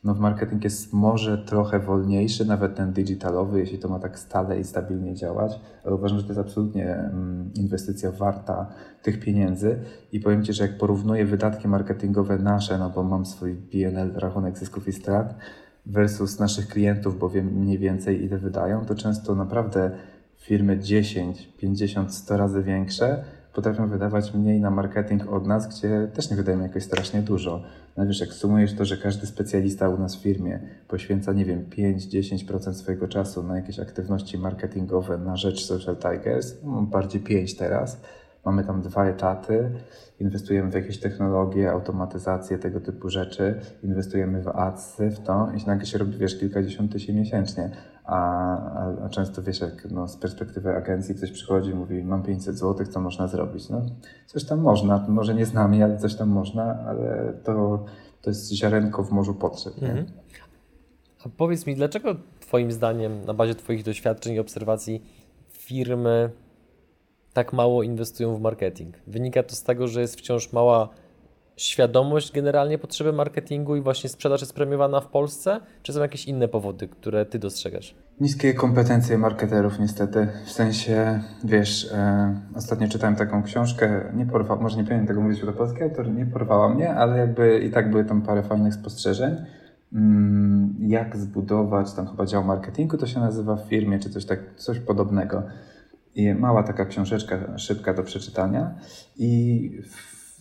No 0.04 0.14
w 0.14 0.20
marketing 0.20 0.64
jest 0.64 0.94
może 0.94 1.38
trochę 1.38 1.80
wolniejszy, 1.80 2.46
nawet 2.46 2.76
ten 2.76 2.94
digitalowy, 2.94 3.60
jeśli 3.60 3.80
to 3.80 3.90
ma 3.90 4.00
tak 4.00 4.20
stale 4.20 4.60
i 4.60 4.64
stabilnie 4.64 5.16
działać, 5.16 5.60
ale 5.86 5.96
uważam, 5.96 6.18
że 6.18 6.24
to 6.24 6.30
jest 6.30 6.40
absolutnie 6.40 6.96
mm, 6.96 7.52
inwestycja 7.56 8.12
warta 8.12 8.68
tych 9.02 9.20
pieniędzy 9.20 9.80
i 10.12 10.20
powiem 10.20 10.44
Ci, 10.44 10.54
że 10.54 10.64
jak 10.64 10.78
porównuję 10.78 11.26
wydatki 11.26 11.68
marketingowe 11.68 12.38
nasze, 12.38 12.78
no 12.78 12.90
bo 12.90 13.04
mam 13.04 13.26
swój 13.26 13.56
PNL, 13.56 14.14
rachunek 14.16 14.58
zysków 14.58 14.88
i 14.88 14.92
strat, 14.92 15.36
versus 15.86 16.40
naszych 16.40 16.68
klientów, 16.68 17.20
bo 17.20 17.30
wiem 17.30 17.46
mniej 17.46 17.78
więcej 17.78 18.24
ile 18.24 18.38
wydają, 18.38 18.86
to 18.86 18.96
często 18.96 19.36
naprawdę 19.36 19.92
firmy 20.38 20.80
10, 20.80 21.50
50, 21.58 22.14
100 22.14 22.38
razy 22.38 22.64
większe 22.64 23.24
potrafią 23.54 23.90
wydawać 23.90 24.34
mniej 24.34 24.60
na 24.60 24.72
marketing 24.72 25.28
od 25.30 25.48
nas, 25.48 25.78
gdzie 25.78 26.08
też 26.14 26.30
nie 26.30 26.38
wydajemy 26.38 26.64
jakoś 26.64 26.84
strasznie 26.84 27.22
dużo. 27.22 27.64
No 27.98 28.06
wiesz, 28.06 28.20
jak 28.20 28.34
sumujesz 28.34 28.74
to, 28.74 28.86
że 28.86 28.98
każdy 28.98 29.28
specjalista 29.28 29.90
u 29.90 29.98
nas 29.98 30.16
w 30.16 30.22
firmie 30.22 30.60
poświęca, 30.88 31.34
nie 31.34 31.46
wiem, 31.46 31.66
5-10% 31.70 32.74
swojego 32.74 33.08
czasu 33.08 33.44
na 33.44 33.56
jakieś 33.56 33.80
aktywności 33.80 34.38
marketingowe 34.38 35.18
na 35.18 35.38
rzecz 35.38 35.66
Social 35.66 35.96
Tigers, 35.96 36.56
no 36.64 36.82
bardziej 36.82 37.22
5 37.22 37.56
teraz, 37.56 38.02
mamy 38.46 38.64
tam 38.64 38.82
dwa 38.82 39.06
etaty, 39.06 39.72
inwestujemy 40.20 40.72
w 40.72 40.74
jakieś 40.74 41.00
technologie, 41.00 41.72
automatyzację, 41.72 42.58
tego 42.58 42.82
typu 42.82 43.10
rzeczy, 43.10 43.60
inwestujemy 43.84 44.42
w 44.42 44.48
adsy, 44.48 45.10
w 45.10 45.20
to 45.20 45.48
i 45.64 45.68
nagle 45.68 45.86
się 45.86 45.98
robi, 45.98 46.18
wiesz, 46.18 46.40
kilkadziesiąt 46.40 46.92
tysięcy 46.92 47.20
miesięcznie. 47.20 47.72
A, 48.04 48.18
a, 48.58 49.06
a, 49.06 49.10
często, 49.10 49.44
wiesz, 49.44 49.62
jak 49.62 49.92
no, 49.92 50.08
z 50.08 50.18
perspektywy 50.18 50.76
agencji 50.76 51.16
ktoś 51.16 51.32
przychodzi 51.32 51.70
i 51.72 51.76
mówi, 51.76 52.04
mam 52.04 52.24
500 52.24 52.58
zł, 52.58 52.86
co 52.88 53.02
można 53.02 53.28
zrobić? 53.28 53.70
No, 53.70 53.82
coś 54.26 54.46
tam 54.46 54.60
można, 54.60 55.06
może 55.08 55.36
nie 55.36 55.46
z 55.46 55.54
nami, 55.54 55.84
ale 55.84 55.98
coś 55.98 56.16
tam 56.16 56.30
można, 56.30 56.80
ale 56.88 57.34
to, 57.44 57.86
to 58.22 58.30
jest 58.30 58.54
ziarenko 58.54 59.04
w 59.04 59.12
morzu 59.12 59.34
potrzeb. 59.34 59.74
Mhm. 59.82 60.06
A 61.26 61.30
powiedz 61.38 61.68
mi, 61.68 61.76
dlaczego 61.76 62.16
Twoim 62.40 62.72
zdaniem, 62.72 63.26
na 63.26 63.34
bazie 63.34 63.56
Twoich 63.56 63.84
doświadczeń 63.84 64.34
i 64.34 64.40
obserwacji, 64.40 65.04
firmy 65.50 66.30
tak 67.34 67.54
mało 67.54 67.84
inwestują 67.84 68.36
w 68.36 68.42
marketing? 68.42 68.96
Wynika 69.08 69.44
to 69.44 69.56
z 69.56 69.64
tego, 69.64 69.88
że 69.88 70.02
jest 70.02 70.16
wciąż 70.16 70.54
mała 70.54 70.90
świadomość 71.58 72.32
generalnie 72.32 72.78
potrzeby 72.78 73.14
marketingu 73.14 73.76
i 73.76 73.82
właśnie 73.82 74.10
sprzedaż 74.10 74.42
jest 74.42 74.54
premiowana 74.54 75.02
w 75.02 75.08
Polsce? 75.08 75.60
Czy 75.82 75.94
są 75.94 76.02
jakieś 76.02 76.26
inne 76.26 76.48
powody, 76.48 76.88
które 76.88 77.26
Ty 77.26 77.40
dostrzegasz? 77.40 77.96
Niskie 78.20 78.54
kompetencje 78.54 79.18
marketerów 79.18 79.80
niestety. 79.80 80.28
W 80.46 80.52
sensie, 80.52 81.20
wiesz, 81.44 81.92
e, 81.92 82.36
ostatnio 82.56 82.88
czytałem 82.88 83.16
taką 83.16 83.44
książkę, 83.44 84.12
nie 84.14 84.26
porwa, 84.26 84.56
może 84.56 84.78
nie 84.78 84.84
powinienem 84.84 85.08
tego 85.08 85.22
mówić 85.22 85.46
do 85.46 85.54
polskiego, 85.54 85.96
to 85.96 86.04
nie 86.04 86.26
porwała 86.26 86.70
mnie, 86.70 86.96
ale 86.96 87.18
jakby 87.18 87.60
i 87.60 87.72
tak 87.72 87.92
były 87.92 88.06
tam 88.06 88.22
parę 88.22 88.44
fajnych 88.44 88.74
spostrzeżeń. 88.74 89.36
Mm, 89.94 90.76
jak 90.80 91.18
zbudować 91.18 91.94
tam 91.94 92.08
chyba 92.08 92.26
dział 92.26 92.44
marketingu, 92.44 92.98
to 92.98 93.08
się 93.08 93.20
nazywa 93.20 93.56
w 93.56 93.70
firmie, 93.70 94.00
czy 94.00 94.10
coś, 94.10 94.26
tak, 94.26 94.40
coś 94.56 94.80
podobnego. 94.80 95.44
Mała 96.40 96.64
taka 96.64 96.86
książeczka 96.86 97.58
szybka 97.58 97.94
do 97.94 98.04
przeczytania 98.04 98.76
i 99.18 99.72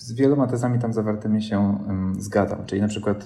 z 0.02 0.12
wieloma 0.12 0.46
tezami 0.46 0.78
tam 0.78 0.92
zawartymi 0.92 1.42
się 1.42 1.78
zgadzam. 2.18 2.66
Czyli 2.66 2.80
na 2.80 2.88
przykład 2.88 3.24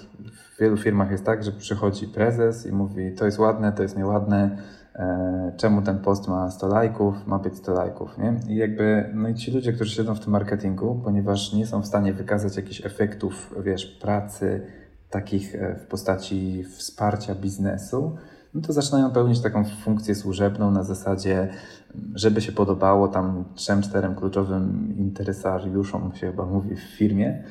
w 0.57 0.61
wielu 0.61 0.77
firmach 0.77 1.11
jest 1.11 1.25
tak, 1.25 1.45
że 1.45 1.53
przychodzi 1.53 2.09
prezes 2.09 2.67
i 2.67 2.73
mówi 2.73 3.15
to 3.15 3.25
jest 3.25 3.39
ładne, 3.39 3.73
to 3.73 3.83
jest 3.83 3.97
nieładne, 3.97 4.59
e, 4.95 5.53
czemu 5.57 5.83
ten 5.83 5.99
post 5.99 6.29
ma 6.29 6.51
100 6.51 6.69
lajków, 6.69 7.27
ma 7.27 7.39
być 7.39 7.57
100 7.57 7.75
lajków, 7.75 8.19
nie? 8.19 8.41
I 8.49 8.57
jakby, 8.57 9.11
no 9.15 9.29
i 9.29 9.35
ci 9.35 9.51
ludzie, 9.51 9.73
którzy 9.73 9.95
siedzą 9.95 10.15
w 10.15 10.21
tym 10.21 10.33
marketingu, 10.33 11.01
ponieważ 11.05 11.53
nie 11.53 11.67
są 11.67 11.83
w 11.83 11.87
stanie 11.87 12.13
wykazać 12.13 12.57
jakichś 12.57 12.87
efektów, 12.87 13.55
wiesz, 13.65 13.87
pracy, 13.87 14.67
takich 15.11 15.55
e, 15.55 15.75
w 15.75 15.87
postaci 15.87 16.65
wsparcia 16.65 17.35
biznesu, 17.35 18.17
no 18.55 18.63
to 18.63 18.73
zaczynają 18.73 19.11
pełnić 19.11 19.41
taką 19.41 19.65
funkcję 19.65 20.15
służebną 20.15 20.71
na 20.71 20.83
zasadzie 20.83 21.49
żeby 22.15 22.41
się 22.41 22.53
podobało 22.53 23.09
tam 23.09 23.45
trzem, 23.55 23.83
czterem 23.83 24.15
kluczowym 24.15 24.95
interesariuszom, 24.99 26.13
się 26.15 26.27
chyba 26.27 26.47
mówi 26.47 26.77
w 26.77 26.81
firmie. 26.81 27.45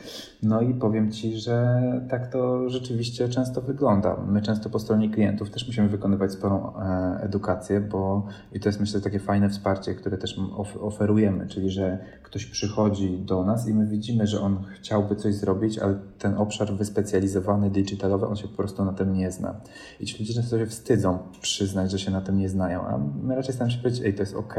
No 0.44 0.62
i 0.62 0.74
powiem 0.74 1.12
Ci, 1.12 1.38
że 1.38 1.82
tak 2.10 2.32
to 2.32 2.70
rzeczywiście 2.70 3.30
często 3.30 3.62
wygląda. 3.62 4.18
My 4.28 4.42
często 4.42 4.70
po 4.70 4.80
stronie 4.80 5.10
klientów 5.10 5.50
też 5.50 5.68
musimy 5.68 5.88
wykonywać 5.88 6.32
sporą 6.32 6.74
e, 6.76 7.20
edukację, 7.24 7.82
bo 7.82 8.28
i 8.54 8.60
to 8.60 8.70
jest 8.70 8.80
myślę 8.80 9.02
takie 9.02 9.20
fajne 9.20 9.50
wsparcie, 9.50 9.96
które 9.96 10.18
też 10.18 10.40
oferujemy, 10.82 11.48
czyli 11.48 11.70
że 11.70 12.00
ktoś 12.24 12.46
przychodzi 12.46 13.18
do 13.18 13.44
nas 13.44 13.68
i 13.68 13.74
my 13.74 13.88
widzimy, 13.88 14.28
że 14.28 14.42
on 14.42 14.64
chciałby 14.74 15.16
coś 15.16 15.36
zrobić, 15.36 15.80
ale 15.80 16.00
ten 16.20 16.38
obszar 16.38 16.74
wyspecjalizowany, 16.74 17.70
digitalowy, 17.70 18.28
on 18.28 18.36
się 18.36 18.48
po 18.48 18.58
prostu 18.58 18.86
na 18.86 18.94
tym 18.94 19.14
nie 19.14 19.32
zna. 19.32 19.56
I 20.00 20.06
ci 20.06 20.20
ludzie 20.20 20.34
często 20.34 20.58
się 20.58 20.66
wstydzą 20.66 21.20
przyznać, 21.42 21.92
że 21.92 22.00
się 22.00 22.12
na 22.12 22.22
tym 22.22 22.38
nie 22.38 22.50
znają, 22.50 22.82
a 22.82 23.00
my 23.24 23.36
raczej 23.36 23.54
staramy 23.54 23.72
się 23.72 23.78
powiedzieć, 23.78 24.06
ej, 24.06 24.14
to 24.14 24.22
jest 24.22 24.35
ok. 24.36 24.56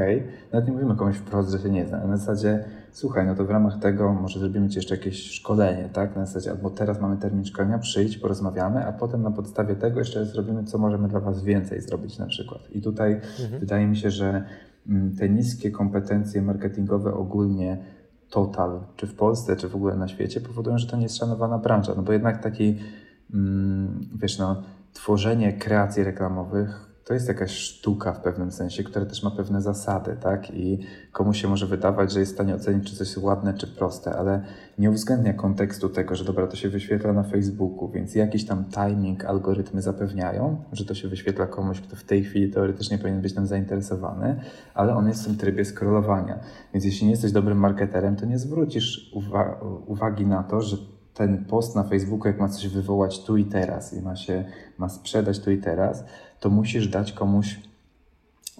Nawet 0.53 0.67
nie 0.69 0.73
mówimy 0.73 0.97
komuś 0.97 1.17
wprost, 1.17 1.51
że 1.51 1.59
się 1.59 1.71
nie 1.71 1.87
zna. 1.87 2.07
Na 2.07 2.17
zasadzie, 2.17 2.65
słuchaj, 2.93 3.27
no 3.27 3.35
to 3.35 3.45
w 3.45 3.51
ramach 3.51 3.79
tego 3.79 4.13
może 4.13 4.41
zrobimy 4.41 4.69
Ci 4.69 4.79
jeszcze 4.79 4.97
jakieś 4.97 5.31
szkolenie, 5.31 5.89
tak? 5.93 6.17
Na 6.17 6.27
zasadzie, 6.27 6.51
albo 6.51 6.71
teraz 6.71 7.01
mamy 7.01 7.17
termin 7.17 7.45
szkolenia, 7.45 7.79
przyjdź, 7.79 8.19
porozmawiamy, 8.19 8.87
a 8.87 8.93
potem 8.93 9.23
na 9.23 9.31
podstawie 9.31 9.75
tego 9.75 9.99
jeszcze 9.99 10.27
zrobimy, 10.27 10.65
co 10.65 10.79
możemy 10.79 11.09
dla 11.09 11.21
Was 11.21 11.43
więcej 11.43 11.81
zrobić 11.81 12.19
na 12.19 12.27
przykład. 12.27 12.61
I 12.71 12.83
tutaj 12.83 13.21
mhm. 13.43 13.61
wydaje 13.61 13.87
mi 13.87 13.97
się, 13.97 14.11
że 14.11 14.45
mm, 14.89 15.17
te 15.17 15.29
niskie 15.29 15.71
kompetencje 15.71 16.43
marketingowe 16.43 17.15
ogólnie 17.15 17.79
total, 18.31 18.81
czy 18.97 19.07
w 19.07 19.15
Polsce, 19.15 19.57
czy 19.57 19.69
w 19.69 19.77
ogóle 19.77 19.97
na 19.97 20.09
świecie, 20.09 20.41
powodują, 20.41 20.79
że 20.79 20.87
to 20.87 20.97
nie 20.97 21.03
jest 21.03 21.17
szanowana 21.17 21.59
branża. 21.59 21.93
No 21.97 22.03
bo 22.03 22.13
jednak 22.13 22.43
taki, 22.43 22.79
mm, 23.35 24.01
wiesz, 24.15 24.39
no, 24.39 24.63
tworzenie 24.93 25.53
kreacji 25.53 26.05
reklamowych 26.05 26.86
to 27.07 27.15
jest 27.15 27.29
jakaś 27.29 27.51
sztuka 27.51 28.13
w 28.13 28.21
pewnym 28.21 28.53
sensie, 28.53 28.85
która 28.85 29.07
też 29.07 29.23
ma 29.23 29.31
pewne 29.31 29.63
zasady, 29.63 30.17
tak? 30.21 30.51
I 30.51 30.79
komuś 31.13 31.43
się 31.43 31.49
może 31.49 31.67
wydawać, 31.67 32.13
że 32.13 32.21
jest 32.21 32.33
w 32.33 32.35
stanie 32.35 32.55
ocenić, 32.55 32.91
czy 32.91 32.97
coś 32.97 33.09
jest 33.09 33.23
ładne, 33.23 33.55
czy 33.55 33.67
proste, 33.67 34.17
ale 34.17 34.43
nie 34.79 34.91
uwzględnia 34.91 35.33
kontekstu 35.33 35.89
tego, 35.89 36.15
że 36.15 36.25
dobra, 36.25 36.47
to 36.47 36.57
się 36.57 36.69
wyświetla 36.69 37.13
na 37.13 37.23
Facebooku, 37.23 37.89
więc 37.89 38.15
jakiś 38.15 38.47
tam 38.47 38.65
timing, 38.65 39.25
algorytmy 39.25 39.83
zapewniają, 39.83 40.57
że 40.73 40.85
to 40.85 40.95
się 40.95 41.09
wyświetla 41.09 41.47
komuś, 41.47 41.81
kto 41.81 41.97
w 41.97 42.05
tej 42.05 42.25
chwili 42.25 42.51
teoretycznie 42.51 42.99
powinien 42.99 43.21
być 43.21 43.35
tam 43.35 43.47
zainteresowany, 43.47 44.41
ale 44.75 44.97
on 44.97 45.09
jest 45.09 45.23
w 45.23 45.27
tym 45.27 45.37
trybie 45.37 45.65
scrollowania. 45.65 46.39
Więc 46.73 46.85
jeśli 46.85 47.05
nie 47.05 47.11
jesteś 47.11 47.33
dobrym 47.33 47.59
marketerem, 47.59 48.17
to 48.17 48.27
nie 48.27 48.39
zwrócisz 48.39 49.11
uwa 49.15 49.61
uwagi 49.87 50.27
na 50.27 50.43
to, 50.43 50.61
że 50.61 50.77
ten 51.17 51.45
post 51.45 51.77
na 51.77 51.83
Facebooku, 51.83 52.29
jak 52.29 52.41
ma 52.41 52.49
coś 52.49 52.69
wywołać 52.69 53.25
tu 53.25 53.37
i 53.37 53.45
teraz 53.45 53.95
i 53.95 54.03
ma 54.03 54.17
się, 54.17 54.45
ma 54.79 54.89
sprzedać 54.89 55.39
tu 55.39 55.51
i 55.51 55.59
teraz, 55.59 56.05
to 56.41 56.51
musisz 56.51 56.89
dać 56.89 57.13
komuś 57.13 57.61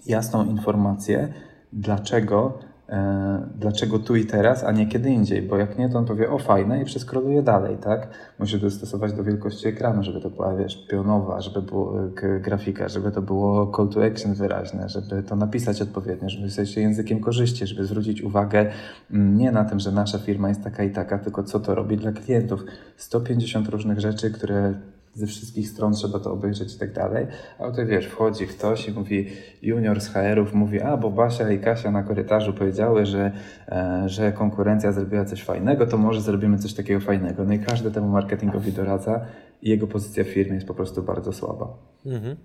jasną 0.05 0.45
informację, 0.45 1.33
dlaczego, 1.73 2.59
e, 2.89 3.47
dlaczego 3.55 3.99
tu 3.99 4.15
i 4.15 4.25
teraz, 4.25 4.63
a 4.63 4.71
nie 4.71 4.87
kiedy 4.87 5.09
indziej, 5.09 5.41
bo 5.41 5.57
jak 5.57 5.77
nie, 5.77 5.89
to 5.89 5.97
on 5.97 6.05
powie, 6.05 6.31
o 6.31 6.39
fajne 6.39 6.81
i 6.81 6.85
przeskroluje 6.85 7.43
dalej, 7.43 7.77
tak? 7.77 8.07
Musisz 8.39 8.61
dostosować 8.61 9.13
do 9.13 9.23
wielkości 9.23 9.67
ekranu, 9.67 10.03
żeby 10.03 10.21
to 10.21 10.29
była, 10.29 10.55
wiesz, 10.55 10.87
pionowa, 10.87 11.41
żeby 11.41 11.61
była 11.61 12.01
grafika, 12.41 12.87
żeby 12.89 13.11
to 13.11 13.21
było 13.21 13.71
call 13.75 13.89
to 13.89 14.05
action 14.05 14.33
wyraźne, 14.33 14.89
żeby 14.89 15.23
to 15.23 15.35
napisać 15.35 15.81
odpowiednio, 15.81 16.29
żeby 16.29 16.45
pisać 16.45 16.69
się 16.69 16.81
językiem 16.81 17.19
korzyści, 17.19 17.67
żeby 17.67 17.85
zwrócić 17.85 18.21
uwagę 18.21 18.71
mm, 19.11 19.37
nie 19.37 19.51
na 19.51 19.65
tym, 19.65 19.79
że 19.79 19.91
nasza 19.91 20.19
firma 20.19 20.49
jest 20.49 20.63
taka 20.63 20.83
i 20.83 20.91
taka, 20.91 21.19
tylko 21.19 21.43
co 21.43 21.59
to 21.59 21.75
robi 21.75 21.97
dla 21.97 22.11
klientów. 22.11 22.63
150 22.97 23.69
różnych 23.69 23.99
rzeczy, 23.99 24.31
które 24.31 24.73
ze 25.17 25.27
wszystkich 25.27 25.69
stron 25.69 25.93
trzeba 25.93 26.19
to 26.19 26.31
obejrzeć 26.31 26.75
i 26.75 26.79
tak 26.79 26.93
dalej. 26.93 27.27
A 27.59 27.69
tutaj 27.69 27.85
wiesz, 27.85 28.05
wchodzi 28.05 28.47
ktoś 28.47 28.87
i 28.87 28.91
mówi, 28.91 29.27
junior 29.61 30.01
z 30.01 30.07
HR-ów 30.07 30.53
mówi, 30.53 30.81
a 30.81 30.97
bo 30.97 31.11
Basia 31.11 31.51
i 31.51 31.59
Kasia 31.59 31.91
na 31.91 32.03
korytarzu 32.03 32.53
powiedziały, 32.53 33.05
że, 33.05 33.31
e, 33.67 34.03
że 34.05 34.31
konkurencja 34.31 34.91
zrobiła 34.91 35.25
coś 35.25 35.43
fajnego, 35.43 35.87
to 35.87 35.97
może 35.97 36.21
zrobimy 36.21 36.57
coś 36.57 36.73
takiego 36.73 36.99
fajnego. 36.99 37.45
No 37.45 37.53
i 37.53 37.59
każdy 37.59 37.91
temu 37.91 38.07
marketingowi 38.07 38.71
doradza 38.71 39.25
i 39.61 39.69
jego 39.69 39.87
pozycja 39.87 40.23
w 40.23 40.27
firmie 40.27 40.55
jest 40.55 40.67
po 40.67 40.73
prostu 40.73 41.03
bardzo 41.03 41.33
słaba. 41.33 41.77
Mhm. 42.05 42.35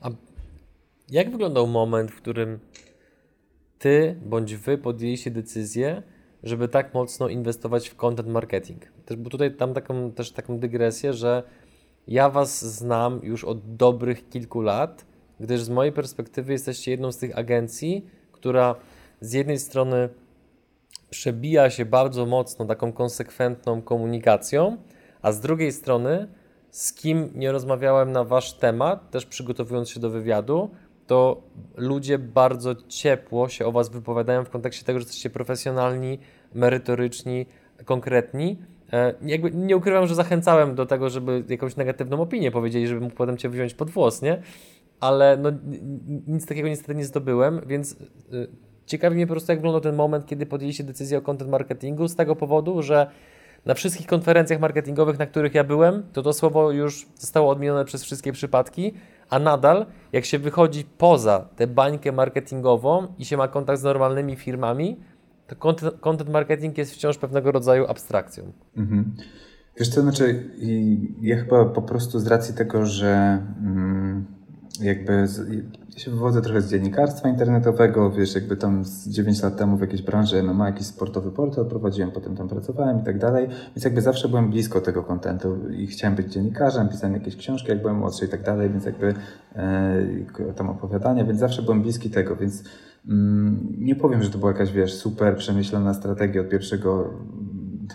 A 0.00 0.10
jak 1.10 1.30
wyglądał 1.30 1.66
moment, 1.66 2.10
w 2.10 2.16
którym 2.16 2.58
ty 3.78 4.20
bądź 4.26 4.56
wy 4.56 4.78
podjęliście 4.78 5.30
decyzję, 5.30 6.02
żeby 6.42 6.68
tak 6.68 6.94
mocno 6.94 7.28
inwestować 7.28 7.88
w 7.88 7.96
content 7.96 8.28
marketing? 8.28 8.82
Też, 9.04 9.16
bo 9.16 9.30
tutaj 9.30 9.56
tam 9.56 9.74
taką, 9.74 10.12
też 10.12 10.32
taką 10.32 10.58
dygresję, 10.58 11.12
że 11.12 11.42
ja 12.08 12.30
Was 12.30 12.64
znam 12.64 13.20
już 13.22 13.44
od 13.44 13.76
dobrych 13.76 14.28
kilku 14.28 14.60
lat, 14.60 15.04
gdyż 15.40 15.62
z 15.62 15.68
mojej 15.68 15.92
perspektywy 15.92 16.52
jesteście 16.52 16.90
jedną 16.90 17.12
z 17.12 17.18
tych 17.18 17.38
agencji, 17.38 18.06
która 18.32 18.74
z 19.20 19.32
jednej 19.32 19.58
strony 19.58 20.08
przebija 21.10 21.70
się 21.70 21.84
bardzo 21.84 22.26
mocno 22.26 22.64
taką 22.64 22.92
konsekwentną 22.92 23.82
komunikacją, 23.82 24.76
a 25.22 25.32
z 25.32 25.40
drugiej 25.40 25.72
strony, 25.72 26.28
z 26.70 26.92
kim 26.92 27.30
nie 27.34 27.52
rozmawiałem 27.52 28.12
na 28.12 28.24
Wasz 28.24 28.52
temat, 28.52 29.10
też 29.10 29.26
przygotowując 29.26 29.90
się 29.90 30.00
do 30.00 30.10
wywiadu, 30.10 30.70
to 31.06 31.42
ludzie 31.76 32.18
bardzo 32.18 32.74
ciepło 32.88 33.48
się 33.48 33.66
o 33.66 33.72
Was 33.72 33.88
wypowiadają 33.88 34.44
w 34.44 34.50
kontekście 34.50 34.84
tego, 34.84 34.98
że 34.98 35.04
jesteście 35.04 35.30
profesjonalni, 35.30 36.18
merytoryczni, 36.54 37.46
konkretni 37.84 38.58
jakby 39.22 39.50
nie 39.50 39.76
ukrywam, 39.76 40.06
że 40.06 40.14
zachęcałem 40.14 40.74
do 40.74 40.86
tego, 40.86 41.10
żeby 41.10 41.44
jakąś 41.48 41.76
negatywną 41.76 42.20
opinię 42.20 42.50
powiedzieli, 42.50 42.86
żeby 42.86 43.00
mógł 43.00 43.14
potem 43.14 43.36
Cię 43.36 43.48
wziąć 43.48 43.74
pod 43.74 43.90
włos, 43.90 44.22
nie? 44.22 44.42
Ale 45.00 45.36
no, 45.36 45.50
nic 46.26 46.46
takiego 46.46 46.68
niestety 46.68 46.94
nie 46.94 47.04
zdobyłem, 47.04 47.60
więc 47.66 47.92
y, 47.92 48.48
ciekawi 48.86 49.16
mnie 49.16 49.26
po 49.26 49.32
prostu, 49.32 49.52
jak 49.52 49.58
wyglądał 49.58 49.80
ten 49.80 49.96
moment, 49.96 50.26
kiedy 50.26 50.46
podjęliście 50.46 50.84
decyzję 50.84 51.18
o 51.18 51.20
content 51.20 51.50
marketingu, 51.50 52.08
z 52.08 52.16
tego 52.16 52.36
powodu, 52.36 52.82
że 52.82 53.06
na 53.64 53.74
wszystkich 53.74 54.06
konferencjach 54.06 54.60
marketingowych, 54.60 55.18
na 55.18 55.26
których 55.26 55.54
ja 55.54 55.64
byłem, 55.64 56.02
to 56.12 56.22
to 56.22 56.32
słowo 56.32 56.70
już 56.70 57.06
zostało 57.14 57.50
odmienione 57.50 57.84
przez 57.84 58.04
wszystkie 58.04 58.32
przypadki, 58.32 58.94
a 59.30 59.38
nadal, 59.38 59.86
jak 60.12 60.24
się 60.24 60.38
wychodzi 60.38 60.84
poza 60.98 61.48
tę 61.56 61.66
bańkę 61.66 62.12
marketingową 62.12 63.06
i 63.18 63.24
się 63.24 63.36
ma 63.36 63.48
kontakt 63.48 63.80
z 63.80 63.84
normalnymi 63.84 64.36
firmami, 64.36 64.96
to 65.46 65.56
content, 66.00 66.30
marketing 66.30 66.78
jest 66.78 66.94
wciąż 66.94 67.18
pewnego 67.18 67.52
rodzaju 67.52 67.86
abstrakcją. 67.86 68.52
Mhm. 68.76 69.14
Wiesz 69.78 69.88
co, 69.88 70.02
znaczy 70.02 70.50
ja 71.20 71.36
chyba 71.36 71.64
po 71.64 71.82
prostu 71.82 72.18
z 72.18 72.26
racji 72.26 72.54
tego, 72.54 72.86
że 72.86 73.42
mm, 73.60 74.24
jakby 74.80 75.26
z, 75.26 75.48
ja 75.94 75.98
się 75.98 76.10
wywodzę 76.10 76.42
trochę 76.42 76.60
z 76.60 76.70
dziennikarstwa 76.70 77.28
internetowego, 77.28 78.10
wiesz, 78.10 78.34
jakby 78.34 78.56
tam 78.56 78.84
z 78.84 79.08
9 79.08 79.42
lat 79.42 79.56
temu 79.56 79.76
w 79.76 79.80
jakiejś 79.80 80.02
branży 80.02 80.42
MMA, 80.42 80.66
jakiś 80.66 80.86
sportowy 80.86 81.30
portal 81.30 81.66
prowadziłem, 81.66 82.10
potem 82.10 82.36
tam 82.36 82.48
pracowałem 82.48 83.00
i 83.00 83.04
tak 83.04 83.18
dalej, 83.18 83.48
więc 83.76 83.84
jakby 83.84 84.00
zawsze 84.00 84.28
byłem 84.28 84.50
blisko 84.50 84.80
tego 84.80 85.02
kontentu 85.02 85.70
i 85.70 85.86
chciałem 85.86 86.16
być 86.16 86.32
dziennikarzem, 86.32 86.88
pisałem 86.88 87.14
jakieś 87.14 87.36
książki, 87.36 87.68
jak 87.68 87.80
byłem 87.80 87.96
młodszy 87.96 88.24
i 88.24 88.28
tak 88.28 88.42
dalej, 88.42 88.70
więc 88.70 88.84
jakby 88.84 89.14
e, 89.56 90.52
tam 90.56 90.70
opowiadania, 90.70 91.24
więc 91.24 91.38
zawsze 91.38 91.62
byłem 91.62 91.82
bliski 91.82 92.10
tego, 92.10 92.36
więc 92.36 92.64
nie 93.78 93.96
powiem, 93.96 94.22
że 94.22 94.30
to 94.30 94.38
była 94.38 94.52
jakaś, 94.52 94.72
wiesz, 94.72 94.94
super 94.94 95.36
przemyślana 95.36 95.94
strategia 95.94 96.40
od 96.40 96.48
pierwszego 96.48 97.10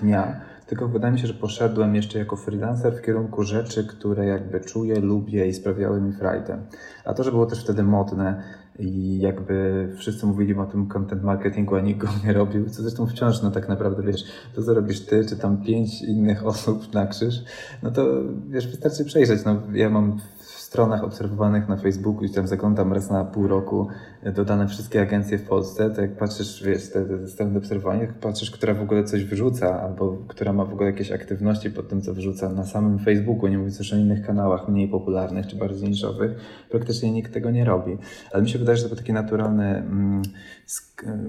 dnia, 0.02 0.42
tylko 0.68 0.88
wydaje 0.88 1.14
mi 1.14 1.20
się, 1.20 1.28
że 1.28 1.34
poszedłem 1.34 1.96
jeszcze 1.96 2.20
jako 2.20 2.36
freelancer 2.36 2.94
w 2.94 3.02
kierunku 3.02 3.44
rzeczy, 3.44 3.88
które 3.88 4.26
jakby 4.26 4.60
czuję, 4.60 5.00
lubię 5.00 5.48
i 5.48 5.54
sprawiały 5.54 6.02
mi 6.02 6.14
frajdę. 6.14 6.58
A 7.06 7.14
to, 7.14 7.24
że 7.24 7.32
było 7.32 7.46
też 7.46 7.64
wtedy 7.64 7.84
modne 7.84 8.44
i 8.80 9.20
jakby 9.20 9.88
wszyscy 9.98 10.26
mówili 10.26 10.54
o 10.56 10.66
tym 10.66 10.88
content 10.88 11.24
marketingu, 11.24 11.76
a 11.76 11.82
nikt 11.82 12.00
go 12.00 12.08
nie 12.26 12.34
robił, 12.34 12.70
co 12.70 12.82
zresztą 12.82 13.08
wciąż, 13.08 13.42
no 13.42 13.52
tak 13.52 13.70
naprawdę, 13.70 14.04
wiesz, 14.04 14.24
to 14.56 14.64
co 14.64 14.74
robisz 14.74 15.06
ty, 15.06 15.26
czy 15.26 15.38
tam 15.38 15.64
pięć 15.64 16.02
innych 16.02 16.46
osób 16.46 16.94
na 16.94 17.08
krzyż, 17.08 17.44
no 17.84 17.92
to 17.92 18.08
wiesz, 18.50 18.68
wystarczy 18.68 19.06
przejrzeć, 19.06 19.46
no 19.46 19.62
ja 19.74 19.90
mam 19.90 20.20
stronach 20.70 21.04
obserwowanych 21.04 21.68
na 21.68 21.78
Facebooku 21.78 22.24
i 22.24 22.30
tam 22.30 22.48
zaglądam 22.48 22.94
raz 22.94 23.10
na 23.10 23.26
pół 23.26 23.48
roku 23.48 23.88
e, 24.24 24.32
dodane 24.32 24.68
wszystkie 24.68 25.02
agencje 25.02 25.38
w 25.38 25.48
Polsce, 25.48 25.90
to 25.90 26.02
jak 26.02 26.18
patrzysz, 26.18 26.64
wiesz, 26.64 26.90
te, 26.90 27.06
te 27.06 27.28
strony 27.28 27.58
obserwowania, 27.58 28.02
jak 28.02 28.14
patrzysz, 28.14 28.52
która 28.52 28.74
w 28.74 28.82
ogóle 28.82 29.04
coś 29.04 29.24
wyrzuca, 29.24 29.82
albo 29.82 30.18
która 30.28 30.54
ma 30.54 30.66
w 30.66 30.74
ogóle 30.74 30.90
jakieś 30.90 31.12
aktywności 31.12 31.72
pod 31.72 31.90
tym, 31.90 32.02
co 32.02 32.14
wyrzuca 32.14 32.50
na 32.50 32.66
samym 32.66 33.00
Facebooku, 33.00 33.48
nie 33.48 33.58
mówiąc 33.58 33.80
już 33.80 33.94
o 33.94 33.98
innych 33.98 34.26
kanałach 34.26 34.68
mniej 34.68 34.88
popularnych 34.88 35.48
czy 35.48 35.56
bardziej 35.56 35.90
niszowych, 35.90 36.32
praktycznie 36.70 37.12
nikt 37.12 37.34
tego 37.34 37.52
nie 37.52 37.66
robi. 37.66 37.98
Ale 38.32 38.44
mi 38.44 38.50
się 38.50 38.60
wydaje, 38.60 38.78
że 38.78 38.84
to 38.84 38.90
był 38.90 38.98
taki 38.98 39.14
naturalny 39.14 39.78
mm, 39.78 40.22
sk 40.66 41.04
e, 41.04 41.20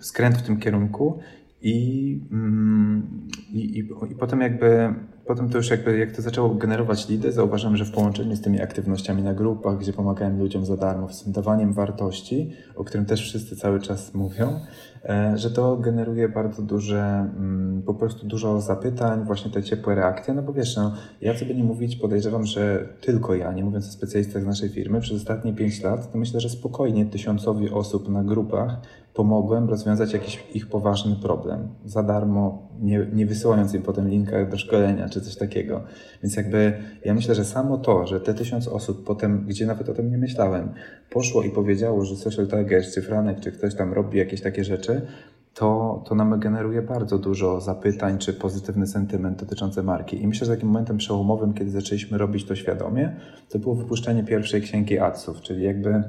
skręt 0.00 0.36
w 0.36 0.42
tym 0.42 0.56
kierunku 0.56 1.18
i, 1.62 2.20
mm, 2.32 3.28
i, 3.52 3.78
i, 3.78 3.88
i 4.12 4.14
potem 4.14 4.40
jakby 4.40 4.94
Potem 5.26 5.48
to 5.48 5.58
już 5.58 5.70
jakby, 5.70 5.98
jak 5.98 6.12
to 6.12 6.22
zaczęło 6.22 6.54
generować 6.54 7.08
lidy, 7.08 7.32
zauważyłem, 7.32 7.76
że 7.76 7.84
w 7.84 7.90
połączeniu 7.90 8.36
z 8.36 8.40
tymi 8.40 8.60
aktywnościami 8.60 9.22
na 9.22 9.34
grupach, 9.34 9.78
gdzie 9.78 9.92
pomagałem 9.92 10.38
ludziom 10.38 10.64
za 10.64 10.76
darmo, 10.76 11.08
z 11.08 11.24
tym 11.24 11.32
dawaniem 11.32 11.72
wartości, 11.72 12.52
o 12.76 12.84
którym 12.84 13.06
też 13.06 13.20
wszyscy 13.22 13.56
cały 13.56 13.80
czas 13.80 14.14
mówią, 14.14 14.60
e, 15.04 15.38
że 15.38 15.50
to 15.50 15.76
generuje 15.76 16.28
bardzo 16.28 16.62
duże, 16.62 17.30
mm, 17.36 17.82
po 17.82 17.94
prostu 17.94 18.26
dużo 18.26 18.60
zapytań, 18.60 19.24
właśnie 19.24 19.50
te 19.50 19.62
ciepłe 19.62 19.94
reakcje, 19.94 20.34
no 20.34 20.42
bo 20.42 20.52
wiesz, 20.52 20.76
no, 20.76 20.94
ja 21.20 21.38
sobie 21.38 21.54
nie 21.54 21.64
mówić, 21.64 21.96
podejrzewam, 21.96 22.44
że 22.46 22.88
tylko 23.00 23.34
ja, 23.34 23.52
nie 23.52 23.64
mówiąc 23.64 23.88
o 23.88 23.92
specjalistach 23.92 24.42
z 24.42 24.46
naszej 24.46 24.68
firmy, 24.68 25.00
przez 25.00 25.16
ostatnie 25.16 25.52
5 25.52 25.82
lat, 25.82 26.12
to 26.12 26.18
myślę, 26.18 26.40
że 26.40 26.48
spokojnie 26.48 27.06
tysiącowi 27.06 27.70
osób 27.70 28.08
na 28.08 28.24
grupach 28.24 28.80
pomogłem 29.14 29.68
rozwiązać 29.68 30.12
jakiś 30.12 30.44
ich 30.54 30.68
poważny 30.68 31.16
problem 31.16 31.68
za 31.84 32.02
darmo, 32.02 32.68
nie, 32.80 33.06
nie 33.12 33.26
wysyłając 33.26 33.74
im 33.74 33.82
potem 33.82 34.08
linka 34.08 34.44
do 34.44 34.58
szkolenia 34.58 35.08
czy 35.08 35.20
coś 35.20 35.36
takiego. 35.36 35.82
Więc 36.22 36.36
jakby 36.36 36.72
ja 37.04 37.14
myślę, 37.14 37.34
że 37.34 37.44
samo 37.44 37.78
to, 37.78 38.06
że 38.06 38.20
te 38.20 38.34
tysiąc 38.34 38.68
osób 38.68 39.04
potem, 39.04 39.44
gdzie 39.46 39.66
nawet 39.66 39.88
o 39.88 39.94
tym 39.94 40.10
nie 40.10 40.18
myślałem, 40.18 40.68
poszło 41.10 41.42
i 41.42 41.50
powiedziało, 41.50 42.04
że 42.04 42.16
social 42.16 42.46
target, 42.46 42.94
czy 42.94 43.02
Franek, 43.02 43.40
czy 43.40 43.52
ktoś 43.52 43.74
tam 43.74 43.92
robi 43.92 44.18
jakieś 44.18 44.40
takie 44.40 44.64
rzeczy, 44.64 45.06
to, 45.54 46.02
to 46.08 46.14
nam 46.14 46.40
generuje 46.40 46.82
bardzo 46.82 47.18
dużo 47.18 47.60
zapytań 47.60 48.18
czy 48.18 48.32
pozytywny 48.32 48.86
sentyment 48.86 49.40
dotyczący 49.40 49.82
marki. 49.82 50.22
I 50.22 50.26
myślę, 50.26 50.46
że 50.46 50.54
takim 50.54 50.68
momentem 50.68 50.96
przełomowym, 50.96 51.54
kiedy 51.54 51.70
zaczęliśmy 51.70 52.18
robić 52.18 52.44
to 52.44 52.56
świadomie, 52.56 53.16
to 53.48 53.58
było 53.58 53.74
wypuszczenie 53.74 54.24
pierwszej 54.24 54.62
księgi 54.62 54.98
adsów, 54.98 55.40
czyli 55.40 55.64
jakby, 55.64 56.02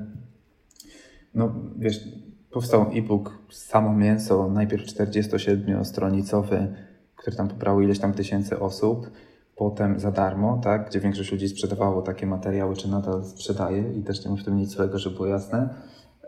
no 1.36 1.56
wiesz, 1.78 2.25
powstał 2.56 2.86
e-book 2.94 3.38
Samo 3.50 3.94
Mięso, 3.94 4.50
najpierw 4.50 4.86
47-stronicowy, 4.86 6.68
który 7.16 7.38
tam 7.38 7.48
pobrał 7.48 7.82
ileś 7.82 8.00
tam 8.00 8.14
tysięcy 8.14 8.60
osób, 8.60 9.12
potem 9.56 10.00
za 10.00 10.12
darmo, 10.12 10.60
tak, 10.64 10.90
gdzie 10.90 11.00
większość 11.00 11.32
ludzi 11.32 11.50
sprzedawało 11.50 12.02
takie 12.02 12.26
materiały, 12.26 12.76
czy 12.76 12.88
nadal 12.88 13.26
sprzedaje 13.26 13.94
i 13.94 14.04
też 14.04 14.26
nie 14.26 14.32
ma 14.32 14.38
w 14.38 14.44
tym 14.44 14.58
nic 14.58 14.70
złego, 14.70 15.00
żeby 15.00 15.16
było 15.16 15.28
jasne. 15.28 15.70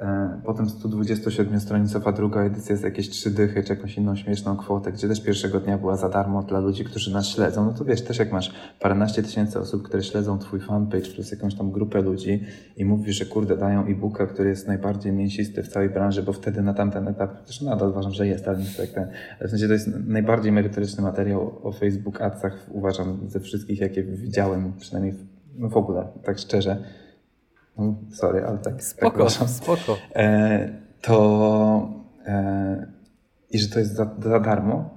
E, 0.02 0.42
potem 0.46 0.66
127-stronicowa 0.66 2.14
druga 2.14 2.42
edycja 2.42 2.76
z 2.76 2.82
jakieś 2.82 3.10
trzy 3.10 3.32
dychy, 3.32 3.64
czy 3.64 3.74
jakąś 3.74 3.98
inną 3.98 4.16
śmieszną 4.16 4.58
kwotę, 4.58 4.92
gdzie 4.92 5.08
też 5.08 5.22
pierwszego 5.24 5.60
dnia 5.60 5.78
była 5.78 5.96
za 5.96 6.10
darmo 6.10 6.44
dla 6.44 6.60
ludzi, 6.60 6.86
którzy 6.86 7.14
nas 7.14 7.28
śledzą. 7.28 7.66
No 7.66 7.74
to 7.74 7.86
wiesz, 7.86 8.02
też 8.02 8.20
jak 8.20 8.32
masz 8.32 8.54
paręnaście 8.80 9.24
tysięcy 9.24 9.60
osób, 9.60 9.84
które 9.84 10.04
śledzą 10.04 10.40
twój 10.40 10.60
fanpage 10.60 11.10
plus 11.16 11.32
jakąś 11.32 11.56
tam 11.56 11.72
grupę 11.72 12.02
ludzi 12.02 12.44
i 12.78 12.86
mówisz, 12.86 13.16
że 13.16 13.26
kurde 13.26 13.58
dają 13.58 13.86
e-booka, 13.86 14.28
który 14.28 14.50
jest 14.50 14.68
najbardziej 14.68 15.12
mięsisty 15.12 15.64
w 15.64 15.68
całej 15.68 15.90
branży, 15.90 16.24
bo 16.24 16.34
wtedy 16.34 16.62
na 16.62 16.74
tamten 16.74 17.08
etap, 17.08 17.46
też 17.46 17.62
nadal 17.62 17.90
uważam, 17.90 18.12
że 18.12 18.28
jest, 18.28 18.48
ale 18.48 18.58
nie 18.58 18.66
tak 18.78 18.90
ten, 18.90 19.08
w 19.48 19.50
sensie 19.50 19.68
to 19.68 19.74
jest 19.74 19.90
najbardziej 20.08 20.52
merytoryczny 20.52 21.04
materiał 21.04 21.68
o 21.68 21.72
Facebook 21.72 22.22
Adsach, 22.22 22.68
uważam, 22.72 23.20
ze 23.28 23.40
wszystkich, 23.40 23.80
jakie 23.80 24.04
widziałem, 24.04 24.74
przynajmniej 24.80 25.14
w, 25.14 25.26
no 25.58 25.70
w 25.70 25.78
ogóle, 25.78 26.08
tak 26.24 26.40
szczerze 26.40 26.84
sorry, 28.12 28.46
ale 28.46 28.58
tak. 28.58 28.84
Spoko, 28.84 29.26
tak 29.26 29.50
spoko. 29.50 29.98
E, 30.16 30.70
to 31.02 31.90
e, 32.26 32.88
i 33.52 33.60
że 33.60 33.70
to 33.70 33.80
jest 33.80 33.96
za, 33.96 34.16
za, 34.24 34.40
darmo 34.40 34.90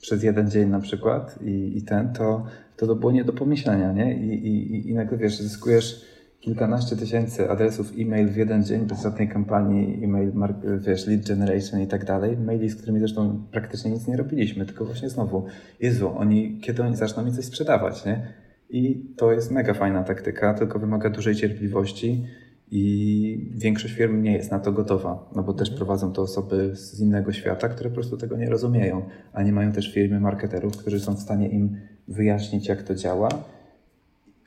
przez 0.00 0.22
jeden 0.22 0.50
dzień 0.50 0.68
na 0.68 0.80
przykład 0.80 1.38
i, 1.42 1.72
i 1.76 1.82
ten, 1.82 2.12
to, 2.12 2.46
to 2.76 2.86
to 2.86 2.94
było 2.94 3.12
nie 3.12 3.24
do 3.24 3.32
pomyślenia, 3.32 3.92
nie? 3.92 4.14
I, 4.14 4.46
i, 4.46 4.90
i 4.90 4.94
nagle 4.94 5.18
wiesz, 5.18 5.40
zyskujesz 5.40 6.14
kilkanaście 6.44 6.96
tysięcy 6.96 7.50
adresów 7.50 7.92
e-mail 7.98 8.28
w 8.28 8.36
jeden 8.36 8.64
dzień 8.64 8.80
bez 8.80 9.02
żadnej 9.02 9.28
kampanii 9.28 10.04
e-mail, 10.04 10.32
wiesz, 10.78 11.06
lead 11.06 11.28
generation 11.28 11.80
i 11.80 11.86
tak 11.86 12.04
dalej. 12.04 12.36
Maili, 12.36 12.70
z 12.70 12.76
którymi 12.76 12.98
zresztą 12.98 13.42
praktycznie 13.52 13.90
nic 13.90 14.06
nie 14.06 14.16
robiliśmy, 14.16 14.66
tylko 14.66 14.84
właśnie 14.84 15.10
znowu, 15.10 15.44
Jezu, 15.80 16.12
oni, 16.16 16.60
kiedy 16.60 16.82
oni 16.82 16.96
zaczną 16.96 17.24
mi 17.24 17.32
coś 17.32 17.44
sprzedawać, 17.44 18.04
nie? 18.04 18.26
I 18.74 19.14
to 19.16 19.32
jest 19.32 19.50
mega 19.50 19.74
fajna 19.74 20.02
taktyka, 20.02 20.54
tylko 20.54 20.78
wymaga 20.78 21.10
dużej 21.10 21.34
cierpliwości 21.34 22.26
i 22.70 23.50
większość 23.54 23.94
firm 23.94 24.22
nie 24.22 24.32
jest 24.32 24.50
na 24.50 24.58
to 24.58 24.72
gotowa, 24.72 25.30
no 25.36 25.42
bo 25.42 25.52
też 25.52 25.68
mhm. 25.68 25.76
prowadzą 25.76 26.12
to 26.12 26.22
osoby 26.22 26.76
z 26.76 27.00
innego 27.00 27.32
świata, 27.32 27.68
które 27.68 27.90
po 27.90 27.94
prostu 27.94 28.16
tego 28.16 28.36
nie 28.36 28.50
rozumieją, 28.50 29.02
a 29.32 29.42
nie 29.42 29.52
mają 29.52 29.72
też 29.72 29.92
firmy 29.92 30.20
marketerów, 30.20 30.76
którzy 30.76 31.00
są 31.00 31.14
w 31.14 31.20
stanie 31.20 31.48
im 31.48 31.76
wyjaśnić, 32.08 32.68
jak 32.68 32.82
to 32.82 32.94
działa, 32.94 33.28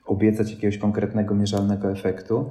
obiecać 0.05 0.51
jakiegoś 0.51 0.77
konkretnego, 0.77 1.35
mierzalnego 1.35 1.91
efektu. 1.91 2.49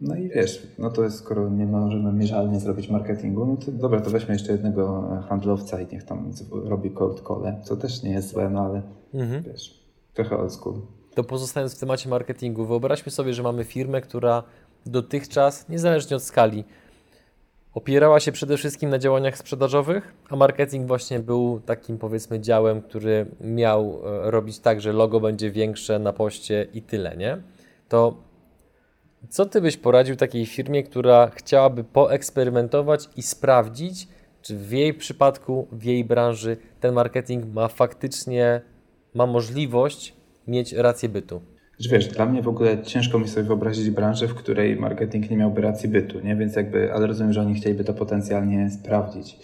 No 0.00 0.16
i 0.16 0.28
wiesz, 0.28 0.74
no 0.78 0.90
to 0.90 1.04
jest, 1.04 1.16
skoro 1.16 1.50
nie 1.50 1.66
możemy 1.66 2.12
mierzalnie 2.12 2.60
zrobić 2.60 2.90
marketingu, 2.90 3.46
no 3.46 3.56
to 3.56 3.72
dobra, 3.72 4.00
to 4.00 4.10
weźmy 4.10 4.34
jeszcze 4.34 4.52
jednego 4.52 5.08
handlowca 5.28 5.80
i 5.80 5.86
niech 5.92 6.04
tam 6.04 6.30
robi 6.64 6.90
cold 6.90 7.22
call, 7.28 7.62
co 7.64 7.76
też 7.76 8.02
nie 8.02 8.10
jest 8.10 8.28
złe, 8.28 8.50
no 8.50 8.60
ale 8.60 8.82
mhm. 9.14 9.42
wiesz, 9.42 9.84
trochę 10.14 10.36
old 10.36 10.52
school 10.52 10.97
to 11.18 11.24
pozostając 11.24 11.76
w 11.76 11.80
temacie 11.80 12.08
marketingu, 12.08 12.66
wyobraźmy 12.66 13.12
sobie, 13.12 13.34
że 13.34 13.42
mamy 13.42 13.64
firmę, 13.64 14.00
która 14.00 14.42
dotychczas, 14.86 15.68
niezależnie 15.68 16.16
od 16.16 16.22
skali, 16.22 16.64
opierała 17.74 18.20
się 18.20 18.32
przede 18.32 18.56
wszystkim 18.56 18.90
na 18.90 18.98
działaniach 18.98 19.38
sprzedażowych, 19.38 20.14
a 20.30 20.36
marketing 20.36 20.86
właśnie 20.86 21.18
był 21.18 21.60
takim 21.66 21.98
powiedzmy 21.98 22.40
działem, 22.40 22.82
który 22.82 23.26
miał 23.40 24.00
e, 24.04 24.30
robić 24.30 24.58
tak, 24.58 24.80
że 24.80 24.92
logo 24.92 25.20
będzie 25.20 25.50
większe 25.50 25.98
na 25.98 26.12
poście 26.12 26.66
i 26.74 26.82
tyle, 26.82 27.16
nie? 27.16 27.42
To 27.88 28.14
co 29.28 29.46
ty 29.46 29.60
byś 29.60 29.76
poradził 29.76 30.16
takiej 30.16 30.46
firmie, 30.46 30.82
która 30.82 31.30
chciałaby 31.34 31.84
poeksperymentować 31.84 33.08
i 33.16 33.22
sprawdzić, 33.22 34.08
czy 34.42 34.56
w 34.56 34.72
jej 34.72 34.94
przypadku, 34.94 35.68
w 35.72 35.84
jej 35.84 36.04
branży 36.04 36.56
ten 36.80 36.94
marketing 36.94 37.54
ma 37.54 37.68
faktycznie 37.68 38.60
ma 39.14 39.26
możliwość 39.26 40.17
mieć 40.48 40.72
rację 40.72 41.08
bytu. 41.08 41.40
Wiesz, 41.90 42.08
dla 42.08 42.26
mnie 42.26 42.42
w 42.42 42.48
ogóle 42.48 42.82
ciężko 42.82 43.18
mi 43.18 43.28
sobie 43.28 43.46
wyobrazić 43.46 43.90
branżę, 43.90 44.28
w 44.28 44.34
której 44.34 44.76
marketing 44.76 45.30
nie 45.30 45.36
miałby 45.36 45.60
racji 45.60 45.88
bytu, 45.88 46.20
nie? 46.20 46.36
Więc 46.36 46.56
jakby, 46.56 46.92
ale 46.92 47.06
rozumiem, 47.06 47.32
że 47.32 47.40
oni 47.40 47.54
chcieliby 47.54 47.84
to 47.84 47.94
potencjalnie 47.94 48.70
sprawdzić. 48.70 49.38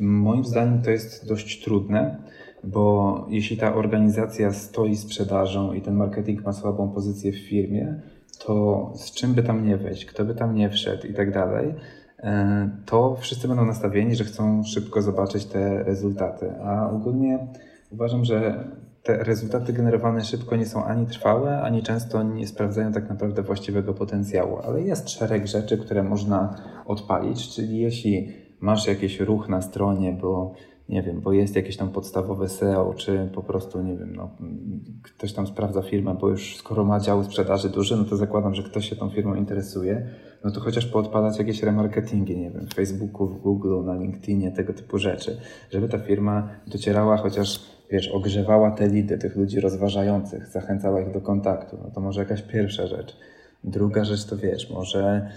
Moim 0.00 0.44
zdaniem 0.44 0.82
to 0.82 0.90
jest 0.90 1.28
dość 1.28 1.64
trudne, 1.64 2.16
bo 2.64 3.26
jeśli 3.30 3.56
ta 3.56 3.74
organizacja 3.74 4.52
stoi 4.52 4.96
sprzedażą 4.96 5.72
i 5.72 5.82
ten 5.82 5.94
marketing 5.94 6.44
ma 6.44 6.52
słabą 6.52 6.88
pozycję 6.88 7.32
w 7.32 7.38
firmie, 7.38 8.00
to 8.38 8.92
z 8.96 9.12
czym 9.12 9.34
by 9.34 9.42
tam 9.42 9.66
nie 9.66 9.76
wejść, 9.76 10.04
kto 10.04 10.24
by 10.24 10.34
tam 10.34 10.54
nie 10.54 10.70
wszedł 10.70 11.06
i 11.06 11.14
tak 11.14 11.32
dalej, 11.32 11.74
e, 12.18 12.70
to 12.86 13.16
wszyscy 13.20 13.48
będą 13.48 13.64
nastawieni, 13.64 14.16
że 14.16 14.24
chcą 14.24 14.64
szybko 14.64 15.02
zobaczyć 15.02 15.44
te 15.44 15.82
rezultaty. 15.84 16.50
A 16.64 16.90
ogólnie 16.90 17.46
uważam, 17.90 18.24
że 18.24 18.68
te 19.08 19.24
rezultaty 19.24 19.72
generowane 19.72 20.24
szybko 20.24 20.56
nie 20.56 20.66
są 20.66 20.84
ani 20.84 21.06
trwałe, 21.06 21.62
ani 21.62 21.82
często 21.82 22.22
nie 22.22 22.46
sprawdzają 22.46 22.92
tak 22.92 23.08
naprawdę 23.08 23.42
właściwego 23.42 23.94
potencjału, 23.94 24.58
ale 24.58 24.82
jest 24.82 25.10
szereg 25.10 25.46
rzeczy, 25.46 25.78
które 25.78 26.02
można 26.02 26.54
odpalić, 26.86 27.48
czyli 27.48 27.78
jeśli 27.78 28.28
masz 28.60 28.86
jakiś 28.86 29.20
ruch 29.20 29.48
na 29.48 29.62
stronie, 29.62 30.18
bo 30.20 30.54
nie 30.88 31.02
wiem, 31.02 31.20
bo 31.20 31.32
jest 31.32 31.56
jakieś 31.56 31.76
tam 31.76 31.88
podstawowe 31.88 32.48
SEO, 32.48 32.94
czy 32.94 33.30
po 33.34 33.42
prostu, 33.42 33.82
nie 33.82 33.96
wiem, 33.96 34.16
no, 34.16 34.30
ktoś 35.02 35.32
tam 35.32 35.46
sprawdza 35.46 35.82
firmę, 35.82 36.16
bo 36.20 36.28
już 36.28 36.56
skoro 36.56 36.84
ma 36.84 37.00
dział 37.00 37.24
sprzedaży 37.24 37.68
duży, 37.68 37.96
no 37.96 38.04
to 38.04 38.16
zakładam, 38.16 38.54
że 38.54 38.62
ktoś 38.62 38.88
się 38.88 38.96
tą 38.96 39.10
firmą 39.10 39.34
interesuje, 39.34 40.08
no 40.44 40.50
to 40.50 40.60
chociaż 40.60 40.86
poodpalać 40.86 41.38
jakieś 41.38 41.62
remarketingi, 41.62 42.38
nie 42.38 42.50
wiem, 42.50 42.66
w 42.66 42.74
Facebooku, 42.74 43.28
w 43.28 43.40
Google, 43.40 43.84
na 43.84 43.94
LinkedInie, 43.94 44.52
tego 44.52 44.72
typu 44.72 44.98
rzeczy, 44.98 45.40
żeby 45.70 45.88
ta 45.88 45.98
firma 45.98 46.48
docierała 46.66 47.16
chociaż 47.16 47.77
wiesz, 47.90 48.08
ogrzewała 48.08 48.70
te 48.70 48.88
lidy 48.88 49.18
tych 49.18 49.36
ludzi 49.36 49.60
rozważających, 49.60 50.46
zachęcała 50.46 51.00
ich 51.00 51.10
do 51.10 51.20
kontaktu. 51.20 51.78
No 51.82 51.90
to 51.90 52.00
może 52.00 52.20
jakaś 52.20 52.42
pierwsza 52.42 52.86
rzecz. 52.86 53.16
Druga 53.64 54.04
rzecz 54.04 54.24
to 54.24 54.36
wiesz, 54.36 54.70
może, 54.70 55.30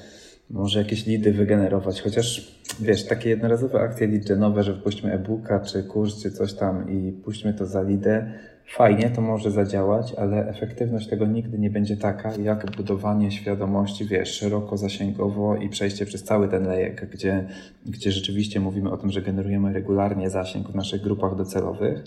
może 0.49 0.79
jakieś 0.79 1.05
lidy 1.05 1.33
wygenerować, 1.33 2.01
chociaż 2.01 2.57
wiesz, 2.79 3.05
takie 3.05 3.29
jednorazowe 3.29 3.79
akcje 3.79 4.07
lead 4.07 4.63
że 4.63 4.75
wpuśćmy 4.75 5.13
e-booka, 5.13 5.59
czy 5.59 5.83
kurs, 5.83 6.21
czy 6.21 6.31
coś 6.31 6.53
tam 6.53 6.89
i 6.89 7.11
puśćmy 7.11 7.53
to 7.53 7.65
za 7.65 7.83
lidę, 7.83 8.31
fajnie, 8.67 9.09
to 9.09 9.21
może 9.21 9.51
zadziałać, 9.51 10.13
ale 10.13 10.49
efektywność 10.49 11.07
tego 11.07 11.25
nigdy 11.25 11.59
nie 11.59 11.69
będzie 11.69 11.97
taka, 11.97 12.35
jak 12.35 12.71
budowanie 12.77 13.31
świadomości, 13.31 14.05
wiesz, 14.05 14.29
szeroko 14.29 14.77
zasięgowo 14.77 15.55
i 15.55 15.69
przejście 15.69 16.05
przez 16.05 16.23
cały 16.23 16.47
ten 16.47 16.67
lejek, 16.67 17.09
gdzie, 17.09 17.47
gdzie 17.85 18.11
rzeczywiście 18.11 18.59
mówimy 18.59 18.91
o 18.91 18.97
tym, 18.97 19.11
że 19.11 19.21
generujemy 19.21 19.73
regularnie 19.73 20.29
zasięg 20.29 20.67
w 20.67 20.75
naszych 20.75 21.01
grupach 21.01 21.35
docelowych, 21.35 22.03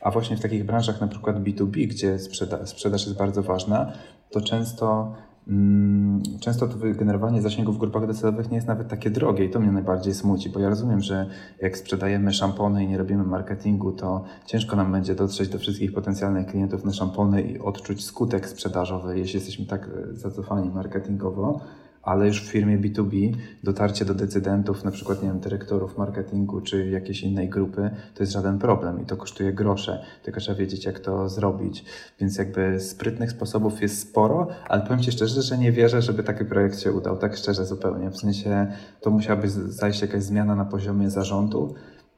a 0.00 0.10
właśnie 0.10 0.36
w 0.36 0.40
takich 0.40 0.66
branżach, 0.66 1.00
na 1.00 1.08
przykład 1.08 1.36
B2B, 1.36 1.88
gdzie 1.88 2.18
sprzeda 2.18 2.66
sprzedaż 2.66 3.06
jest 3.06 3.18
bardzo 3.18 3.42
ważna, 3.42 3.92
to 4.30 4.40
często, 4.40 5.14
mm, 5.48 6.22
często 6.40 6.68
to 6.68 6.76
wygenerowanie 6.76 7.42
zasięgów 7.42 7.76
w 7.76 7.78
grupach 7.78 8.06
docelowych 8.06 8.50
nie 8.50 8.56
jest 8.56 8.68
nawet 8.68 8.88
takie 8.88 9.10
drogie 9.10 9.44
i 9.44 9.50
to 9.50 9.60
mnie 9.60 9.72
najbardziej 9.72 10.14
smuci, 10.14 10.50
bo 10.50 10.60
ja 10.60 10.68
rozumiem, 10.68 11.00
że 11.00 11.26
jak 11.62 11.78
sprzedajemy 11.78 12.32
szampony 12.32 12.84
i 12.84 12.88
nie 12.88 12.98
robimy 12.98 13.24
marketingu, 13.24 13.92
to 13.92 14.24
ciężko 14.46 14.76
nam 14.76 14.92
będzie 14.92 15.14
dotrzeć 15.14 15.48
do 15.48 15.58
wszystkich 15.58 15.92
potencjalnych 15.92 16.46
klientów 16.46 16.84
na 16.84 16.92
szampony 16.92 17.42
i 17.42 17.58
odczuć 17.58 18.04
skutek 18.04 18.48
sprzedażowy, 18.48 19.18
jeśli 19.18 19.36
jesteśmy 19.36 19.66
tak 19.66 19.88
e, 19.88 20.16
zacofani 20.16 20.70
marketingowo 20.70 21.60
ale 22.06 22.26
już 22.26 22.42
w 22.42 22.50
firmie 22.50 22.78
B2B 22.78 23.32
dotarcie 23.64 24.04
do 24.04 24.14
decydentów, 24.14 24.84
na 24.84 24.90
przykład 24.90 25.22
nie 25.22 25.28
wiem, 25.28 25.40
dyrektorów 25.40 25.98
marketingu 25.98 26.60
czy 26.60 26.90
jakiejś 26.90 27.22
innej 27.22 27.48
grupy, 27.48 27.90
to 28.14 28.22
jest 28.22 28.32
żaden 28.32 28.58
problem 28.58 29.02
i 29.02 29.06
to 29.06 29.16
kosztuje 29.16 29.52
grosze, 29.52 30.04
tylko 30.22 30.40
trzeba 30.40 30.58
wiedzieć, 30.58 30.84
jak 30.84 31.00
to 31.00 31.28
zrobić. 31.28 31.84
Więc 32.20 32.38
jakby 32.38 32.80
sprytnych 32.80 33.30
sposobów 33.30 33.82
jest 33.82 34.00
sporo, 34.00 34.48
ale 34.68 34.82
powiem 34.82 35.02
Ci 35.02 35.12
szczerze, 35.12 35.42
że 35.42 35.58
nie 35.58 35.72
wierzę, 35.72 36.02
żeby 36.02 36.22
taki 36.22 36.44
projekt 36.44 36.80
się 36.80 36.92
udał, 36.92 37.16
tak 37.16 37.36
szczerze 37.36 37.66
zupełnie. 37.66 38.10
W 38.10 38.16
sensie 38.16 38.66
to 39.00 39.10
musiałaby 39.10 39.48
zajść 39.48 40.02
jakaś 40.02 40.22
zmiana 40.22 40.54
na 40.54 40.64
poziomie 40.64 41.10
zarządu, 41.10 41.74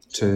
czy, 0.09 0.31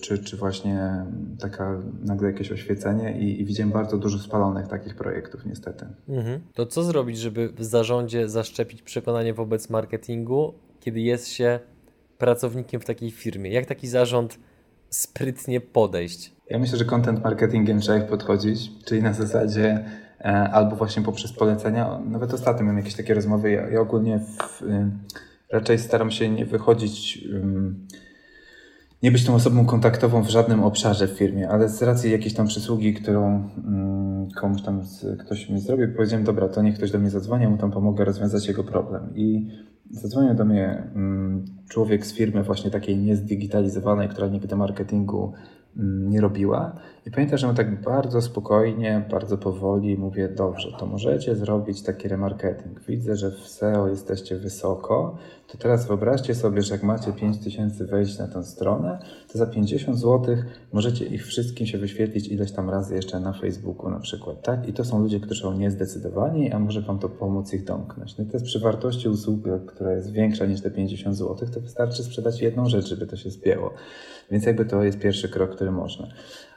czy, 0.00 0.18
czy 0.18 0.36
właśnie 0.36 1.04
taka 1.40 1.78
nagle 2.04 2.32
jakieś 2.32 2.52
oświecenie 2.52 3.18
i, 3.18 3.40
i 3.40 3.44
widziałem 3.44 3.72
bardzo 3.72 3.98
dużo 3.98 4.18
spalonych 4.18 4.68
takich 4.68 4.94
projektów 4.94 5.46
niestety. 5.46 5.86
Mhm. 6.08 6.40
To 6.54 6.66
co 6.66 6.82
zrobić, 6.82 7.18
żeby 7.18 7.48
w 7.48 7.64
zarządzie 7.64 8.28
zaszczepić 8.28 8.82
przekonanie 8.82 9.34
wobec 9.34 9.70
marketingu, 9.70 10.54
kiedy 10.80 11.00
jest 11.00 11.28
się 11.28 11.60
pracownikiem 12.18 12.80
w 12.80 12.84
takiej 12.84 13.10
firmie? 13.10 13.50
Jak 13.50 13.66
taki 13.66 13.88
zarząd 13.88 14.38
sprytnie 14.90 15.60
podejść? 15.60 16.32
Ja 16.50 16.58
myślę, 16.58 16.78
że 16.78 16.84
content 16.84 17.24
marketingiem 17.24 17.80
trzeba 17.80 17.98
ich 17.98 18.06
podchodzić, 18.06 18.70
czyli 18.84 19.02
na 19.02 19.12
zasadzie 19.12 19.84
e, 20.20 20.24
albo 20.24 20.76
właśnie 20.76 21.02
poprzez 21.02 21.32
polecenia. 21.32 22.00
Nawet 22.06 22.34
ostatnio 22.34 22.62
miałem 22.62 22.78
jakieś 22.78 22.94
takie 22.94 23.14
rozmowy. 23.14 23.50
Ja, 23.50 23.68
ja 23.68 23.80
ogólnie 23.80 24.18
w, 24.18 24.62
y, 24.62 24.90
raczej 25.52 25.78
staram 25.78 26.10
się 26.10 26.28
nie 26.28 26.44
wychodzić 26.44 27.24
nie 29.02 29.12
być 29.12 29.24
tą 29.24 29.34
osobą 29.34 29.66
kontaktową 29.66 30.22
w 30.22 30.30
żadnym 30.30 30.62
obszarze 30.62 31.08
w 31.08 31.10
firmie, 31.10 31.48
ale 31.48 31.68
z 31.68 31.82
racji 31.82 32.10
jakiejś 32.10 32.34
tam 32.34 32.46
przysługi, 32.46 32.94
którą 32.94 33.48
mm, 33.64 34.28
komuś 34.30 34.62
tam 34.62 34.84
z, 34.84 35.20
ktoś 35.20 35.48
mi 35.48 35.60
zrobił, 35.60 35.94
powiedziałem, 35.96 36.24
dobra, 36.24 36.48
to 36.48 36.62
niech 36.62 36.74
ktoś 36.74 36.90
do 36.90 36.98
mnie 36.98 37.10
zadzwoni, 37.10 37.46
mu 37.46 37.58
tam 37.58 37.70
pomogę 37.70 38.04
rozwiązać 38.04 38.48
jego 38.48 38.64
problem. 38.64 39.02
I 39.14 39.50
zadzwonił 39.90 40.34
do 40.34 40.44
mnie 40.44 40.82
mm, 40.94 41.44
człowiek 41.68 42.06
z 42.06 42.14
firmy 42.14 42.42
właśnie 42.42 42.70
takiej 42.70 42.98
niezdigitalizowanej, 42.98 44.08
która 44.08 44.26
nigdy 44.26 44.56
marketingu 44.56 45.32
nie 45.76 46.20
robiła. 46.20 46.72
I 47.06 47.10
pamiętam, 47.10 47.38
że 47.38 47.54
tak 47.54 47.82
bardzo 47.82 48.22
spokojnie, 48.22 49.04
bardzo 49.10 49.38
powoli 49.38 49.96
mówię, 49.96 50.28
dobrze, 50.28 50.72
to 50.78 50.86
możecie 50.86 51.36
zrobić 51.36 51.82
taki 51.82 52.08
remarketing. 52.08 52.80
Widzę, 52.80 53.16
że 53.16 53.30
w 53.30 53.48
SEO 53.48 53.88
jesteście 53.88 54.36
wysoko, 54.36 55.16
to 55.46 55.58
teraz 55.58 55.86
wyobraźcie 55.86 56.34
sobie, 56.34 56.62
że 56.62 56.74
jak 56.74 56.82
macie 56.82 57.12
5000 57.12 57.84
wejść 57.84 58.18
na 58.18 58.28
tę 58.28 58.44
stronę, 58.44 58.98
to 59.32 59.38
za 59.38 59.46
50 59.46 59.98
zł 59.98 60.36
możecie 60.72 61.06
ich 61.06 61.26
wszystkim 61.26 61.66
się 61.66 61.78
wyświetlić 61.78 62.28
ileś 62.28 62.52
tam 62.52 62.70
razy 62.70 62.94
jeszcze 62.94 63.20
na 63.20 63.32
Facebooku 63.32 63.90
na 63.90 64.00
przykład, 64.00 64.42
tak? 64.42 64.68
I 64.68 64.72
to 64.72 64.84
są 64.84 65.02
ludzie, 65.02 65.20
którzy 65.20 65.42
są 65.42 65.58
niezdecydowani, 65.58 66.52
a 66.52 66.58
może 66.58 66.80
Wam 66.80 66.98
to 66.98 67.08
pomóc 67.08 67.52
ich 67.52 67.64
domknąć. 67.64 68.18
No 68.18 68.24
i 68.24 68.28
jest 68.32 68.44
przy 68.44 68.60
wartości 68.60 69.08
usługi, 69.08 69.50
która 69.66 69.92
jest 69.92 70.12
większa 70.12 70.46
niż 70.46 70.60
te 70.60 70.70
50 70.70 71.16
zł, 71.16 71.48
to 71.54 71.60
wystarczy 71.60 72.02
sprzedać 72.02 72.42
jedną 72.42 72.66
rzecz, 72.66 72.86
żeby 72.86 73.06
to 73.06 73.16
się 73.16 73.30
spięło. 73.30 73.70
Więc 74.30 74.46
jakby 74.46 74.64
to 74.64 74.84
jest 74.84 74.98
pierwszy 74.98 75.28
krok, 75.28 75.54
który 75.54 75.70
można. 75.70 76.06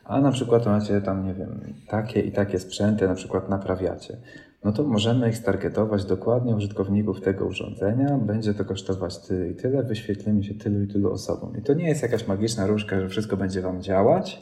A 0.03 0.21
na 0.21 0.31
przykład 0.31 0.65
macie 0.65 1.01
tam, 1.01 1.25
nie 1.25 1.33
wiem, 1.33 1.73
takie 1.87 2.19
i 2.19 2.31
takie 2.31 2.59
sprzęty, 2.59 3.07
na 3.07 3.15
przykład 3.15 3.49
naprawiacie 3.49 4.17
no 4.65 4.71
to 4.71 4.83
możemy 4.83 5.29
ich 5.29 5.37
stargetować 5.37 6.05
dokładnie 6.05 6.55
użytkowników 6.55 7.21
tego 7.21 7.45
urządzenia. 7.45 8.17
Będzie 8.17 8.53
to 8.53 8.65
kosztować 8.65 9.17
tyle 9.17 9.49
i 9.49 9.55
tyle, 9.55 9.83
wyświetlimy 9.83 10.43
się 10.43 10.53
tylu 10.53 10.81
i 10.81 10.87
tylu 10.87 11.11
osobom. 11.11 11.57
I 11.57 11.61
to 11.61 11.73
nie 11.73 11.87
jest 11.87 12.01
jakaś 12.01 12.27
magiczna 12.27 12.67
różka, 12.67 13.01
że 13.01 13.09
wszystko 13.09 13.37
będzie 13.37 13.61
Wam 13.61 13.81
działać, 13.81 14.41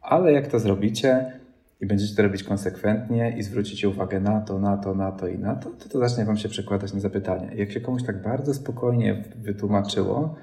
ale 0.00 0.32
jak 0.32 0.46
to 0.46 0.58
zrobicie 0.58 1.32
i 1.80 1.86
będziecie 1.86 2.16
to 2.16 2.22
robić 2.22 2.44
konsekwentnie 2.44 3.34
i 3.38 3.42
zwrócicie 3.42 3.88
uwagę 3.88 4.20
na 4.20 4.40
to, 4.40 4.58
na 4.58 4.76
to, 4.76 4.94
na 4.94 5.12
to 5.12 5.28
i 5.28 5.38
na 5.38 5.56
to, 5.56 5.70
to 5.70 5.88
to 5.88 5.98
zacznie 5.98 6.24
Wam 6.24 6.36
się 6.36 6.48
przekładać 6.48 6.94
na 6.94 7.00
zapytania. 7.00 7.54
Jak 7.54 7.72
się 7.72 7.80
komuś 7.80 8.02
tak 8.02 8.22
bardzo 8.22 8.54
spokojnie 8.54 9.24
wytłumaczyło, 9.36 10.34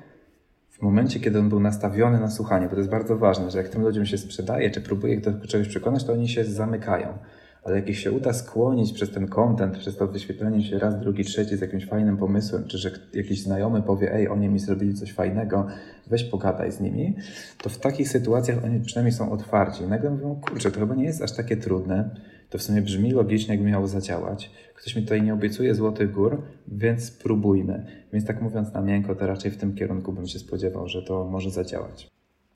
w 0.80 0.82
momencie, 0.82 1.20
kiedy 1.20 1.40
on 1.40 1.50
był 1.50 1.60
nastawiony 1.60 2.20
na 2.20 2.30
słuchanie, 2.30 2.66
bo 2.66 2.72
to 2.72 2.78
jest 2.78 2.90
bardzo 2.90 3.18
ważne, 3.18 3.52
że 3.52 3.58
jak 3.58 3.70
tym 3.70 3.82
ludziom 3.82 4.06
się 4.06 4.18
sprzedaje, 4.18 4.72
czy 4.72 4.82
próbuje 4.82 5.22
do 5.22 5.48
czegoś 5.48 5.68
przekonać, 5.68 6.04
to 6.04 6.14
oni 6.14 6.30
się 6.30 6.46
zamykają 6.46 7.18
ale 7.66 7.76
jak 7.76 7.90
ich 7.90 8.00
się 8.00 8.12
uda 8.12 8.34
skłonić 8.34 8.94
przez 8.94 9.12
ten 9.12 9.28
content, 9.28 9.78
przez 9.78 9.98
to 9.98 10.08
wyświetlenie 10.08 10.64
się 10.64 10.80
raz, 10.80 11.00
drugi, 11.00 11.26
trzeci 11.26 11.58
z 11.58 11.62
jakimś 11.62 11.86
fajnym 11.86 12.18
pomysłem, 12.18 12.68
czy 12.68 12.78
że 12.78 12.92
jakiś 13.14 13.44
znajomy 13.44 13.82
powie, 13.82 14.14
ej, 14.14 14.28
oni 14.28 14.50
mi 14.50 14.60
zrobili 14.60 14.94
coś 14.94 15.14
fajnego, 15.14 15.68
weź 16.08 16.24
pogadaj 16.24 16.72
z 16.72 16.80
nimi, 16.80 17.16
to 17.64 17.70
w 17.70 17.78
takich 17.78 18.10
sytuacjach 18.10 18.66
oni 18.66 18.80
przynajmniej 18.80 19.12
są 19.12 19.32
otwarci. 19.32 19.84
I 19.84 19.88
nagle 19.88 20.10
mówią, 20.10 20.42
kurczę, 20.42 20.72
to 20.72 20.80
chyba 20.80 20.96
nie 20.96 21.04
jest 21.04 21.22
aż 21.22 21.32
takie 21.32 21.58
trudne, 21.58 22.10
to 22.56 22.60
w 22.60 22.64
sumie 22.64 22.82
brzmi 22.82 23.12
logicznie, 23.12 23.56
jakby 23.56 23.70
miało 23.70 23.88
zadziałać. 23.88 24.52
Ktoś 24.76 24.96
mi 24.96 25.02
tutaj 25.02 25.22
nie 25.22 25.34
obiecuje 25.34 25.76
złotych 25.76 26.12
gór, 26.12 26.42
więc 26.68 27.04
spróbujmy. 27.04 27.86
Więc 28.14 28.26
tak 28.26 28.42
mówiąc 28.42 28.74
na 28.74 28.82
miękko, 28.82 29.16
to 29.16 29.28
raczej 29.28 29.52
w 29.52 29.58
tym 29.58 29.76
kierunku 29.76 30.14
bym 30.14 30.28
się 30.28 30.40
spodziewał, 30.40 30.88
że 30.88 31.02
to 31.02 31.26
może 31.26 31.52
zadziałać. 31.52 32.10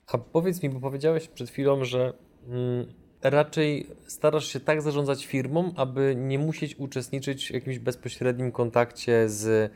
A 0.06 0.18
powiedz 0.18 0.62
mi, 0.62 0.70
bo 0.70 0.80
powiedziałeś 0.80 1.28
przed 1.28 1.50
chwilą, 1.50 1.84
że 1.84 2.12
mm, 2.48 2.86
raczej 3.22 3.86
starasz 4.06 4.46
się 4.46 4.60
tak 4.60 4.82
zarządzać 4.82 5.26
firmą, 5.26 5.72
aby 5.76 6.16
nie 6.18 6.38
musieć 6.38 6.76
uczestniczyć 6.78 7.48
w 7.48 7.54
jakimś 7.54 7.78
bezpośrednim 7.78 8.52
kontakcie 8.52 9.28
z 9.28 9.72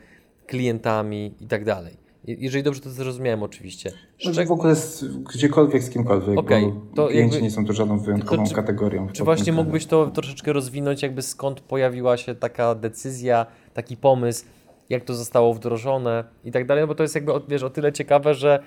klientami 0.47 1.35
i 1.39 1.47
tak 1.47 1.65
dalej. 1.65 2.04
Jeżeli 2.27 2.63
dobrze 2.63 2.81
to 2.81 2.89
zrozumiałem 2.89 3.43
oczywiście. 3.43 3.91
Szczeg... 4.17 4.47
w 4.47 4.51
ogóle 4.51 4.75
z, 4.75 5.05
gdziekolwiek, 5.17 5.83
z 5.83 5.89
kimkolwiek, 5.89 6.39
okay, 6.39 6.73
to 6.95 7.09
jakby, 7.09 7.41
nie 7.41 7.51
są 7.51 7.65
tu 7.65 7.73
żadną 7.73 7.99
wyjątkową 7.99 8.45
czy, 8.45 8.55
kategorią. 8.55 9.07
Czy 9.13 9.23
właśnie 9.23 9.53
mógłbyś 9.53 9.85
to 9.85 10.07
troszeczkę 10.07 10.53
rozwinąć, 10.53 11.01
jakby 11.01 11.21
skąd 11.21 11.61
pojawiła 11.61 12.17
się 12.17 12.35
taka 12.35 12.75
decyzja, 12.75 13.45
taki 13.73 13.97
pomysł, 13.97 14.45
jak 14.89 15.03
to 15.03 15.13
zostało 15.13 15.53
wdrożone 15.53 16.23
i 16.43 16.51
tak 16.51 16.65
dalej, 16.65 16.83
no 16.83 16.87
bo 16.87 16.95
to 16.95 17.03
jest 17.03 17.15
jakby 17.15 17.31
wiesz, 17.47 17.63
o 17.63 17.69
tyle 17.69 17.93
ciekawe, 17.93 18.33
że 18.33 18.59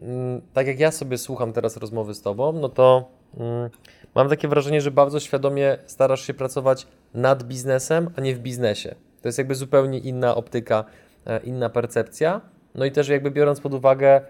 mm, 0.00 0.40
tak 0.52 0.66
jak 0.66 0.80
ja 0.80 0.90
sobie 0.90 1.18
słucham 1.18 1.52
teraz 1.52 1.76
rozmowy 1.76 2.14
z 2.14 2.22
Tobą, 2.22 2.52
no 2.52 2.68
to 2.68 3.10
mm, 3.36 3.70
mam 4.14 4.28
takie 4.28 4.48
wrażenie, 4.48 4.80
że 4.80 4.90
bardzo 4.90 5.20
świadomie 5.20 5.78
starasz 5.86 6.26
się 6.26 6.34
pracować 6.34 6.86
nad 7.14 7.42
biznesem, 7.42 8.10
a 8.16 8.20
nie 8.20 8.34
w 8.34 8.38
biznesie. 8.38 8.94
To 9.22 9.28
jest 9.28 9.38
jakby 9.38 9.54
zupełnie 9.54 9.98
inna 9.98 10.34
optyka, 10.34 10.84
e, 11.26 11.40
inna 11.40 11.70
percepcja. 11.70 12.40
No 12.74 12.84
i 12.84 12.92
też 12.92 13.08
jakby 13.08 13.30
biorąc 13.30 13.60
pod 13.60 13.74
uwagę 13.74 14.08
e, 14.16 14.22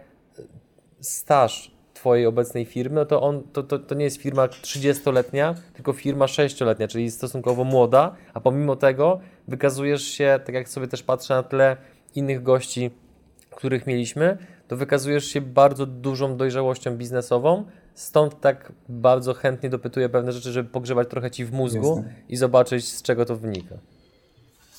staż 1.00 1.70
Twojej 1.94 2.26
obecnej 2.26 2.64
firmy, 2.64 2.94
no 2.94 3.06
to, 3.06 3.22
on, 3.22 3.42
to, 3.52 3.62
to, 3.62 3.78
to 3.78 3.94
nie 3.94 4.04
jest 4.04 4.16
firma 4.16 4.46
30-letnia, 4.46 5.54
tylko 5.74 5.92
firma 5.92 6.26
6-letnia, 6.26 6.88
czyli 6.88 7.10
stosunkowo 7.10 7.64
młoda, 7.64 8.16
a 8.34 8.40
pomimo 8.40 8.76
tego 8.76 9.20
wykazujesz 9.48 10.02
się, 10.02 10.40
tak 10.44 10.54
jak 10.54 10.68
sobie 10.68 10.88
też 10.88 11.02
patrzę 11.02 11.34
na 11.34 11.42
tle 11.42 11.76
innych 12.14 12.42
gości, 12.42 12.90
których 13.50 13.86
mieliśmy, 13.86 14.38
to 14.68 14.76
wykazujesz 14.76 15.24
się 15.24 15.40
bardzo 15.40 15.86
dużą 15.86 16.36
dojrzałością 16.36 16.96
biznesową, 16.96 17.64
Stąd 18.00 18.40
tak 18.40 18.72
bardzo 18.88 19.34
chętnie 19.34 19.70
dopytuję 19.70 20.08
pewne 20.08 20.32
rzeczy, 20.32 20.52
żeby 20.52 20.68
pogrzebać 20.68 21.08
trochę 21.08 21.30
ci 21.30 21.44
w 21.44 21.52
mózgu 21.52 21.96
Jasne. 21.96 22.14
i 22.28 22.36
zobaczyć, 22.36 22.88
z 22.88 23.02
czego 23.02 23.24
to 23.24 23.36
wynika. 23.36 23.74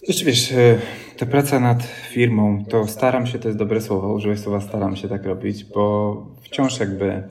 Jeszcze 0.07 0.25
wiesz, 0.25 0.51
e, 0.51 0.79
ta 1.17 1.25
praca 1.25 1.59
nad 1.59 1.83
firmą, 1.83 2.65
to 2.65 2.87
staram 2.87 3.27
się, 3.27 3.39
to 3.39 3.47
jest 3.47 3.59
dobre 3.59 3.81
słowo, 3.81 4.13
użyłeś 4.13 4.39
słowa 4.39 4.61
staram 4.61 4.95
się 4.95 5.07
tak 5.07 5.25
robić, 5.25 5.65
bo 5.65 6.15
wciąż 6.41 6.79
jakby 6.79 7.23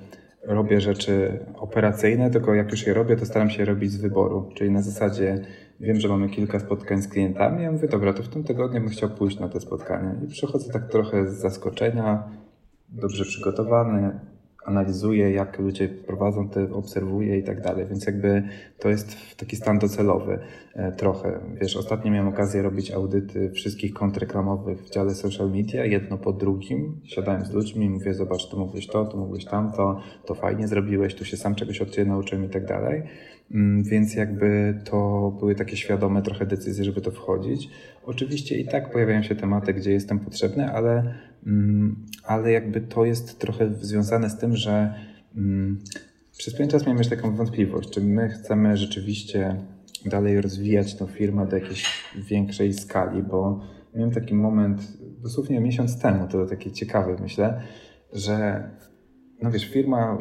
robię 0.42 0.80
rzeczy 0.80 1.38
operacyjne, 1.56 2.30
tylko 2.30 2.54
jak 2.54 2.70
już 2.70 2.86
je 2.86 2.94
robię, 2.94 3.16
to 3.16 3.26
staram 3.26 3.50
się 3.50 3.64
robić 3.64 3.92
z 3.92 4.00
wyboru. 4.00 4.50
Czyli 4.54 4.70
na 4.70 4.82
zasadzie 4.82 5.44
wiem, 5.80 6.00
że 6.00 6.08
mamy 6.08 6.28
kilka 6.28 6.60
spotkań 6.60 7.02
z 7.02 7.08
klientami, 7.08 7.62
ja 7.62 7.72
mówię, 7.72 7.88
dobra, 7.88 8.12
to 8.12 8.22
w 8.22 8.28
tym 8.28 8.44
tygodniu 8.44 8.80
bym 8.80 8.90
chciał 8.90 9.10
pójść 9.10 9.38
na 9.38 9.48
te 9.48 9.60
spotkania. 9.60 10.14
I 10.24 10.26
przychodzę 10.26 10.72
tak 10.72 10.90
trochę 10.90 11.30
z 11.30 11.34
zaskoczenia, 11.34 12.22
dobrze 12.88 13.24
przygotowany, 13.24 14.20
analizuję, 14.70 15.30
jak 15.30 15.58
ludzie 15.58 15.88
prowadzą, 15.88 16.48
te 16.48 16.72
obserwuję 16.72 17.38
i 17.38 17.42
tak 17.42 17.60
dalej, 17.60 17.86
więc 17.86 18.06
jakby 18.06 18.42
to 18.78 18.88
jest 18.88 19.16
taki 19.36 19.56
stan 19.56 19.78
docelowy 19.78 20.38
e, 20.74 20.92
trochę. 20.92 21.40
Wiesz, 21.60 21.76
ostatnio 21.76 22.10
miałem 22.12 22.28
okazję 22.28 22.62
robić 22.62 22.90
audyty 22.90 23.50
wszystkich 23.50 23.94
kont 23.94 24.16
reklamowych 24.16 24.82
w 24.82 24.90
dziale 24.90 25.14
social 25.14 25.50
media, 25.50 25.84
jedno 25.84 26.18
po 26.18 26.32
drugim. 26.32 27.00
Siadałem 27.04 27.44
z 27.44 27.52
ludźmi 27.52 27.86
i 27.86 27.90
mówię, 27.90 28.14
zobacz, 28.14 28.50
tu 28.50 28.58
mówisz 28.58 28.86
to, 28.86 29.04
tu 29.04 29.18
mówisz 29.18 29.44
tamto, 29.44 30.00
to 30.26 30.34
fajnie 30.34 30.68
zrobiłeś, 30.68 31.14
tu 31.14 31.24
się 31.24 31.36
sam 31.36 31.54
czegoś 31.54 31.80
od 31.80 31.90
Ciebie 31.90 32.10
nauczyłem 32.10 32.44
i 32.44 32.48
tak 32.48 32.66
dalej. 32.66 33.02
Mm, 33.54 33.82
więc 33.82 34.14
jakby 34.14 34.80
to 34.84 35.30
były 35.38 35.54
takie 35.54 35.76
świadome 35.76 36.22
trochę 36.22 36.46
decyzje, 36.46 36.84
żeby 36.84 37.00
to 37.00 37.10
wchodzić. 37.10 37.70
Oczywiście 38.04 38.58
i 38.58 38.64
tak 38.64 38.92
pojawiają 38.92 39.22
się 39.22 39.34
tematy, 39.34 39.74
gdzie 39.74 39.92
jestem 39.92 40.18
potrzebny, 40.18 40.72
ale, 40.72 41.14
ale 42.24 42.52
jakby 42.52 42.80
to 42.80 43.04
jest 43.04 43.38
trochę 43.38 43.74
związane 43.74 44.30
z 44.30 44.38
tym, 44.38 44.56
że 44.56 44.94
mm, 45.36 45.80
przez 46.38 46.54
pewien 46.54 46.68
czas 46.68 46.82
miałem 46.82 46.98
już 46.98 47.08
taką 47.08 47.36
wątpliwość, 47.36 47.90
czy 47.90 48.00
my 48.00 48.28
chcemy 48.28 48.76
rzeczywiście 48.76 49.56
dalej 50.06 50.40
rozwijać 50.40 50.94
tę 50.94 51.06
firmę 51.06 51.46
do 51.46 51.56
jakiejś 51.56 52.04
większej 52.16 52.72
skali, 52.72 53.22
bo 53.22 53.60
miałem 53.94 54.10
taki 54.10 54.34
moment 54.34 54.80
dosłownie 55.22 55.60
miesiąc 55.60 55.98
temu, 55.98 56.28
to 56.28 56.46
takie 56.46 56.72
ciekawe 56.72 57.16
myślę, 57.20 57.62
że 58.12 58.68
no 59.42 59.50
wiesz, 59.50 59.64
firma 59.64 60.18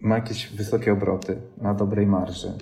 ma 0.00 0.14
jakieś 0.14 0.46
wysokie 0.46 0.92
obroty, 0.92 1.36
ma 1.60 1.74
dobrej 1.74 2.06
marży. 2.06 2.52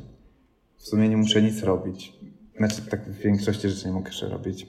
W 0.77 0.83
sumie 0.83 1.09
nie 1.09 1.17
muszę 1.17 1.43
nic 1.43 1.63
robić. 1.63 2.13
Znaczy, 2.57 2.83
tak 2.91 3.11
w 3.11 3.23
większości 3.23 3.69
rzeczy 3.69 3.87
nie 3.87 3.93
mogę 3.93 4.11
robić. 4.31 4.67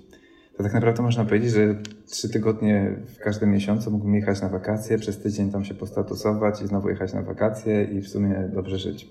To 0.57 0.63
tak 0.63 0.73
naprawdę 0.73 1.03
można 1.03 1.25
powiedzieć, 1.25 1.51
że 1.51 1.75
trzy 2.05 2.29
tygodnie 2.29 2.95
w 3.15 3.19
każdym 3.19 3.51
miesiącu 3.51 3.91
mógłbym 3.91 4.15
jechać 4.15 4.41
na 4.41 4.49
wakacje, 4.49 4.97
przez 4.97 5.19
tydzień 5.19 5.51
tam 5.51 5.65
się 5.65 5.73
postatusować 5.73 6.61
i 6.61 6.67
znowu 6.67 6.89
jechać 6.89 7.13
na 7.13 7.21
wakacje 7.21 7.83
i 7.83 8.01
w 8.01 8.07
sumie 8.07 8.49
dobrze 8.53 8.77
żyć. 8.77 9.09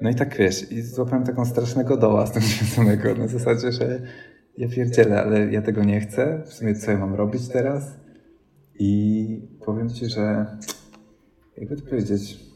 No 0.00 0.10
i 0.10 0.14
tak 0.14 0.36
wiesz, 0.36 0.72
i 0.72 0.82
złapałem 0.82 1.24
taką 1.24 1.44
strasznego 1.44 1.96
doła 1.96 2.26
z 2.26 2.32
tym 2.32 2.42
samego, 2.76 3.14
na 3.14 3.28
zasadzie, 3.28 3.72
że 3.72 4.00
ja 4.58 4.68
pierdzielę, 4.68 5.22
ale 5.22 5.52
ja 5.52 5.62
tego 5.62 5.84
nie 5.84 6.00
chcę, 6.00 6.42
w 6.46 6.52
sumie 6.52 6.74
co 6.74 6.90
ja 6.90 6.98
mam 6.98 7.14
robić 7.14 7.48
teraz? 7.48 7.96
I 8.78 9.48
powiem 9.64 9.90
Ci, 9.90 10.06
że 10.06 10.46
jakby 11.56 11.76
to 11.76 11.82
powiedzieć, 11.90 12.51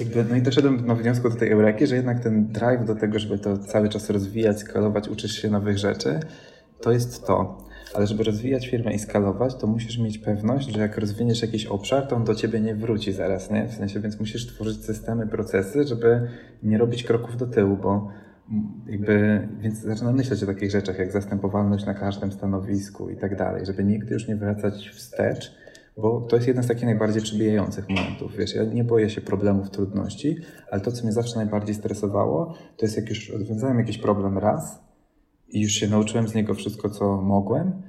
jakby, 0.00 0.24
no 0.24 0.36
i 0.36 0.42
doszedłem 0.42 0.86
na 0.86 0.94
wniosku 0.94 1.30
do 1.30 1.36
tej 1.36 1.50
eureki, 1.50 1.86
że 1.86 1.96
jednak 1.96 2.20
ten 2.20 2.46
drive 2.46 2.84
do 2.84 2.94
tego, 2.94 3.18
żeby 3.18 3.38
to 3.38 3.58
cały 3.58 3.88
czas 3.88 4.10
rozwijać, 4.10 4.58
skalować, 4.58 5.08
uczyć 5.08 5.32
się 5.32 5.50
nowych 5.50 5.78
rzeczy, 5.78 6.20
to 6.80 6.92
jest 6.92 7.26
to. 7.26 7.64
Ale 7.94 8.06
żeby 8.06 8.24
rozwijać 8.24 8.68
firmę 8.68 8.94
i 8.94 8.98
skalować, 8.98 9.54
to 9.54 9.66
musisz 9.66 9.98
mieć 9.98 10.18
pewność, 10.18 10.68
że 10.68 10.80
jak 10.80 10.98
rozwiniesz 10.98 11.42
jakiś 11.42 11.66
obszar, 11.66 12.06
to 12.06 12.16
on 12.16 12.24
do 12.24 12.34
ciebie 12.34 12.60
nie 12.60 12.74
wróci 12.74 13.12
zaraz, 13.12 13.50
nie? 13.50 13.68
W 13.68 13.74
sensie, 13.74 14.00
więc 14.00 14.20
musisz 14.20 14.46
tworzyć 14.46 14.84
systemy, 14.84 15.26
procesy, 15.26 15.84
żeby 15.84 16.28
nie 16.62 16.78
robić 16.78 17.04
kroków 17.04 17.36
do 17.36 17.46
tyłu, 17.46 17.76
bo 17.76 18.08
jakby, 18.86 19.48
więc 19.60 19.78
zaczynam 19.78 20.14
myśleć 20.14 20.42
o 20.42 20.46
takich 20.46 20.70
rzeczach 20.70 20.98
jak 20.98 21.12
zastępowalność 21.12 21.86
na 21.86 21.94
każdym 21.94 22.32
stanowisku 22.32 23.10
i 23.10 23.16
tak 23.16 23.36
dalej, 23.36 23.66
żeby 23.66 23.84
nigdy 23.84 24.14
już 24.14 24.28
nie 24.28 24.36
wracać 24.36 24.88
wstecz, 24.88 25.63
bo 25.96 26.20
to 26.20 26.36
jest 26.36 26.48
jeden 26.48 26.64
z 26.64 26.66
takich 26.66 26.84
najbardziej 26.84 27.22
przybijających 27.22 27.88
momentów. 27.88 28.36
Wiesz, 28.36 28.54
ja 28.54 28.64
nie 28.64 28.84
boję 28.84 29.10
się 29.10 29.20
problemów, 29.20 29.70
trudności, 29.70 30.36
ale 30.70 30.80
to, 30.80 30.92
co 30.92 31.02
mnie 31.02 31.12
zawsze 31.12 31.36
najbardziej 31.36 31.74
stresowało, 31.74 32.54
to 32.76 32.86
jest 32.86 32.96
jak 32.96 33.08
już 33.08 33.30
rozwiązałem 33.30 33.78
jakiś 33.78 33.98
problem 33.98 34.38
raz 34.38 34.84
i 35.48 35.62
już 35.62 35.72
się 35.72 35.88
nauczyłem 35.88 36.28
z 36.28 36.34
niego 36.34 36.54
wszystko, 36.54 36.90
co 36.90 37.22
mogłem, 37.22 37.82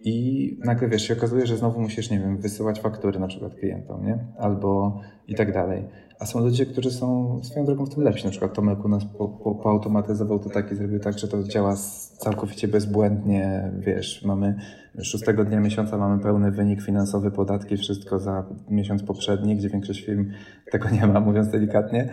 i 0.00 0.58
nagle 0.64 0.88
wiesz, 0.88 1.08
się 1.08 1.14
okazuje, 1.14 1.46
że 1.46 1.56
znowu 1.56 1.80
musisz, 1.80 2.10
nie 2.10 2.18
wiem, 2.18 2.38
wysyłać 2.38 2.80
faktury 2.80 3.18
na 3.18 3.26
przykład 3.26 3.54
klientom, 3.54 4.06
nie? 4.06 4.18
Albo 4.38 5.00
i 5.28 5.34
tak 5.34 5.52
dalej. 5.52 5.84
A 6.18 6.26
są 6.26 6.40
ludzie, 6.40 6.66
którzy 6.66 6.90
są 6.90 7.40
swoją 7.42 7.66
drogą 7.66 7.86
w 7.86 7.94
tym 7.94 8.02
lepsi. 8.02 8.24
Na 8.24 8.30
przykład 8.30 8.54
Tomek 8.54 8.84
u 8.84 8.88
nas 8.88 9.04
po, 9.04 9.28
po, 9.28 9.54
poautomatyzował 9.54 10.38
to 10.38 10.50
tak 10.50 10.72
i 10.72 10.74
zrobił 10.74 11.00
tak, 11.00 11.18
że 11.18 11.28
to 11.28 11.42
działa 11.42 11.76
całkowicie 12.18 12.68
bezbłędnie. 12.68 13.72
Wiesz, 13.78 14.24
mamy 14.24 14.54
szóstego 15.02 15.44
dnia 15.44 15.60
miesiąca 15.60 15.98
mamy 15.98 16.22
pełny 16.22 16.50
wynik 16.50 16.82
finansowy, 16.82 17.30
podatki, 17.30 17.76
wszystko 17.76 18.18
za 18.18 18.46
miesiąc 18.70 19.02
poprzedni, 19.02 19.56
gdzie 19.56 19.68
większość 19.68 20.04
firm 20.04 20.30
tego 20.70 20.90
nie 20.90 21.06
ma, 21.06 21.20
mówiąc 21.20 21.48
delikatnie 21.48 22.08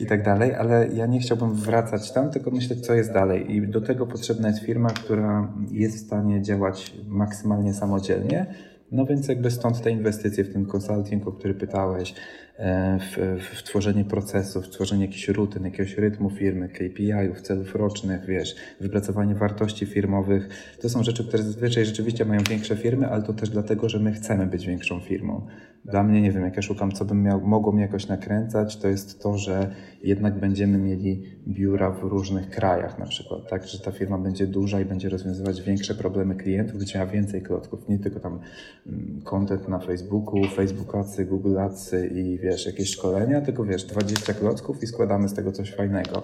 i 0.00 0.06
tak 0.06 0.24
dalej. 0.24 0.54
Ale 0.54 0.88
ja 0.88 1.06
nie 1.06 1.20
chciałbym 1.20 1.54
wracać 1.54 2.12
tam, 2.12 2.30
tylko 2.30 2.50
myśleć, 2.50 2.86
co 2.86 2.94
jest 2.94 3.12
dalej. 3.12 3.54
I 3.54 3.68
do 3.68 3.80
tego 3.80 4.06
potrzebna 4.06 4.48
jest 4.48 4.60
firma, 4.60 4.88
która 4.88 5.52
jest 5.70 5.96
w 5.96 6.06
stanie 6.06 6.42
działać 6.42 6.94
maksymalnie 7.06 7.74
samodzielnie. 7.74 8.46
No 8.92 9.06
więc 9.06 9.28
jakby 9.28 9.50
stąd 9.50 9.82
te 9.82 9.90
inwestycje 9.90 10.44
w 10.44 10.52
ten 10.52 10.66
consulting, 10.66 11.28
o 11.28 11.32
który 11.32 11.54
pytałeś, 11.54 12.14
w, 12.58 13.38
w 13.40 13.62
tworzenie 13.62 14.04
procesów, 14.04 14.66
w 14.66 14.68
tworzenie 14.68 15.04
jakichś 15.04 15.28
rutyn, 15.28 15.64
jakiegoś 15.64 15.96
rytmu 15.96 16.30
firmy, 16.30 16.68
KPI-ów, 16.68 17.40
celów 17.40 17.74
rocznych, 17.74 18.26
wiesz, 18.26 18.54
wypracowanie 18.80 19.34
wartości 19.34 19.86
firmowych. 19.86 20.48
To 20.80 20.88
są 20.88 21.02
rzeczy, 21.02 21.24
które 21.24 21.42
zazwyczaj 21.42 21.84
rzeczywiście 21.84 22.24
mają 22.24 22.40
większe 22.50 22.76
firmy, 22.76 23.08
ale 23.08 23.22
to 23.22 23.32
też 23.32 23.50
dlatego, 23.50 23.88
że 23.88 23.98
my 23.98 24.12
chcemy 24.12 24.46
być 24.46 24.66
większą 24.66 25.00
firmą. 25.00 25.46
Dla 25.84 26.02
mnie, 26.02 26.22
nie 26.22 26.32
wiem, 26.32 26.44
jak 26.44 26.56
ja 26.56 26.62
szukam, 26.62 26.92
co 26.92 27.04
bym 27.04 27.22
miał, 27.22 27.40
mogło 27.40 27.72
mnie 27.72 27.82
jakoś 27.82 28.06
nakręcać, 28.06 28.76
to 28.76 28.88
jest 28.88 29.22
to, 29.22 29.38
że 29.38 29.74
jednak 30.02 30.40
będziemy 30.40 30.78
mieli 30.78 31.22
biura 31.48 31.90
w 31.90 32.02
różnych 32.02 32.50
krajach 32.50 32.98
na 32.98 33.06
przykład, 33.06 33.48
tak, 33.50 33.66
że 33.66 33.78
ta 33.78 33.92
firma 33.92 34.18
będzie 34.18 34.46
duża 34.46 34.80
i 34.80 34.84
będzie 34.84 35.08
rozwiązywać 35.08 35.62
większe 35.62 35.94
problemy 35.94 36.34
klientów, 36.34 36.78
będzie 36.78 36.98
miała 36.98 37.10
więcej 37.10 37.42
klocków, 37.42 37.88
nie 37.88 37.98
tylko 37.98 38.20
tam 38.20 38.40
mm, 38.86 39.20
content 39.24 39.68
na 39.68 39.78
Facebooku, 39.78 40.44
Facebook 40.44 40.94
Adsy, 40.94 41.24
Google 41.24 41.58
Adsy 41.58 42.06
i 42.06 42.38
wiesz, 42.38 42.66
jakieś 42.66 42.90
szkolenia, 42.90 43.40
tylko 43.40 43.64
wiesz, 43.64 43.84
20 43.84 44.34
klocków 44.34 44.82
i 44.82 44.86
składamy 44.86 45.28
z 45.28 45.34
tego 45.34 45.52
coś 45.52 45.74
fajnego. 45.74 46.22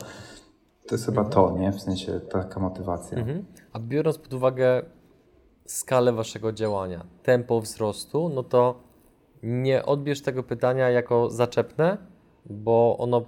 To 0.87 0.95
jest 0.95 1.07
chyba 1.07 1.25
to, 1.25 1.57
nie? 1.59 1.72
W 1.72 1.81
sensie 1.81 2.20
taka 2.20 2.61
motywacja. 2.61 3.18
Mhm. 3.18 3.45
A 3.72 3.79
biorąc 3.79 4.18
pod 4.18 4.35
uwagę 4.35 4.83
skalę 5.66 6.12
waszego 6.12 6.53
działania, 6.53 7.07
tempo 7.22 7.61
wzrostu, 7.61 8.29
no 8.29 8.43
to 8.43 8.81
nie 9.43 9.85
odbierz 9.85 10.22
tego 10.22 10.43
pytania 10.43 10.91
jako 10.91 11.31
zaczepne, 11.31 11.99
bo 12.47 12.97
ono 12.99 13.27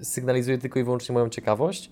sygnalizuje 0.00 0.58
tylko 0.58 0.78
i 0.78 0.84
wyłącznie 0.84 1.12
moją 1.12 1.28
ciekawość. 1.28 1.90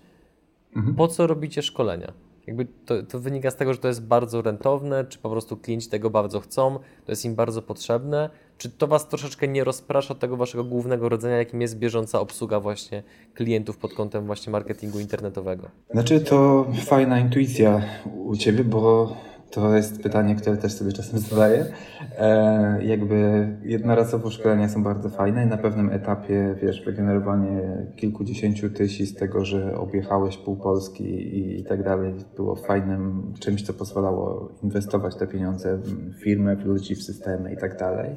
Mhm. 0.77 0.95
Po 0.95 1.09
co 1.09 1.27
robicie 1.27 1.63
szkolenia? 1.63 2.13
Jakby 2.47 2.67
to, 2.87 3.03
to, 3.03 3.21
wynika 3.21 3.51
z 3.51 3.57
tego, 3.57 3.73
że 3.73 3.79
to 3.79 3.89
jest 3.89 4.03
bardzo 4.07 4.43
rentowne, 4.43 5.05
czy 5.05 5.19
po 5.19 5.31
prostu 5.31 5.57
klienci 5.57 5.89
tego 5.89 6.11
bardzo 6.11 6.41
chcą, 6.41 6.79
to 7.05 7.13
jest 7.13 7.25
im 7.25 7.35
bardzo 7.35 7.63
potrzebne. 7.63 8.31
Czy 8.59 8.71
to 8.71 8.87
Was 8.87 9.09
troszeczkę 9.09 9.49
nie 9.49 9.65
rozprasza 9.65 10.15
tego 10.15 10.37
Waszego 10.37 10.65
głównego 10.65 11.09
rodzenia, 11.09 11.37
jakim 11.37 11.61
jest 11.61 11.79
bieżąca 11.79 12.21
obsługa 12.21 12.61
właśnie 12.61 13.03
klientów 13.35 13.77
pod 13.77 13.95
kątem 13.95 14.27
właśnie 14.27 14.53
marketingu 14.53 15.01
internetowego? 15.01 15.71
Znaczy 15.91 16.21
to 16.21 16.67
fajna 16.85 17.21
intuicja 17.21 17.83
u 18.15 18.37
Ciebie, 18.37 18.65
bo 18.65 19.17
to 19.55 19.77
jest 19.77 20.03
pytanie, 20.03 20.35
które 20.35 20.57
też 20.57 20.73
sobie 20.73 20.93
czasem 20.93 21.19
zadaję. 21.19 21.67
E, 22.19 22.85
jakby 22.85 23.49
jednorazowo 23.63 24.31
szkolenia 24.31 24.69
są 24.69 24.83
bardzo 24.83 25.09
fajne 25.09 25.45
i 25.45 25.47
na 25.47 25.57
pewnym 25.57 25.91
etapie, 25.91 26.55
wiesz, 26.63 26.85
wygenerowanie 26.85 27.87
kilkudziesięciu 27.97 28.71
tysięcy 28.71 28.95
z 29.07 29.15
tego, 29.15 29.45
że 29.45 29.79
objechałeś 29.79 30.37
pół 30.37 30.57
Polski 30.57 31.05
i, 31.05 31.61
i 31.61 31.65
tak 31.65 31.83
dalej, 31.83 32.15
było 32.37 32.57
fajnym 32.57 33.33
czymś, 33.41 33.63
co 33.63 33.73
pozwalało 33.73 34.49
inwestować 34.63 35.17
te 35.17 35.27
pieniądze 35.27 35.77
w 35.77 36.15
firmę, 36.23 36.57
w 36.57 36.65
ludzi, 36.65 36.95
w 36.95 37.03
systemy 37.03 37.53
i 37.53 37.57
tak 37.57 37.79
dalej. 37.79 38.11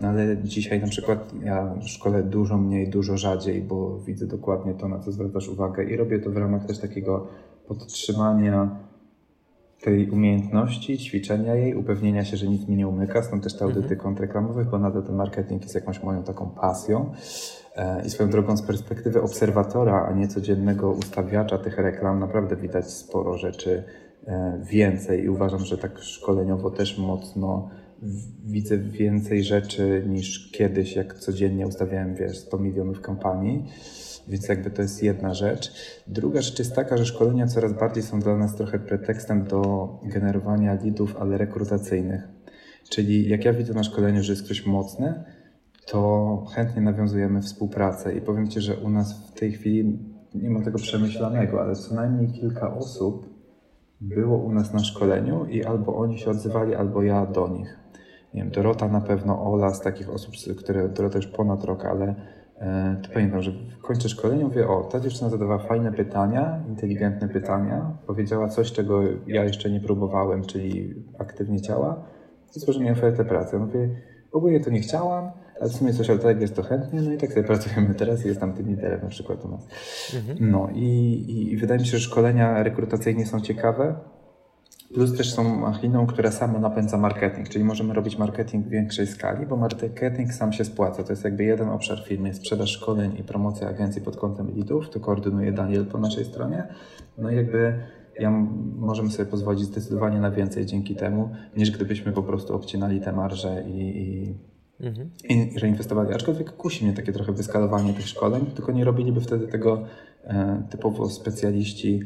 No 0.00 0.08
ale 0.08 0.36
dzisiaj 0.36 0.80
na 0.80 0.88
przykład 0.88 1.32
ja 1.44 1.74
szkolę 1.80 2.22
dużo 2.22 2.58
mniej, 2.58 2.90
dużo 2.90 3.16
rzadziej, 3.16 3.62
bo 3.62 3.98
widzę 3.98 4.26
dokładnie 4.26 4.74
to, 4.74 4.88
na 4.88 4.98
co 4.98 5.12
zwracasz 5.12 5.48
uwagę 5.48 5.84
i 5.84 5.96
robię 5.96 6.18
to 6.18 6.30
w 6.30 6.36
ramach 6.36 6.64
też 6.64 6.78
takiego 6.78 7.26
podtrzymania 7.68 8.87
tej 9.80 10.10
umiejętności, 10.10 10.98
ćwiczenia 10.98 11.54
jej, 11.54 11.74
upewnienia 11.74 12.24
się, 12.24 12.36
że 12.36 12.46
nic 12.46 12.68
mi 12.68 12.76
nie 12.76 12.88
umyka, 12.88 13.22
stąd 13.22 13.42
też 13.42 13.54
te 13.54 13.64
audyty 13.64 13.80
mhm. 13.82 14.00
kontreklamowe, 14.00 14.64
bo 14.64 14.78
nadal 14.78 15.02
ten 15.02 15.16
marketing 15.16 15.62
jest 15.62 15.74
jakąś 15.74 16.02
moją 16.02 16.22
taką 16.22 16.50
pasją. 16.50 17.12
E, 17.76 18.06
I 18.06 18.10
swoją 18.10 18.30
drogą 18.30 18.56
z 18.56 18.62
perspektywy 18.62 19.22
obserwatora, 19.22 20.06
a 20.08 20.12
nie 20.12 20.28
codziennego 20.28 20.90
ustawiacza 20.90 21.58
tych 21.58 21.78
reklam, 21.78 22.18
naprawdę 22.18 22.56
widać 22.56 22.90
sporo 22.90 23.38
rzeczy 23.38 23.84
e, 24.26 24.60
więcej 24.64 25.24
i 25.24 25.28
uważam, 25.28 25.60
że 25.60 25.78
tak 25.78 25.98
szkoleniowo 25.98 26.70
też 26.70 26.98
mocno 26.98 27.70
widzę 28.44 28.78
więcej 28.78 29.44
rzeczy 29.44 30.04
niż 30.08 30.50
kiedyś, 30.52 30.96
jak 30.96 31.14
codziennie 31.14 31.66
ustawiałem, 31.66 32.14
wiesz, 32.14 32.38
100 32.38 32.58
milionów 32.58 33.00
kampanii. 33.00 33.68
Więc 34.28 34.48
jakby 34.48 34.70
to 34.70 34.82
jest 34.82 35.02
jedna 35.02 35.34
rzecz. 35.34 35.72
Druga 36.06 36.42
rzecz 36.42 36.58
jest 36.58 36.74
taka, 36.74 36.96
że 36.96 37.06
szkolenia 37.06 37.46
coraz 37.46 37.72
bardziej 37.72 38.02
są 38.02 38.20
dla 38.20 38.36
nas 38.36 38.56
trochę 38.56 38.78
pretekstem 38.78 39.44
do 39.44 39.88
generowania 40.02 40.74
lidów, 40.74 41.16
ale 41.20 41.38
rekrutacyjnych. 41.38 42.28
Czyli 42.90 43.28
jak 43.28 43.44
ja 43.44 43.52
widzę 43.52 43.74
na 43.74 43.82
szkoleniu, 43.84 44.22
że 44.22 44.32
jest 44.32 44.44
ktoś 44.44 44.66
mocny, 44.66 45.24
to 45.86 46.44
chętnie 46.54 46.82
nawiązujemy 46.82 47.42
współpracę 47.42 48.14
i 48.14 48.20
powiem 48.20 48.48
Ci, 48.48 48.60
że 48.60 48.76
u 48.76 48.90
nas 48.90 49.26
w 49.28 49.32
tej 49.32 49.52
chwili 49.52 49.98
nie 50.34 50.50
ma 50.50 50.62
tego 50.62 50.78
przemyślanego, 50.78 51.62
ale 51.62 51.76
co 51.76 51.94
najmniej 51.94 52.28
kilka 52.28 52.74
osób 52.74 53.28
było 54.00 54.38
u 54.38 54.52
nas 54.52 54.72
na 54.72 54.78
szkoleniu 54.78 55.46
i 55.46 55.64
albo 55.64 55.96
oni 55.96 56.18
się 56.18 56.30
odzywali, 56.30 56.74
albo 56.74 57.02
ja 57.02 57.26
do 57.26 57.48
nich. 57.48 57.78
Nie 58.34 58.42
wiem, 58.42 58.50
Dorota 58.50 58.88
na 58.88 59.00
pewno, 59.00 59.52
Ola 59.52 59.74
z 59.74 59.80
takich 59.80 60.10
osób, 60.10 60.34
które 60.58 60.88
Dorota 60.88 61.18
już 61.18 61.26
ponad 61.26 61.64
rok, 61.64 61.84
ale 61.84 62.14
to 63.02 63.08
pamiętam, 63.14 63.42
że 63.42 63.52
kończę 63.82 64.08
szkolenie, 64.08 64.44
mówię, 64.44 64.68
o, 64.68 64.82
ta 64.82 65.00
dziewczyna 65.00 65.30
zadawała 65.30 65.58
fajne 65.58 65.92
pytania, 65.92 66.60
inteligentne 66.68 67.28
pytania, 67.28 67.96
powiedziała 68.06 68.48
coś, 68.48 68.72
czego 68.72 69.02
ja 69.26 69.44
jeszcze 69.44 69.70
nie 69.70 69.80
próbowałem, 69.80 70.44
czyli 70.44 70.94
aktywnie 71.18 71.60
ciała, 71.60 72.04
i 72.56 72.60
stworzyła 72.60 72.84
mi 72.84 72.90
ofertę 72.90 73.24
pracy. 73.24 73.58
Mówię, 73.58 73.90
ogólnie 74.32 74.60
to 74.60 74.70
nie 74.70 74.80
chciałam, 74.80 75.30
ale 75.60 75.70
w 75.70 75.72
sumie 75.72 75.92
coś 75.92 76.10
ale 76.10 76.18
tak 76.18 76.40
jest 76.40 76.56
to 76.56 76.62
chętnie, 76.62 77.02
no 77.02 77.12
i 77.12 77.16
tak 77.16 77.32
sobie 77.32 77.44
pracujemy 77.44 77.94
teraz 77.94 78.24
i 78.24 78.28
jest 78.28 78.40
tam 78.40 78.52
tym 78.52 78.68
liderem 78.68 79.00
na 79.02 79.08
przykład 79.08 79.44
u 79.44 79.48
nas. 79.48 79.68
Mhm. 80.14 80.50
No 80.50 80.68
i, 80.74 81.50
i 81.52 81.56
wydaje 81.56 81.80
mi 81.80 81.86
się, 81.86 81.98
że 81.98 82.04
szkolenia 82.04 82.62
rekrutacyjne 82.62 83.26
są 83.26 83.40
ciekawe, 83.40 83.94
Plus 84.94 85.16
też 85.16 85.32
są 85.34 85.56
machiną, 85.56 86.06
która 86.06 86.30
sama 86.30 86.58
napędza 86.58 86.98
marketing, 86.98 87.48
czyli 87.48 87.64
możemy 87.64 87.94
robić 87.94 88.18
marketing 88.18 88.66
w 88.66 88.68
większej 88.68 89.06
skali, 89.06 89.46
bo 89.46 89.56
marketing 89.56 90.34
sam 90.34 90.52
się 90.52 90.64
spłaca. 90.64 91.04
To 91.04 91.12
jest 91.12 91.24
jakby 91.24 91.44
jeden 91.44 91.68
obszar 91.68 92.04
firmy, 92.04 92.34
sprzedaż 92.34 92.70
szkoleń 92.70 93.16
i 93.18 93.24
promocja 93.24 93.68
agencji 93.68 94.02
pod 94.02 94.16
kątem 94.16 94.56
leadów. 94.56 94.90
To 94.90 95.00
koordynuje 95.00 95.52
Daniel 95.52 95.86
po 95.86 95.98
naszej 95.98 96.24
stronie. 96.24 96.68
No 97.18 97.30
i 97.30 97.36
jakby 97.36 97.74
ja 98.20 98.30
możemy 98.76 99.10
sobie 99.10 99.30
pozwolić 99.30 99.64
zdecydowanie 99.64 100.20
na 100.20 100.30
więcej 100.30 100.66
dzięki 100.66 100.96
temu, 100.96 101.30
niż 101.56 101.70
gdybyśmy 101.70 102.12
po 102.12 102.22
prostu 102.22 102.54
obcinali 102.54 103.00
te 103.00 103.12
marże 103.12 103.64
i, 103.68 104.02
i 104.02 104.34
Mhm. 104.80 105.10
i 105.28 105.58
reinwestowali. 105.58 106.14
Aczkolwiek 106.14 106.52
kusi 106.56 106.84
mnie 106.84 106.94
takie 106.94 107.12
trochę 107.12 107.32
wyskalowanie 107.32 107.94
tych 107.94 108.08
szkoleń, 108.08 108.46
tylko 108.46 108.72
nie 108.72 108.84
robiliby 108.84 109.20
wtedy 109.20 109.48
tego 109.48 109.84
e, 110.24 110.62
typowo 110.70 111.08
specjaliści 111.08 112.00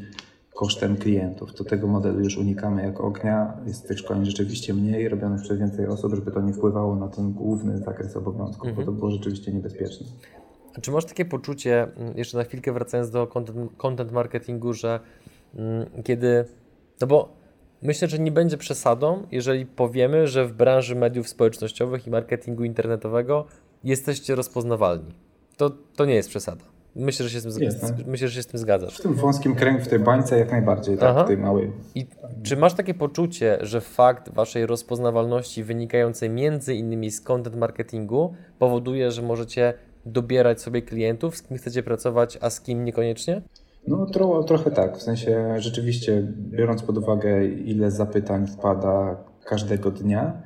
kosztem 0.55 0.97
klientów. 0.97 1.53
To 1.53 1.63
tego 1.63 1.87
modelu 1.87 2.19
już 2.19 2.37
unikamy 2.37 2.83
jak 2.83 3.01
ognia. 3.01 3.57
Jest 3.65 3.87
tych 3.87 3.99
szkoleń 3.99 4.25
rzeczywiście 4.25 4.73
mniej, 4.73 5.09
robionych 5.09 5.41
przez 5.41 5.59
więcej 5.59 5.87
osób, 5.87 6.15
żeby 6.15 6.31
to 6.31 6.41
nie 6.41 6.53
wpływało 6.53 6.95
na 6.95 7.07
ten 7.07 7.33
główny 7.33 7.77
zakres 7.77 8.17
obowiązków, 8.17 8.69
mhm. 8.69 8.75
bo 8.75 8.91
to 8.91 8.97
było 8.97 9.11
rzeczywiście 9.11 9.51
niebezpieczne. 9.51 10.07
A 10.77 10.81
czy 10.81 10.91
masz 10.91 11.05
takie 11.05 11.25
poczucie, 11.25 11.83
mm, 11.83 12.17
jeszcze 12.17 12.37
na 12.37 12.43
chwilkę 12.43 12.73
wracając 12.73 13.09
do 13.09 13.27
content, 13.27 13.71
content 13.77 14.11
marketingu, 14.11 14.73
że 14.73 14.99
mm, 15.55 15.85
kiedy, 16.03 16.45
no 17.01 17.07
bo 17.07 17.33
myślę, 17.81 18.07
że 18.07 18.19
nie 18.19 18.31
będzie 18.31 18.57
przesadą, 18.57 19.27
jeżeli 19.31 19.65
powiemy, 19.65 20.27
że 20.27 20.47
w 20.47 20.53
branży 20.53 20.95
mediów 20.95 21.29
społecznościowych 21.29 22.07
i 22.07 22.09
marketingu 22.09 22.63
internetowego 22.63 23.45
jesteście 23.83 24.35
rozpoznawalni. 24.35 25.13
To, 25.57 25.71
to 25.95 26.05
nie 26.05 26.15
jest 26.15 26.29
przesada. 26.29 26.72
Myślę, 26.95 27.27
że 27.27 27.29
się 27.29 27.39
z 27.39 27.57
tym, 27.57 27.71
z, 27.71 28.07
myślę, 28.07 28.27
że 28.27 28.35
się 28.35 28.43
z 28.43 28.47
tym 28.47 28.59
zgadzasz. 28.59 28.97
W 28.97 29.01
tym 29.01 29.13
wąskim 29.13 29.55
kręgu, 29.55 29.83
w 29.83 29.87
tej 29.87 29.99
bańce 29.99 30.39
jak 30.39 30.51
najbardziej, 30.51 30.97
tak, 30.97 31.09
Aha. 31.09 31.23
w 31.23 31.27
tej 31.27 31.37
małej. 31.37 31.71
I 31.95 32.07
czy 32.43 32.57
masz 32.57 32.73
takie 32.73 32.93
poczucie, 32.93 33.57
że 33.61 33.81
fakt 33.81 34.33
waszej 34.33 34.65
rozpoznawalności 34.65 35.63
wynikającej 35.63 36.29
między 36.29 36.75
innymi 36.75 37.11
z 37.11 37.21
content 37.21 37.55
marketingu 37.55 38.33
powoduje, 38.59 39.11
że 39.11 39.21
możecie 39.21 39.73
dobierać 40.05 40.61
sobie 40.61 40.81
klientów, 40.81 41.37
z 41.37 41.41
kim 41.41 41.57
chcecie 41.57 41.83
pracować, 41.83 42.37
a 42.41 42.49
z 42.49 42.61
kim 42.61 42.85
niekoniecznie? 42.85 43.41
No 43.87 44.05
tro, 44.05 44.43
trochę 44.43 44.71
tak, 44.71 44.97
w 44.97 45.01
sensie 45.01 45.55
rzeczywiście 45.57 46.27
biorąc 46.37 46.83
pod 46.83 46.97
uwagę 46.97 47.45
ile 47.45 47.91
zapytań 47.91 48.47
wpada 48.47 49.23
każdego 49.45 49.91
dnia, 49.91 50.41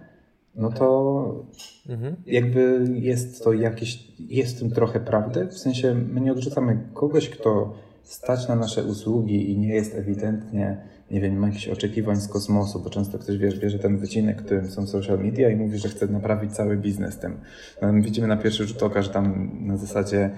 no 0.57 0.71
to 0.71 1.45
mhm. 1.89 2.15
jakby 2.25 2.87
jest 2.93 3.43
to 3.43 3.53
jakieś, 3.53 4.07
jest 4.19 4.55
w 4.55 4.59
tym 4.59 4.71
trochę 4.71 4.99
prawdy. 4.99 5.47
W 5.47 5.57
sensie 5.57 5.95
my 6.13 6.21
nie 6.21 6.31
odrzucamy 6.31 6.79
kogoś, 6.93 7.29
kto 7.29 7.73
stać 8.03 8.47
na 8.47 8.55
nasze 8.55 8.83
usługi 8.83 9.51
i 9.51 9.57
nie 9.57 9.75
jest 9.75 9.95
ewidentnie, 9.95 10.77
nie 11.11 11.21
wiem, 11.21 11.37
ma 11.37 11.47
jakichś 11.47 11.67
oczekiwań 11.67 12.15
z 12.15 12.27
kosmosu, 12.27 12.79
bo 12.79 12.89
często 12.89 13.19
ktoś 13.19 13.37
wiesz, 13.37 13.59
bierze 13.59 13.79
ten 13.79 13.97
wycinek, 13.97 14.37
którym 14.37 14.67
są 14.67 14.87
social 14.87 15.19
media 15.19 15.49
i 15.49 15.55
mówi, 15.55 15.77
że 15.77 15.89
chce 15.89 16.07
naprawić 16.07 16.51
cały 16.51 16.77
biznes 16.77 17.17
tym. 17.17 17.37
No, 17.81 17.93
widzimy 17.93 18.27
na 18.27 18.37
pierwszy 18.37 18.67
rzut 18.67 18.83
oka, 18.83 19.01
że 19.01 19.09
tam 19.09 19.51
na 19.61 19.77
zasadzie 19.77 20.29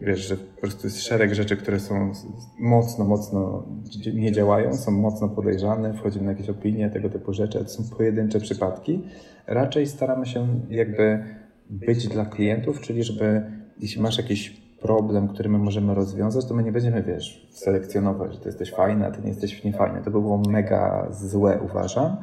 wiesz, 0.00 0.28
że 0.28 0.36
po 0.36 0.60
prostu 0.60 0.86
jest 0.86 1.02
szereg 1.02 1.34
rzeczy, 1.34 1.56
które 1.56 1.80
są 1.80 2.12
mocno, 2.58 3.04
mocno 3.04 3.66
nie 4.14 4.32
działają, 4.32 4.76
są 4.76 4.90
mocno 4.90 5.28
podejrzane, 5.28 5.94
wchodzimy 5.94 6.24
na 6.24 6.30
jakieś 6.30 6.48
opinie, 6.48 6.90
tego 6.90 7.10
typu 7.10 7.32
rzeczy, 7.32 7.58
to 7.58 7.68
są 7.68 7.96
pojedyncze 7.96 8.40
przypadki. 8.40 9.04
Raczej 9.46 9.86
staramy 9.86 10.26
się 10.26 10.60
jakby 10.70 11.24
być 11.70 12.08
dla 12.08 12.24
klientów, 12.24 12.80
czyli 12.80 13.04
żeby 13.04 13.42
jeśli 13.80 14.02
masz 14.02 14.18
jakiś 14.18 14.68
problem, 14.80 15.28
który 15.28 15.48
my 15.48 15.58
możemy 15.58 15.94
rozwiązać, 15.94 16.44
to 16.46 16.54
my 16.54 16.62
nie 16.62 16.72
będziemy, 16.72 17.02
wiesz, 17.02 17.48
selekcjonować, 17.50 18.34
że 18.34 18.40
ty 18.40 18.48
jesteś 18.48 18.72
fajny, 18.72 19.06
a 19.06 19.10
ty 19.10 19.22
nie 19.22 19.28
jesteś 19.28 19.64
niefajny. 19.64 19.98
To 19.98 20.10
by 20.10 20.20
było 20.20 20.38
mega 20.38 21.08
złe, 21.10 21.60
uważam. 21.64 22.16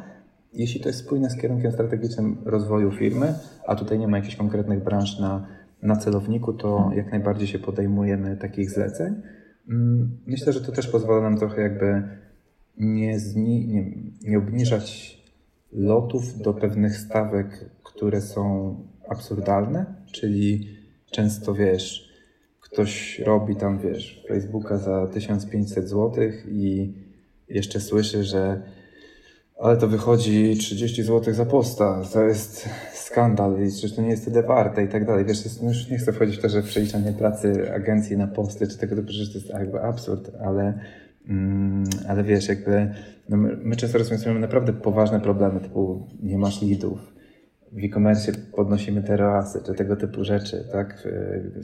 Jeśli 0.54 0.82
to 0.82 0.90
jest 0.90 1.00
spójne 1.00 1.30
z 1.30 1.42
kierunkiem 1.42 1.72
strategicznym 1.72 2.38
rozwoju 2.46 2.92
firmy, 2.92 3.34
a 3.68 3.76
tutaj 3.76 4.00
nie 4.00 4.08
ma 4.08 4.18
jakichś 4.18 4.36
konkretnych 4.36 4.84
branż 4.84 5.20
na 5.20 5.48
na 5.86 5.96
celowniku, 5.96 6.54
to 6.54 6.92
jak 6.96 7.12
najbardziej 7.12 7.48
się 7.48 7.60
podejmujemy 7.60 8.38
takich 8.38 8.70
zleceń. 8.72 9.22
Mm, 9.70 10.18
myślę, 10.26 10.54
że 10.54 10.62
to 10.62 10.72
też 10.72 10.88
pozwala 10.88 11.22
nam 11.22 11.38
trochę 11.38 11.62
jakby 11.62 12.04
nie, 12.78 13.20
zni, 13.20 13.68
nie, 13.68 13.92
nie 14.30 14.38
obniżać 14.38 15.18
lotów 15.72 16.42
do 16.42 16.54
pewnych 16.54 16.98
stawek, 16.98 17.70
które 17.84 18.22
są 18.22 18.76
absurdalne, 19.10 19.86
czyli 20.12 20.70
często 21.12 21.54
wiesz, 21.54 22.14
ktoś 22.62 23.20
robi 23.20 23.56
tam, 23.56 23.80
wiesz, 23.80 24.26
Facebooka 24.28 24.78
za 24.78 25.08
1500 25.08 25.90
zł 25.90 26.24
i 26.48 26.94
jeszcze 27.50 27.80
słyszy, 27.80 28.24
że 28.24 28.62
ale 29.60 29.78
to 29.78 29.88
wychodzi 29.88 30.58
30 30.58 31.04
zł 31.04 31.34
za 31.34 31.46
posta, 31.46 32.02
to 32.14 32.24
jest 32.24 32.70
skandal 32.94 33.64
i 33.64 33.72
przecież 33.72 33.96
to 33.96 34.02
nie 34.02 34.10
jest 34.10 34.26
tyle 34.26 34.44
warte 34.44 34.84
i 34.84 34.88
tak 34.88 35.06
dalej. 35.06 35.26
Wiesz, 35.26 35.44
jest, 35.44 35.64
no 35.64 35.70
już 35.70 35.90
nie 35.90 35.98
chcę 35.98 36.14
wchodzić 36.14 36.38
w 36.38 36.42
to, 36.42 36.50
że 36.50 36.64
przeliczanie 36.64 37.14
pracy 37.14 37.74
agencji 37.74 38.18
na 38.18 38.28
posty 38.28 38.68
czy 38.68 38.78
tego 38.78 38.96
typu 38.96 39.12
rzeczy 39.12 39.32
to 39.32 39.38
jest 39.38 39.50
jakby 39.50 39.82
absurd, 39.82 40.32
ale, 40.46 40.80
mm, 41.30 41.84
ale 42.08 42.24
wiesz, 42.24 42.48
jakby 42.48 42.94
no 43.30 43.38
my, 43.38 43.58
my 43.64 43.76
często 43.76 43.98
rozwiązujemy 43.98 44.40
naprawdę 44.40 44.74
poważne 44.74 45.20
problemy 45.20 45.60
typu 45.60 46.08
nie 46.24 46.38
masz 46.38 46.62
leadów, 46.62 47.16
w 47.76 47.84
e-commerce 47.84 48.32
podnosimy 48.56 49.04
te 49.04 49.18
ROASy, 49.18 49.60
czy 49.66 49.74
tego 49.74 49.96
typu 49.96 50.24
rzeczy, 50.24 50.68
tak? 50.72 51.08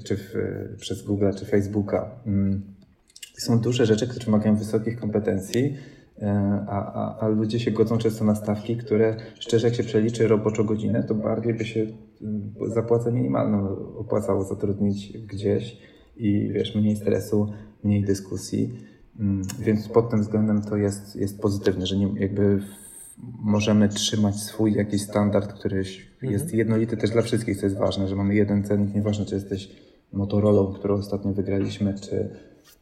Czy 0.03 0.17
w, 0.17 0.33
przez 0.79 1.01
Google, 1.01 1.31
czy 1.37 1.45
Facebooka. 1.45 2.11
Mm. 2.25 2.61
Są 3.37 3.59
duże 3.59 3.85
rzeczy, 3.85 4.07
które 4.07 4.25
wymagają 4.25 4.55
wysokich 4.55 4.99
kompetencji, 4.99 5.77
a, 6.67 6.93
a, 6.93 7.19
a 7.19 7.27
ludzie 7.27 7.59
się 7.59 7.71
godzą 7.71 7.97
często 7.97 8.25
na 8.25 8.35
stawki, 8.35 8.77
które 8.77 9.15
szczerze 9.39 9.67
jak 9.67 9.75
się 9.75 9.83
przeliczy 9.83 10.27
roboczo 10.27 10.63
godzinę, 10.63 11.03
to 11.03 11.15
bardziej 11.15 11.53
by 11.53 11.65
się 11.65 11.87
mm, 12.21 12.53
zapłacę 12.67 13.11
minimalną 13.11 13.77
opłacało 13.97 14.43
zatrudnić 14.43 15.17
gdzieś 15.17 15.77
i 16.17 16.49
wiesz, 16.53 16.75
mniej 16.75 16.95
stresu, 16.95 17.47
mniej 17.83 18.03
dyskusji. 18.03 18.73
Mm, 19.19 19.41
więc 19.59 19.87
pod 19.87 20.09
tym 20.09 20.21
względem 20.21 20.61
to 20.61 20.77
jest, 20.77 21.15
jest 21.15 21.41
pozytywne, 21.41 21.85
że 21.85 21.97
nie, 21.97 22.19
jakby 22.19 22.59
możemy 23.39 23.89
trzymać 23.89 24.35
swój 24.35 24.73
jakiś 24.73 25.01
standard, 25.01 25.53
który 25.53 25.77
mhm. 25.77 26.33
jest 26.33 26.53
jednolity 26.53 26.97
też 26.97 27.09
dla 27.09 27.21
wszystkich, 27.21 27.57
co 27.57 27.65
jest 27.65 27.77
ważne, 27.77 28.07
że 28.07 28.15
mamy 28.15 28.35
jeden 28.35 28.63
cennik, 28.63 28.95
nieważne 28.95 29.25
czy 29.25 29.35
jesteś 29.35 29.69
Motorolą, 30.13 30.73
którą 30.73 30.95
ostatnio 30.95 31.33
wygraliśmy, 31.33 31.93
czy 31.93 32.29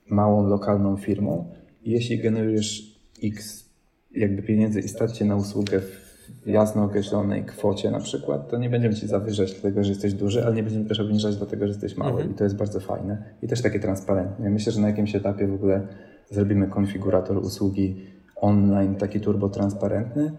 małą 0.09 0.47
lokalną 0.47 0.97
firmą. 0.97 1.51
Jeśli 1.81 2.19
generujesz 2.19 2.88
x 3.23 3.69
jakby 4.11 4.41
pieniędzy 4.41 4.79
i 4.79 4.87
stać 4.87 5.21
na 5.21 5.35
usługę 5.35 5.81
w 5.81 6.09
jasno 6.45 6.83
określonej 6.83 7.43
kwocie 7.43 7.91
na 7.91 7.99
przykład, 7.99 8.49
to 8.49 8.57
nie 8.57 8.69
będziemy 8.69 8.95
Ci 8.95 9.07
zawyżać 9.07 9.51
dlatego, 9.51 9.83
że 9.83 9.89
jesteś 9.89 10.13
duży, 10.13 10.45
ale 10.45 10.55
nie 10.55 10.63
będziemy 10.63 10.85
też 10.85 10.99
obniżać 10.99 11.35
dlatego, 11.35 11.65
że 11.65 11.71
jesteś 11.71 11.97
mały 11.97 12.11
mhm. 12.11 12.31
i 12.31 12.33
to 12.33 12.43
jest 12.43 12.55
bardzo 12.55 12.79
fajne 12.79 13.23
i 13.41 13.47
też 13.47 13.61
takie 13.61 13.79
transparentne. 13.79 14.49
Myślę, 14.49 14.71
że 14.71 14.81
na 14.81 14.87
jakimś 14.87 15.15
etapie 15.15 15.47
w 15.47 15.53
ogóle 15.53 15.87
zrobimy 16.29 16.67
konfigurator 16.67 17.37
usługi 17.37 18.05
online 18.35 18.95
taki 18.95 19.19
turbo 19.19 19.49
transparentny. 19.49 20.31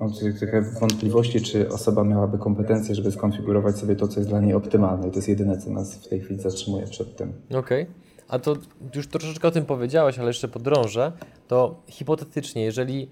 Mam 0.00 0.12
trochę 0.38 0.62
wątpliwości, 0.80 1.40
czy 1.40 1.68
osoba 1.68 2.04
miałaby 2.04 2.38
kompetencje, 2.38 2.94
żeby 2.94 3.12
skonfigurować 3.12 3.76
sobie 3.76 3.96
to, 3.96 4.08
co 4.08 4.20
jest 4.20 4.30
dla 4.30 4.40
niej 4.40 4.54
optymalne 4.54 5.08
i 5.08 5.10
to 5.10 5.16
jest 5.16 5.28
jedyne, 5.28 5.58
co 5.58 5.70
nas 5.70 5.94
w 5.94 6.08
tej 6.08 6.20
chwili 6.20 6.40
zatrzymuje 6.40 6.86
przed 6.86 7.16
tym. 7.16 7.32
Okej. 7.50 7.82
Okay. 7.82 8.07
A 8.28 8.38
to 8.38 8.56
już 8.94 9.06
troszeczkę 9.08 9.48
o 9.48 9.50
tym 9.50 9.66
powiedziałeś, 9.66 10.18
ale 10.18 10.28
jeszcze 10.28 10.48
podrążę. 10.48 11.12
To 11.48 11.82
hipotetycznie, 11.86 12.64
jeżeli 12.64 13.10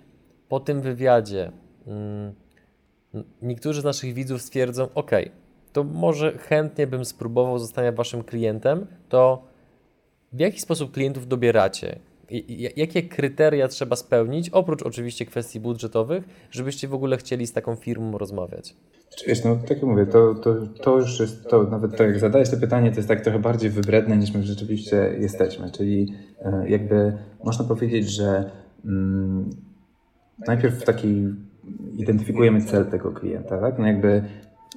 po 0.49 0.61
tym 0.61 0.81
wywiadzie 0.81 1.53
mm, 1.87 2.35
niektórzy 3.43 3.81
z 3.81 3.85
naszych 3.85 4.15
widzów 4.15 4.43
stwierdzą, 4.43 4.89
ok, 4.95 5.11
to 5.73 5.85
może 5.85 6.39
chętnie 6.39 6.87
bym 6.87 7.05
spróbował 7.05 7.59
zostania 7.59 7.93
waszym 7.93 8.25
klientem, 8.25 8.87
to 9.09 9.43
w 10.33 10.41
jaki 10.41 10.61
sposób 10.61 10.93
klientów 10.93 11.29
dobieracie? 11.29 11.99
Jakie 12.77 13.03
kryteria 13.03 13.69
trzeba 13.69 13.97
spełnić, 13.97 14.51
oprócz 14.51 14.83
oczywiście 14.83 15.27
kwestii 15.27 15.61
budżetowych, 15.61 16.25
żebyście 16.51 16.89
w 16.89 16.95
ogóle 16.95 17.17
chcieli 17.17 17.47
z 17.47 17.53
taką 17.53 17.77
firmą 17.77 18.19
rozmawiać? 18.19 18.77
Wiesz, 19.27 19.45
no 19.45 19.57
tak 19.57 19.71
jak 19.71 19.83
mówię, 19.83 20.07
to, 20.07 20.35
to, 20.35 20.55
to 20.83 20.99
już 20.99 21.21
jest, 21.21 21.49
to 21.49 21.63
nawet 21.63 21.97
to 21.97 22.05
jak 22.05 22.19
zadajesz 22.19 22.51
to 22.51 22.57
pytanie, 22.57 22.91
to 22.91 22.97
jest 22.97 23.09
tak 23.09 23.21
trochę 23.21 23.39
bardziej 23.39 23.71
wybredne 23.71 24.17
niż 24.17 24.35
my 24.35 24.43
rzeczywiście 24.43 24.97
jesteśmy, 25.21 25.71
czyli 25.71 26.15
e, 26.43 26.69
jakby 26.69 27.19
można 27.45 27.65
powiedzieć, 27.65 28.09
że 28.09 28.51
mm, 28.85 29.51
najpierw 30.47 30.85
taki 30.85 31.29
identyfikujemy 31.97 32.63
cel 32.63 32.87
tego 32.87 33.13
klienta, 33.13 33.59
tak? 33.59 33.79
No 33.79 33.87
jakby 33.87 34.23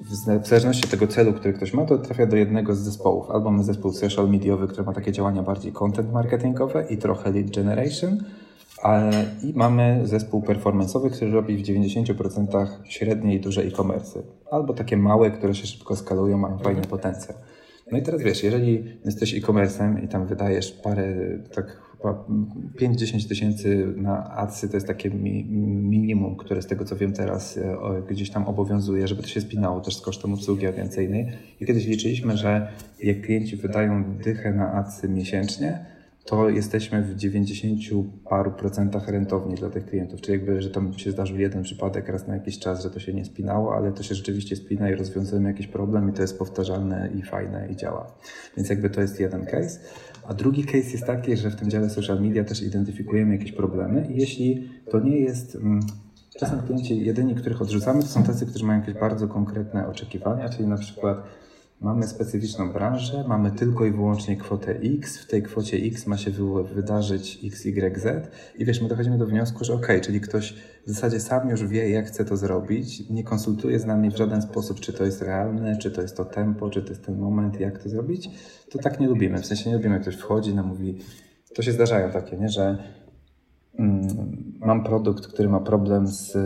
w 0.00 0.46
zależności 0.46 0.84
od 0.84 0.90
tego 0.90 1.06
celu, 1.06 1.32
który 1.32 1.54
ktoś 1.54 1.74
ma, 1.74 1.84
to 1.84 1.98
trafia 1.98 2.26
do 2.26 2.36
jednego 2.36 2.74
z 2.74 2.78
zespołów. 2.78 3.30
Albo 3.30 3.50
mamy 3.50 3.64
zespół 3.64 3.92
social 3.92 4.30
mediowy, 4.30 4.68
który 4.68 4.82
ma 4.84 4.92
takie 4.92 5.12
działania 5.12 5.42
bardziej 5.42 5.72
content 5.72 6.12
marketingowe 6.12 6.86
i 6.90 6.98
trochę 6.98 7.32
lead 7.32 7.50
generation, 7.50 8.24
i 9.42 9.52
mamy 9.54 10.00
zespół 10.04 10.42
performanceowy, 10.42 11.10
który 11.10 11.30
robi 11.30 11.56
w 11.56 11.66
90% 11.66 12.66
średnie 12.84 13.34
i 13.34 13.40
duże 13.40 13.62
e-commerce. 13.62 14.22
Albo 14.50 14.74
takie 14.74 14.96
małe, 14.96 15.30
które 15.30 15.54
się 15.54 15.66
szybko 15.66 15.96
skalują, 15.96 16.38
mają 16.38 16.58
fajny 16.58 16.82
potencjał. 16.82 17.38
No 17.92 17.98
i 17.98 18.02
teraz 18.02 18.22
wiesz, 18.22 18.42
jeżeli 18.42 18.84
jesteś 19.04 19.34
e-commerce'em 19.34 20.04
i 20.04 20.08
tam 20.08 20.26
wydajesz 20.26 20.72
parę, 20.72 21.14
tak 21.54 21.82
5-10 22.02 23.28
tysięcy 23.28 23.94
na 23.96 24.30
adsy 24.30 24.68
to 24.68 24.76
jest 24.76 24.86
takie 24.86 25.10
mi, 25.10 25.44
minimum, 25.90 26.36
które 26.36 26.62
z 26.62 26.66
tego 26.66 26.84
co 26.84 26.96
wiem 26.96 27.12
teraz 27.12 27.56
e, 27.56 27.76
gdzieś 28.08 28.30
tam 28.30 28.48
obowiązuje, 28.48 29.08
żeby 29.08 29.22
to 29.22 29.28
się 29.28 29.40
spinało 29.40 29.80
też 29.80 29.96
z 29.96 30.00
kosztem 30.00 30.34
obsługi 30.34 30.66
agencyjnej. 30.66 31.28
I 31.60 31.66
kiedyś 31.66 31.86
liczyliśmy, 31.86 32.36
że 32.36 32.72
jak 33.02 33.20
klienci 33.20 33.56
wydają 33.56 34.04
dychę 34.24 34.52
na 34.52 34.72
adsy 34.72 35.08
miesięcznie, 35.08 35.86
to 36.24 36.48
jesteśmy 36.48 37.02
w 37.02 37.16
90 37.16 37.80
paru 38.28 38.50
procentach 38.50 39.08
rentowni 39.08 39.54
dla 39.54 39.70
tych 39.70 39.86
klientów. 39.86 40.20
Czyli 40.20 40.38
jakby, 40.38 40.62
że 40.62 40.70
tam 40.70 40.98
się 40.98 41.10
zdarzył 41.10 41.38
jeden 41.38 41.62
przypadek 41.62 42.08
raz 42.08 42.26
na 42.26 42.34
jakiś 42.34 42.58
czas, 42.58 42.82
że 42.82 42.90
to 42.90 43.00
się 43.00 43.14
nie 43.14 43.24
spinało, 43.24 43.74
ale 43.74 43.92
to 43.92 44.02
się 44.02 44.14
rzeczywiście 44.14 44.56
spina 44.56 44.90
i 44.90 44.94
rozwiązujemy 44.94 45.48
jakiś 45.48 45.66
problem 45.66 46.10
i 46.10 46.12
to 46.12 46.22
jest 46.22 46.38
powtarzalne 46.38 47.10
i 47.18 47.22
fajne 47.22 47.68
i 47.72 47.76
działa. 47.76 48.16
Więc 48.56 48.68
jakby 48.68 48.90
to 48.90 49.00
jest 49.00 49.20
jeden 49.20 49.46
case. 49.46 49.80
A 50.30 50.34
drugi 50.34 50.64
case 50.64 50.90
jest 50.90 51.06
taki, 51.06 51.36
że 51.36 51.50
w 51.50 51.56
tym 51.56 51.70
dziale 51.70 51.90
social 51.90 52.20
media 52.20 52.44
też 52.44 52.62
identyfikujemy 52.62 53.36
jakieś 53.36 53.52
problemy 53.52 54.08
i 54.10 54.20
jeśli 54.20 54.68
to 54.90 55.00
nie 55.00 55.20
jest... 55.20 55.54
Mm, 55.56 55.80
czasem 56.38 56.60
klienci 56.62 57.04
jedyni, 57.04 57.34
których 57.34 57.62
odrzucamy, 57.62 58.02
to 58.02 58.08
są 58.08 58.22
tacy, 58.22 58.46
którzy 58.46 58.64
mają 58.64 58.80
jakieś 58.80 58.94
bardzo 58.94 59.28
konkretne 59.28 59.88
oczekiwania, 59.88 60.48
czyli 60.48 60.68
na 60.68 60.76
przykład 60.76 61.22
Mamy 61.80 62.06
specyficzną 62.06 62.72
branżę, 62.72 63.24
mamy 63.28 63.50
tylko 63.50 63.84
i 63.86 63.90
wyłącznie 63.90 64.36
kwotę 64.36 64.72
X, 64.72 65.18
w 65.18 65.26
tej 65.26 65.42
kwocie 65.42 65.76
X 65.76 66.06
ma 66.06 66.16
się 66.16 66.30
wydarzyć 66.74 67.40
X, 67.44 67.66
Y, 67.66 67.98
Z 67.98 68.30
i 68.58 68.64
wiesz, 68.64 68.82
my 68.82 68.88
dochodzimy 68.88 69.18
do 69.18 69.26
wniosku, 69.26 69.64
że 69.64 69.74
ok, 69.74 69.86
czyli 70.02 70.20
ktoś 70.20 70.54
w 70.86 70.90
zasadzie 70.90 71.20
sam 71.20 71.48
już 71.48 71.66
wie, 71.66 71.90
jak 71.90 72.06
chce 72.06 72.24
to 72.24 72.36
zrobić, 72.36 73.10
nie 73.10 73.24
konsultuje 73.24 73.78
z 73.78 73.86
nami 73.86 74.10
w 74.10 74.16
żaden 74.16 74.42
sposób, 74.42 74.80
czy 74.80 74.92
to 74.92 75.04
jest 75.04 75.22
realne, 75.22 75.76
czy 75.76 75.90
to 75.90 76.02
jest 76.02 76.16
to 76.16 76.24
tempo, 76.24 76.70
czy 76.70 76.82
to 76.82 76.88
jest 76.88 77.04
ten 77.04 77.18
moment, 77.18 77.60
jak 77.60 77.82
to 77.82 77.88
zrobić, 77.88 78.30
to 78.70 78.78
tak 78.78 79.00
nie 79.00 79.08
lubimy. 79.08 79.38
W 79.38 79.46
sensie 79.46 79.70
nie 79.70 79.76
lubimy, 79.76 79.94
jak 79.94 80.02
ktoś 80.02 80.16
wchodzi, 80.16 80.54
nam 80.54 80.66
mówi, 80.66 80.98
to 81.54 81.62
się 81.62 81.72
zdarzają 81.72 82.10
takie, 82.10 82.36
nie, 82.36 82.48
że 82.48 82.78
mm, 83.78 84.08
mam 84.60 84.84
produkt, 84.84 85.26
który 85.26 85.48
ma 85.48 85.60
problem 85.60 86.06
z 86.06 86.36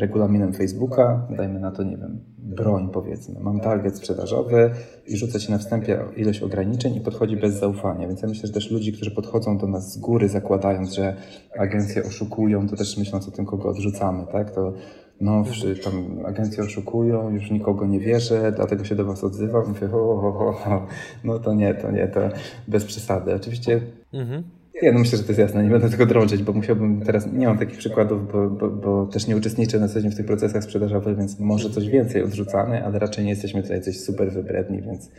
regulaminem 0.00 0.52
Facebooka, 0.52 1.28
dajmy 1.36 1.60
na 1.60 1.70
to, 1.70 1.82
nie 1.82 1.96
wiem, 1.96 2.33
broń, 2.54 2.88
powiedzmy. 2.92 3.40
Mam 3.40 3.60
target 3.60 3.96
sprzedażowy 3.96 4.70
i 5.06 5.16
rzucę 5.16 5.40
ci 5.40 5.50
na 5.52 5.58
wstępie 5.58 5.98
ilość 6.16 6.42
ograniczeń 6.42 6.94
i 6.94 7.00
podchodzi 7.00 7.36
bez 7.36 7.54
zaufania. 7.54 8.08
Więc 8.08 8.22
ja 8.22 8.28
myślę, 8.28 8.46
że 8.46 8.52
też 8.52 8.70
ludzi, 8.70 8.92
którzy 8.92 9.10
podchodzą 9.10 9.58
do 9.58 9.66
nas 9.66 9.92
z 9.92 9.98
góry, 9.98 10.28
zakładając, 10.28 10.92
że 10.92 11.16
agencje 11.58 12.04
oszukują, 12.04 12.68
to 12.68 12.76
też 12.76 12.98
myśląc 12.98 13.28
o 13.28 13.30
tym, 13.30 13.46
kogo 13.46 13.68
odrzucamy, 13.68 14.26
tak? 14.32 14.50
To 14.50 14.72
no, 15.20 15.44
tam 15.84 16.26
agencje 16.26 16.64
oszukują, 16.64 17.30
już 17.30 17.50
nikogo 17.50 17.86
nie 17.86 18.00
wierzę, 18.00 18.52
dlatego 18.56 18.84
się 18.84 18.94
do 18.94 19.04
Was 19.04 19.24
odzywam. 19.24 19.68
Mówię, 19.68 19.88
ho, 19.88 20.20
ho, 20.20 20.32
ho, 20.32 20.52
ho. 20.52 20.86
no 21.24 21.38
to 21.38 21.54
nie, 21.54 21.74
to 21.74 21.90
nie, 21.90 22.08
to 22.08 22.20
bez 22.68 22.84
przesady. 22.84 23.34
Oczywiście 23.34 23.80
mhm. 24.12 24.42
Ja 24.82 24.92
no 24.92 24.98
myślę, 24.98 25.18
że 25.18 25.24
to 25.24 25.30
jest 25.30 25.40
jasne, 25.40 25.64
nie 25.64 25.70
będę 25.70 25.90
tego 25.90 26.06
drążyć, 26.06 26.42
bo 26.42 26.52
musiałbym 26.52 27.00
teraz, 27.00 27.32
nie 27.32 27.46
mam 27.46 27.58
takich 27.58 27.78
przykładów, 27.78 28.32
bo, 28.32 28.50
bo, 28.50 28.70
bo 28.70 29.06
też 29.06 29.26
nie 29.26 29.36
uczestniczę 29.36 29.80
na 29.80 29.88
co 29.88 30.00
dzień 30.00 30.10
w 30.10 30.16
tych 30.16 30.26
procesach 30.26 30.64
sprzedażowych, 30.64 31.18
więc 31.18 31.40
może 31.40 31.70
coś 31.70 31.88
więcej 31.88 32.22
odrzucamy, 32.22 32.84
ale 32.84 32.98
raczej 32.98 33.24
nie 33.24 33.30
jesteśmy 33.30 33.62
tutaj 33.62 33.82
coś 33.82 34.00
super 34.00 34.32
wybredni, 34.32 34.82
więc, 34.82 35.10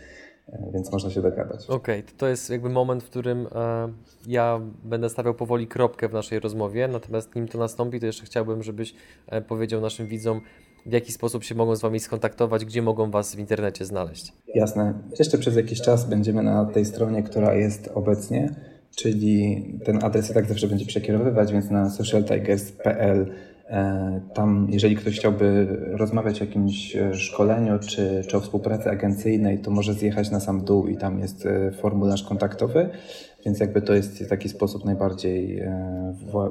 e, 0.49 0.71
więc 0.73 0.91
można 0.91 1.09
się 1.09 1.21
dogadać. 1.21 1.65
Okej, 1.69 1.99
okay, 1.99 2.15
to 2.17 2.27
jest 2.27 2.49
jakby 2.49 2.69
moment, 2.69 3.03
w 3.03 3.09
którym 3.09 3.47
e, 3.55 3.89
ja 4.27 4.61
będę 4.83 5.09
stawiał 5.09 5.33
powoli 5.33 5.67
kropkę 5.67 6.09
w 6.09 6.13
naszej 6.13 6.39
rozmowie, 6.39 6.87
natomiast 6.87 7.35
nim 7.35 7.47
to 7.47 7.57
nastąpi, 7.57 7.99
to 7.99 8.05
jeszcze 8.05 8.25
chciałbym, 8.25 8.63
żebyś 8.63 8.95
e, 9.27 9.41
powiedział 9.41 9.81
naszym 9.81 10.07
widzom, 10.07 10.41
w 10.85 10.91
jaki 10.91 11.11
sposób 11.11 11.43
się 11.43 11.55
mogą 11.55 11.75
z 11.75 11.81
Wami 11.81 11.99
skontaktować, 11.99 12.65
gdzie 12.65 12.81
mogą 12.81 13.11
Was 13.11 13.35
w 13.35 13.39
internecie 13.39 13.85
znaleźć. 13.85 14.33
Jasne. 14.55 14.93
Jeszcze 15.19 15.37
przez 15.37 15.55
jakiś 15.55 15.81
czas 15.81 16.09
będziemy 16.09 16.43
na 16.43 16.65
tej 16.65 16.85
stronie, 16.85 17.23
która 17.23 17.53
jest 17.53 17.89
obecnie 17.93 18.55
czyli 18.95 19.65
ten 19.85 20.03
adres 20.03 20.31
i 20.31 20.33
tak 20.33 20.45
zawsze 20.45 20.67
będzie 20.67 20.85
przekierowywać, 20.85 21.53
więc 21.53 21.69
na 21.69 21.89
socialtigers.pl 21.89 23.31
e, 23.69 24.21
tam, 24.33 24.67
jeżeli 24.69 24.95
ktoś 24.95 25.19
chciałby 25.19 25.67
rozmawiać 25.91 26.41
o 26.41 26.45
jakimś 26.45 26.95
e, 26.95 27.13
szkoleniu 27.13 27.79
czy, 27.79 28.23
czy 28.27 28.37
o 28.37 28.39
współpracy 28.39 28.89
agencyjnej, 28.89 29.59
to 29.59 29.71
może 29.71 29.93
zjechać 29.93 30.31
na 30.31 30.39
sam 30.39 30.65
dół 30.65 30.87
i 30.87 30.97
tam 30.97 31.19
jest 31.19 31.45
e, 31.45 31.71
formularz 31.71 32.23
kontaktowy, 32.23 32.89
więc 33.45 33.59
jakby 33.59 33.81
to 33.81 33.93
jest 33.93 34.29
taki 34.29 34.49
sposób 34.49 34.85
najbardziej 34.85 35.63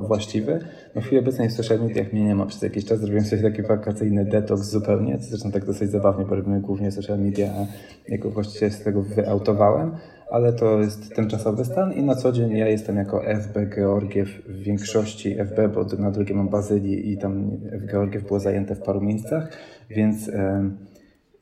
właściwy. 0.01 0.61
No 0.95 1.01
w 1.01 1.05
chwili 1.05 1.21
obecnej 1.21 1.49
w 1.49 1.53
social 1.53 1.81
mediach 1.81 2.13
mnie 2.13 2.25
nie 2.25 2.35
ma 2.35 2.47
przez 2.47 2.63
jakiś 2.63 2.85
czas, 2.85 3.01
zrobiłem 3.01 3.25
sobie 3.25 3.43
taki 3.43 3.63
wakacyjny 3.63 4.25
detoks 4.25 4.63
zupełnie, 4.63 5.19
zresztą 5.21 5.53
tak 5.53 5.65
dosyć 5.65 5.91
zabawnie, 5.91 6.25
bo 6.25 6.35
robimy 6.35 6.61
głównie 6.61 6.93
social 6.93 7.19
media, 7.19 7.53
a 7.59 7.67
jako 8.13 8.31
właściciel 8.31 8.71
z 8.71 8.83
tego 8.83 9.03
wyautowałem 9.03 9.97
ale 10.31 10.53
to 10.53 10.81
jest 10.81 11.15
tymczasowy 11.15 11.65
stan 11.65 11.93
i 11.93 12.03
na 12.03 12.15
co 12.15 12.33
dzień 12.33 12.57
ja 12.57 12.69
jestem 12.69 12.97
jako 12.97 13.23
FB 13.23 13.59
Georgiew 13.75 14.29
w 14.29 14.59
większości 14.59 15.37
FB, 15.39 15.69
bo 15.75 15.85
na 15.99 16.11
drugie 16.11 16.35
mam 16.35 16.49
Bazylii 16.49 17.13
i 17.13 17.19
tam 17.19 17.51
F 17.73 17.91
Georgiew 17.91 18.27
było 18.27 18.41
zajęte 18.41 18.75
w 18.75 18.83
paru 18.83 19.01
miejscach, 19.01 19.53
więc 19.91 20.31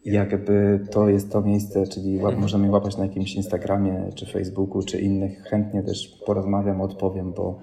jakby 0.05 0.80
to 0.91 1.09
jest 1.09 1.33
to 1.33 1.43
miejsce, 1.43 1.87
czyli 1.87 2.18
łap, 2.18 2.37
możemy 2.37 2.70
łapać 2.70 2.97
na 2.97 3.05
jakimś 3.05 3.35
Instagramie, 3.35 4.11
czy 4.14 4.26
Facebooku, 4.26 4.83
czy 4.83 5.01
innych. 5.01 5.43
Chętnie 5.43 5.83
też 5.83 6.20
porozmawiam, 6.26 6.80
odpowiem, 6.80 7.33
bo 7.33 7.59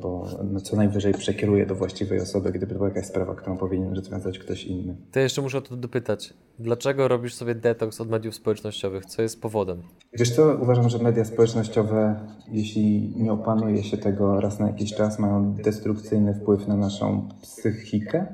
bo 0.00 0.28
no, 0.44 0.60
co 0.60 0.76
najwyżej 0.76 1.14
przekieruję 1.14 1.66
do 1.66 1.74
właściwej 1.74 2.20
osoby, 2.20 2.52
gdyby 2.52 2.74
była 2.74 2.88
jakaś 2.88 3.06
sprawa, 3.06 3.34
którą 3.34 3.56
powinien 3.56 3.94
rozwiązać 3.94 4.38
ktoś 4.38 4.64
inny. 4.64 4.96
To 5.12 5.20
jeszcze 5.20 5.42
muszę 5.42 5.58
o 5.58 5.60
to 5.60 5.76
dopytać. 5.76 6.34
Dlaczego 6.58 7.08
robisz 7.08 7.34
sobie 7.34 7.54
detoks 7.54 8.00
od 8.00 8.10
mediów 8.10 8.34
społecznościowych? 8.34 9.06
Co 9.06 9.22
jest 9.22 9.42
powodem? 9.42 9.82
Wiesz 10.12 10.30
co, 10.30 10.56
uważam, 10.62 10.88
że 10.88 10.98
media 10.98 11.24
społecznościowe, 11.24 12.20
jeśli 12.48 13.12
nie 13.16 13.32
opanuje 13.32 13.84
się 13.84 13.96
tego 13.96 14.40
raz 14.40 14.60
na 14.60 14.66
jakiś 14.66 14.94
czas, 14.94 15.18
mają 15.18 15.54
destrukcyjny 15.54 16.34
wpływ 16.34 16.68
na 16.68 16.76
naszą 16.76 17.28
psychikę. 17.42 18.26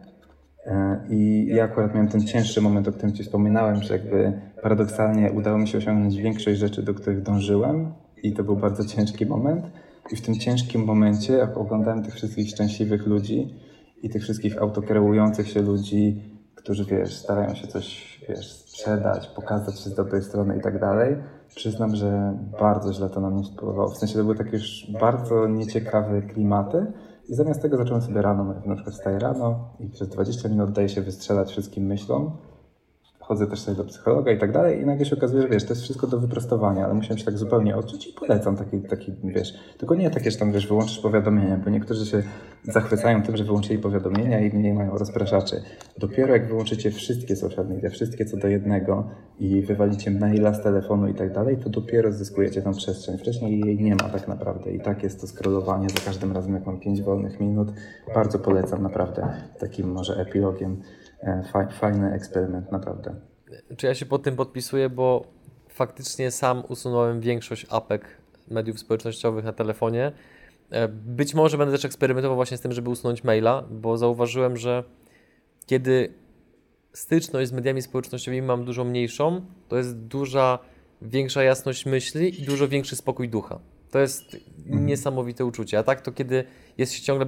E, 0.66 1.00
I 1.10 1.46
ja 1.46 1.64
akurat 1.64 1.94
miałem 1.94 2.08
ten 2.08 2.26
cięższy 2.26 2.60
moment, 2.60 2.88
o 2.88 2.92
którym 2.92 3.14
Ci 3.14 3.22
wspominałem, 3.22 3.82
że 3.82 3.94
jakby 3.94 4.40
paradoksalnie 4.62 5.32
udało 5.32 5.58
mi 5.58 5.68
się 5.68 5.78
osiągnąć 5.78 6.16
większość 6.16 6.58
rzeczy, 6.58 6.82
do 6.82 6.94
których 6.94 7.22
dążyłem 7.22 7.92
i 8.22 8.32
to 8.32 8.44
był 8.44 8.56
bardzo 8.56 8.84
ciężki 8.84 9.26
moment. 9.26 9.66
I 10.12 10.16
w 10.16 10.22
tym 10.22 10.34
ciężkim 10.34 10.84
momencie, 10.84 11.32
jak 11.32 11.56
oglądałem 11.56 12.02
tych 12.02 12.14
wszystkich 12.14 12.48
szczęśliwych 12.48 13.06
ludzi 13.06 13.54
i 14.02 14.10
tych 14.10 14.22
wszystkich 14.22 14.58
autokreujących 14.58 15.48
się 15.48 15.62
ludzi, 15.62 16.22
którzy, 16.54 16.84
wiesz, 16.84 17.16
starają 17.16 17.54
się 17.54 17.66
coś, 17.66 18.20
wiesz, 18.28 18.52
sprzedać, 18.52 19.26
pokazać 19.26 19.80
się 19.80 19.90
z 19.90 19.94
dobrej 19.94 20.22
strony 20.22 20.56
i 20.56 20.60
tak 20.60 20.80
dalej, 20.80 21.16
przyznam, 21.54 21.96
że 21.96 22.38
bardzo 22.60 22.92
źle 22.92 23.10
to 23.10 23.20
na 23.20 23.30
mnie 23.30 23.44
wpływało. 23.44 23.90
W 23.90 23.98
sensie 23.98 24.14
to 24.14 24.22
były 24.22 24.36
takie 24.36 24.50
już 24.50 24.86
bardzo 25.00 25.46
nieciekawe 25.46 26.22
klimaty. 26.22 26.86
I 27.28 27.34
zamiast 27.34 27.62
tego 27.62 27.76
zacząłem 27.76 28.02
sobie 28.02 28.22
rano, 28.22 28.44
na 28.66 28.74
przykład 28.74 28.94
wstaję 28.94 29.18
rano 29.18 29.74
i 29.80 29.88
przez 29.88 30.08
20 30.08 30.48
minut 30.48 30.72
daję 30.72 30.88
się 30.88 31.02
wystrzelać 31.02 31.50
wszystkim 31.50 31.84
myślom 31.84 32.30
chodzę 33.30 33.46
też 33.46 33.60
sobie 33.60 33.76
do 33.76 33.84
psychologa 33.84 34.32
i 34.32 34.38
tak 34.38 34.52
dalej 34.52 34.80
i 34.80 34.86
nagle 34.86 35.06
się 35.06 35.16
okazuje, 35.16 35.42
że 35.42 35.48
wiesz, 35.48 35.64
to 35.64 35.72
jest 35.72 35.82
wszystko 35.82 36.06
do 36.06 36.18
wyprostowania, 36.18 36.84
ale 36.84 36.94
musiałem 36.94 37.18
się 37.18 37.24
tak 37.24 37.38
zupełnie 37.38 37.76
odczuć 37.76 38.06
i 38.06 38.12
polecam 38.12 38.56
taki, 38.56 38.80
taki 38.80 39.12
wiesz, 39.24 39.54
tylko 39.78 39.94
nie 39.94 40.10
takie, 40.10 40.30
że 40.30 40.38
tam, 40.38 40.52
wiesz, 40.52 40.66
wyłączysz 40.66 40.98
powiadomienia, 40.98 41.56
bo 41.64 41.70
niektórzy 41.70 42.06
się 42.06 42.22
zachwycają 42.62 43.22
tym, 43.22 43.36
że 43.36 43.44
wyłączyli 43.44 43.78
powiadomienia 43.78 44.40
i 44.40 44.56
mniej 44.56 44.72
mają 44.72 44.98
rozpraszaczy. 44.98 45.62
Dopiero 45.98 46.32
jak 46.32 46.48
wyłączycie 46.48 46.90
wszystkie 46.90 47.36
social 47.36 47.68
media, 47.68 47.90
wszystkie 47.90 48.24
co 48.24 48.36
do 48.36 48.48
jednego 48.48 49.08
i 49.40 49.62
wywalicie 49.62 50.10
maila 50.10 50.54
z 50.54 50.62
telefonu 50.62 51.08
i 51.08 51.14
tak 51.14 51.32
dalej, 51.32 51.56
to 51.56 51.70
dopiero 51.70 52.12
zyskujecie 52.12 52.62
tą 52.62 52.72
przestrzeń. 52.72 53.18
Wcześniej 53.18 53.60
jej 53.60 53.78
nie 53.78 53.94
ma 53.94 54.08
tak 54.08 54.28
naprawdę 54.28 54.72
i 54.72 54.80
tak 54.80 55.02
jest 55.02 55.20
to 55.20 55.26
scrollowanie 55.26 55.88
za 55.88 56.04
każdym 56.04 56.32
razem, 56.32 56.54
jak 56.54 56.66
mam 56.66 56.80
5 56.80 57.02
wolnych 57.02 57.40
minut. 57.40 57.68
Bardzo 58.14 58.38
polecam 58.38 58.82
naprawdę 58.82 59.28
takim 59.58 59.92
może 59.92 60.16
epilogiem 60.16 60.82
fajny 61.80 62.12
eksperyment, 62.12 62.72
naprawdę. 62.72 63.14
Czy 63.76 63.86
ja 63.86 63.94
się 63.94 64.06
pod 64.06 64.22
tym 64.22 64.36
podpisuję, 64.36 64.90
bo 64.90 65.24
faktycznie 65.68 66.30
sam 66.30 66.62
usunąłem 66.68 67.20
większość 67.20 67.66
apek 67.70 68.04
mediów 68.48 68.80
społecznościowych 68.80 69.44
na 69.44 69.52
telefonie. 69.52 70.12
E, 70.70 70.88
być 70.88 71.34
może 71.34 71.58
będę 71.58 71.72
też 71.72 71.84
eksperymentował 71.84 72.36
właśnie 72.36 72.56
z 72.56 72.60
tym, 72.60 72.72
żeby 72.72 72.90
usunąć 72.90 73.24
maila, 73.24 73.62
bo 73.70 73.98
zauważyłem, 73.98 74.56
że 74.56 74.84
kiedy 75.66 76.14
styczność 76.92 77.50
z 77.50 77.52
mediami 77.52 77.82
społecznościowymi 77.82 78.46
mam 78.46 78.64
dużo 78.64 78.84
mniejszą, 78.84 79.40
to 79.68 79.76
jest 79.76 79.98
duża, 79.98 80.58
większa 81.02 81.42
jasność 81.42 81.86
myśli 81.86 82.42
i 82.42 82.44
dużo 82.44 82.68
większy 82.68 82.96
spokój 82.96 83.28
ducha. 83.28 83.58
To 83.90 83.98
jest 83.98 84.36
mhm. 84.58 84.86
niesamowite 84.86 85.44
uczucie. 85.44 85.78
A 85.78 85.82
tak 85.82 86.00
to 86.00 86.12
kiedy 86.12 86.44
jest 86.78 86.92
się 86.92 87.02
ciągle 87.02 87.26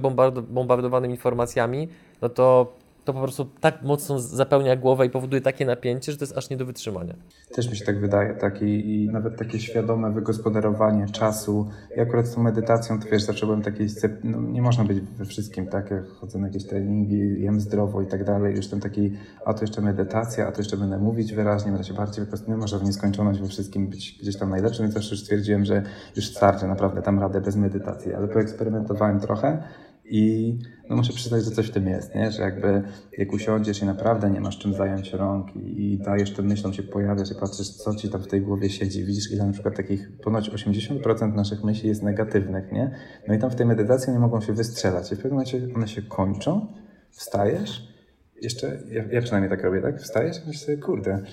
bombardowanym 0.49 1.11
informacjami, 1.11 1.87
no 2.21 2.29
to 2.29 2.75
to 3.05 3.13
po 3.13 3.21
prostu 3.21 3.45
tak 3.59 3.81
mocno 3.81 4.19
zapełnia 4.19 4.75
głowę 4.75 5.05
i 5.05 5.09
powoduje 5.09 5.41
takie 5.41 5.65
napięcie, 5.65 6.11
że 6.11 6.17
to 6.17 6.23
jest 6.23 6.37
aż 6.37 6.49
nie 6.49 6.57
do 6.57 6.65
wytrzymania. 6.65 7.13
Też 7.55 7.69
mi 7.69 7.77
się 7.77 7.85
tak 7.85 7.99
wydaje, 7.99 8.33
tak 8.33 8.61
i, 8.61 8.95
i 8.95 9.09
nawet 9.09 9.37
takie 9.37 9.59
świadome 9.59 10.11
wygospodarowanie 10.11 11.05
czasu. 11.07 11.69
Ja 11.97 12.03
akurat 12.03 12.27
z 12.27 12.35
tą 12.35 12.43
medytacją, 12.43 12.99
to 12.99 13.09
wiesz, 13.11 13.23
zacząłem 13.23 13.61
takiej, 13.61 13.87
no, 14.23 14.41
nie 14.41 14.61
można 14.61 14.83
być 14.83 14.99
we 15.01 15.25
wszystkim, 15.25 15.67
tak, 15.67 15.91
jak 15.91 16.07
chodzę 16.07 16.39
na 16.39 16.47
jakieś 16.47 16.67
treningi, 16.67 17.41
jem 17.41 17.61
zdrowo 17.61 18.01
i 18.01 18.05
tak 18.05 18.23
dalej, 18.23 18.55
już 18.55 18.67
ten 18.67 18.79
taki, 18.79 19.13
a 19.45 19.53
to 19.53 19.61
jeszcze 19.61 19.81
medytacja, 19.81 20.47
a 20.47 20.51
to 20.51 20.61
jeszcze 20.61 20.77
będę 20.77 20.97
mówić 20.97 21.33
wyraźnie, 21.33 21.71
będę 21.71 21.87
się 21.87 21.93
bardziej 21.93 22.25
wyprostować, 22.25 22.55
nie 22.55 22.61
może 22.61 22.79
w 22.79 22.83
nieskończoność 22.83 23.39
we 23.39 23.47
wszystkim 23.47 23.87
być 23.87 24.17
gdzieś 24.21 24.37
tam 24.37 24.49
najlepszym, 24.49 24.85
więc 24.85 24.95
też 24.95 25.11
już 25.11 25.19
stwierdziłem, 25.19 25.65
że 25.65 25.83
już 26.15 26.29
starczy, 26.29 26.67
naprawdę 26.67 27.01
tam 27.01 27.19
radę 27.19 27.41
bez 27.41 27.55
medytacji, 27.55 28.13
ale 28.13 28.27
poeksperymentowałem 28.27 29.19
trochę 29.19 29.63
i 30.05 30.57
no 30.89 30.95
muszę 30.95 31.13
przyznać, 31.13 31.45
że 31.45 31.51
coś 31.51 31.67
w 31.67 31.71
tym 31.71 31.87
jest, 31.87 32.15
nie? 32.15 32.31
że 32.31 32.41
jakby 32.41 32.83
jak 33.17 33.33
usiądziesz 33.33 33.81
i 33.81 33.85
naprawdę 33.85 34.29
nie 34.29 34.41
masz 34.41 34.57
czym 34.57 34.73
zająć 34.73 35.13
rąk 35.13 35.55
i, 35.55 35.93
i 35.93 35.97
dajesz 35.97 36.33
tym 36.33 36.45
myślom 36.45 36.73
się 36.73 36.83
pojawiać 36.83 37.31
i 37.31 37.35
patrzysz, 37.35 37.69
co 37.69 37.95
ci 37.95 38.09
tam 38.09 38.23
w 38.23 38.27
tej 38.27 38.41
głowie 38.41 38.69
siedzi, 38.69 39.05
widzisz 39.05 39.31
ile 39.31 39.45
na 39.45 39.53
przykład 39.53 39.75
takich, 39.75 40.17
ponoć 40.23 40.49
80% 40.49 41.35
naszych 41.35 41.63
myśli 41.63 41.89
jest 41.89 42.03
negatywnych, 42.03 42.71
nie? 42.71 42.95
No 43.27 43.33
i 43.33 43.39
tam 43.39 43.49
w 43.51 43.55
tej 43.55 43.65
medytacji 43.65 44.13
nie 44.13 44.19
mogą 44.19 44.41
się 44.41 44.53
wystrzelać 44.53 45.11
i 45.11 45.15
w 45.15 45.17
pewnym 45.17 45.33
momencie 45.33 45.67
one 45.75 45.87
się 45.87 46.01
kończą, 46.01 46.67
wstajesz, 47.09 47.93
jeszcze, 48.41 48.79
ja, 48.91 49.03
ja 49.11 49.21
przynajmniej 49.21 49.49
tak 49.49 49.63
robię, 49.63 49.81
tak? 49.81 50.01
Wstajesz 50.01 50.37
i 50.37 50.47
myślisz 50.47 50.65
sobie, 50.65 50.77
kurde, 50.77 51.23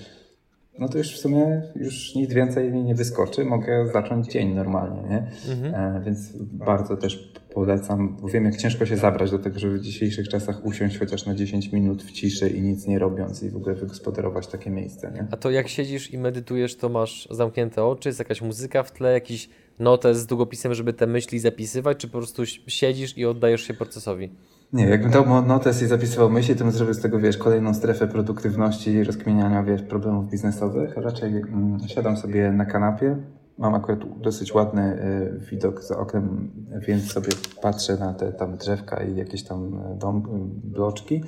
no 0.81 0.89
to 0.89 0.97
już 0.97 1.13
w 1.13 1.17
sumie 1.17 1.61
już 1.75 2.15
nic 2.15 2.33
więcej 2.33 2.71
mi 2.71 2.83
nie 2.83 2.95
wyskoczy, 2.95 3.45
mogę 3.45 3.87
zacząć 3.87 4.27
dzień 4.27 4.53
normalnie, 4.53 5.09
nie? 5.09 5.31
Mhm. 5.53 5.75
E, 5.75 6.01
więc 6.05 6.31
bardzo 6.37 6.97
też 6.97 7.33
polecam, 7.53 8.17
bo 8.21 8.27
wiem 8.27 8.45
jak 8.45 8.57
ciężko 8.57 8.85
się 8.85 8.97
zabrać 8.97 9.31
do 9.31 9.39
tego, 9.39 9.59
żeby 9.59 9.77
w 9.77 9.81
dzisiejszych 9.81 10.29
czasach 10.29 10.65
usiąść 10.65 10.99
chociaż 10.99 11.25
na 11.25 11.35
10 11.35 11.71
minut 11.71 12.03
w 12.03 12.11
ciszy 12.11 12.49
i 12.49 12.61
nic 12.61 12.87
nie 12.87 12.99
robiąc 12.99 13.43
i 13.43 13.49
w 13.49 13.55
ogóle 13.55 13.75
wygospodarować 13.75 14.47
takie 14.47 14.69
miejsce, 14.69 15.11
nie? 15.11 15.27
A 15.31 15.37
to 15.37 15.51
jak 15.51 15.67
siedzisz 15.67 16.13
i 16.13 16.17
medytujesz, 16.17 16.75
to 16.75 16.89
masz 16.89 17.27
zamknięte 17.31 17.83
oczy, 17.83 18.09
jest 18.09 18.19
jakaś 18.19 18.41
muzyka 18.41 18.83
w 18.83 18.91
tle, 18.91 19.13
jakiś 19.13 19.49
notes 19.79 20.17
z 20.17 20.25
długopisem, 20.25 20.73
żeby 20.73 20.93
te 20.93 21.07
myśli 21.07 21.39
zapisywać, 21.39 21.97
czy 21.97 22.07
po 22.07 22.17
prostu 22.17 22.45
siedzisz 22.67 23.17
i 23.17 23.25
oddajesz 23.25 23.61
się 23.61 23.73
procesowi? 23.73 24.29
Nie, 24.73 24.85
jakbym 24.85 25.11
dał 25.11 25.45
notes 25.45 25.81
i 25.81 25.87
zapisywał 25.87 26.29
myśli, 26.29 26.55
to 26.55 26.63
bym 26.63 26.73
zrobił 26.73 26.93
z 26.93 27.01
tego, 27.01 27.19
wiesz, 27.19 27.37
kolejną 27.37 27.73
strefę 27.73 28.07
produktywności 28.07 28.91
i 28.91 29.03
rozkminiania, 29.03 29.63
wiesz, 29.63 29.81
problemów 29.81 30.29
biznesowych. 30.29 30.97
Raczej 30.97 31.29
mm, 31.29 31.79
siadam 31.87 32.17
sobie 32.17 32.51
na 32.51 32.65
kanapie, 32.65 33.17
Mam 33.61 33.75
akurat 33.75 33.99
dosyć 34.21 34.53
ładny 34.53 35.03
y, 35.03 35.39
widok 35.39 35.83
za 35.83 35.97
oknem, 35.97 36.51
więc 36.87 37.11
sobie 37.11 37.29
patrzę 37.61 37.97
na 37.97 38.13
te 38.13 38.33
tam 38.33 38.57
drzewka 38.57 39.03
i 39.03 39.15
jakieś 39.15 39.43
tam 39.43 39.81
e, 39.85 39.95
dom, 39.95 40.23
bloczki, 40.63 41.23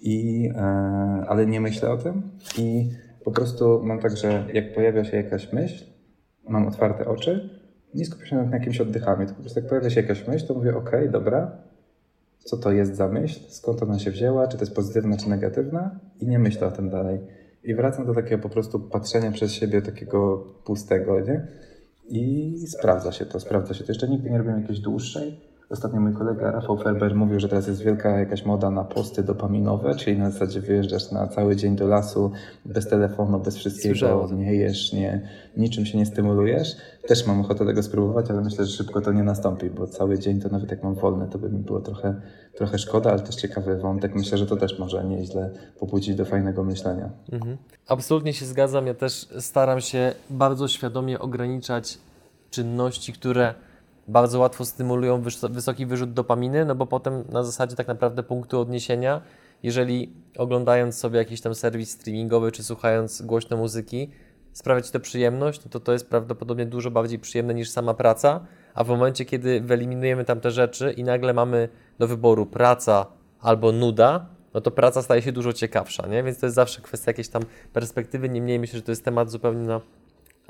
i, 0.00 0.48
e, 0.54 0.60
ale 1.28 1.46
nie 1.46 1.60
myślę 1.60 1.90
o 1.90 1.96
tym. 1.96 2.22
I 2.58 2.90
po 3.24 3.30
prostu 3.30 3.82
mam 3.84 4.00
tak, 4.00 4.16
że 4.16 4.46
jak 4.52 4.74
pojawia 4.74 5.04
się 5.04 5.16
jakaś 5.16 5.52
myśl, 5.52 5.84
mam 6.48 6.66
otwarte 6.66 7.06
oczy, 7.08 7.60
nie 7.94 8.04
skupiam 8.04 8.26
się 8.26 8.36
na 8.36 8.56
jakimś 8.56 8.80
oddychami, 8.80 9.26
tylko 9.26 9.34
po 9.34 9.40
prostu 9.40 9.60
jak 9.60 9.68
pojawia 9.68 9.90
się 9.90 10.00
jakaś 10.00 10.28
myśl, 10.28 10.46
to 10.46 10.54
mówię, 10.54 10.76
ok, 10.76 10.90
dobra, 11.10 11.58
co 12.46 12.56
to 12.56 12.72
jest 12.72 12.96
za 12.96 13.08
myśl, 13.08 13.40
skąd 13.48 13.82
ona 13.82 13.98
się 13.98 14.10
wzięła, 14.10 14.48
czy 14.48 14.56
to 14.56 14.62
jest 14.62 14.74
pozytywna, 14.74 15.16
czy 15.16 15.28
negatywna 15.28 16.00
i 16.20 16.26
nie 16.26 16.38
myślę 16.38 16.66
o 16.66 16.70
tym 16.70 16.90
dalej. 16.90 17.20
I 17.64 17.74
wracam 17.74 18.06
do 18.06 18.14
takiego 18.14 18.42
po 18.42 18.48
prostu 18.48 18.80
patrzenia 18.80 19.32
przez 19.32 19.52
siebie 19.52 19.82
takiego 19.82 20.38
pustego, 20.64 21.20
nie? 21.20 21.46
I 22.08 22.54
sprawdza 22.68 23.12
się 23.12 23.26
to, 23.26 23.40
sprawdza 23.40 23.74
się 23.74 23.84
to. 23.84 23.90
Jeszcze 23.90 24.08
nigdy 24.08 24.30
nie 24.30 24.38
robiłem 24.38 24.60
jakiejś 24.60 24.80
dłuższej. 24.80 25.40
Ostatnio 25.70 26.00
mój 26.00 26.12
kolega 26.12 26.50
Rafał 26.50 26.78
Ferber 26.78 27.14
mówił, 27.14 27.40
że 27.40 27.48
teraz 27.48 27.66
jest 27.66 27.82
wielka 27.82 28.10
jakaś 28.10 28.44
moda 28.44 28.70
na 28.70 28.84
posty 28.84 29.22
dopaminowe, 29.22 29.94
czyli 29.94 30.18
na 30.18 30.30
zasadzie 30.30 30.60
wyjeżdżasz 30.60 31.10
na 31.10 31.28
cały 31.28 31.56
dzień 31.56 31.76
do 31.76 31.86
lasu 31.86 32.32
bez 32.64 32.88
telefonu, 32.88 33.40
bez 33.40 33.56
wszystkiego, 33.56 34.28
nie 34.32 34.54
jesz, 34.54 34.92
nie, 34.92 35.28
niczym 35.56 35.86
się 35.86 35.98
nie 35.98 36.06
stymulujesz. 36.06 36.76
Też 37.06 37.26
mam 37.26 37.40
ochotę 37.40 37.66
tego 37.66 37.82
spróbować, 37.82 38.30
ale 38.30 38.40
myślę, 38.40 38.64
że 38.64 38.72
szybko 38.72 39.00
to 39.00 39.12
nie 39.12 39.22
nastąpi, 39.22 39.70
bo 39.70 39.86
cały 39.86 40.18
dzień 40.18 40.40
to 40.40 40.48
nawet 40.48 40.70
jak 40.70 40.82
mam 40.82 40.94
wolny, 40.94 41.28
to 41.28 41.38
by 41.38 41.48
mi 41.48 41.58
było 41.58 41.80
trochę, 41.80 42.14
trochę 42.56 42.78
szkoda, 42.78 43.10
ale 43.10 43.20
też 43.20 43.34
ciekawy 43.34 43.76
wątek. 43.76 44.14
Myślę, 44.14 44.38
że 44.38 44.46
to 44.46 44.56
też 44.56 44.78
może 44.78 45.04
nieźle 45.04 45.50
pobudzić 45.80 46.16
do 46.16 46.24
fajnego 46.24 46.64
myślenia. 46.64 47.10
Mhm. 47.32 47.56
Absolutnie 47.88 48.32
się 48.32 48.46
zgadzam. 48.46 48.86
Ja 48.86 48.94
też 48.94 49.28
staram 49.38 49.80
się 49.80 50.12
bardzo 50.30 50.68
świadomie 50.68 51.18
ograniczać 51.18 51.98
czynności, 52.50 53.12
które 53.12 53.54
bardzo 54.08 54.38
łatwo 54.38 54.64
stymulują 54.64 55.22
wysoki 55.50 55.86
wyrzut 55.86 56.12
dopaminy, 56.12 56.64
no 56.64 56.74
bo 56.74 56.86
potem 56.86 57.24
na 57.28 57.44
zasadzie 57.44 57.76
tak 57.76 57.88
naprawdę 57.88 58.22
punktu 58.22 58.60
odniesienia, 58.60 59.20
jeżeli 59.62 60.12
oglądając 60.38 60.98
sobie 60.98 61.18
jakiś 61.18 61.40
tam 61.40 61.54
serwis 61.54 61.90
streamingowy 61.90 62.52
czy 62.52 62.64
słuchając 62.64 63.22
głośno 63.22 63.56
muzyki, 63.56 64.10
sprawia 64.52 64.82
Ci 64.82 64.92
to 64.92 65.00
przyjemność, 65.00 65.64
no 65.64 65.70
to 65.70 65.80
to 65.80 65.92
jest 65.92 66.10
prawdopodobnie 66.10 66.66
dużo 66.66 66.90
bardziej 66.90 67.18
przyjemne 67.18 67.54
niż 67.54 67.70
sama 67.70 67.94
praca, 67.94 68.46
a 68.74 68.84
w 68.84 68.88
momencie, 68.88 69.24
kiedy 69.24 69.60
wyeliminujemy 69.60 70.24
tam 70.24 70.40
te 70.40 70.50
rzeczy 70.50 70.92
i 70.92 71.04
nagle 71.04 71.34
mamy 71.34 71.68
do 71.98 72.08
wyboru 72.08 72.46
praca 72.46 73.06
albo 73.40 73.72
nuda, 73.72 74.26
no 74.54 74.60
to 74.60 74.70
praca 74.70 75.02
staje 75.02 75.22
się 75.22 75.32
dużo 75.32 75.52
ciekawsza, 75.52 76.06
nie? 76.06 76.22
Więc 76.22 76.38
to 76.38 76.46
jest 76.46 76.56
zawsze 76.56 76.80
kwestia 76.82 77.10
jakiejś 77.10 77.28
tam 77.28 77.42
perspektywy, 77.72 78.28
niemniej 78.28 78.58
myślę, 78.58 78.76
że 78.76 78.82
to 78.82 78.92
jest 78.92 79.04
temat 79.04 79.30
zupełnie 79.30 79.66
na 79.66 79.80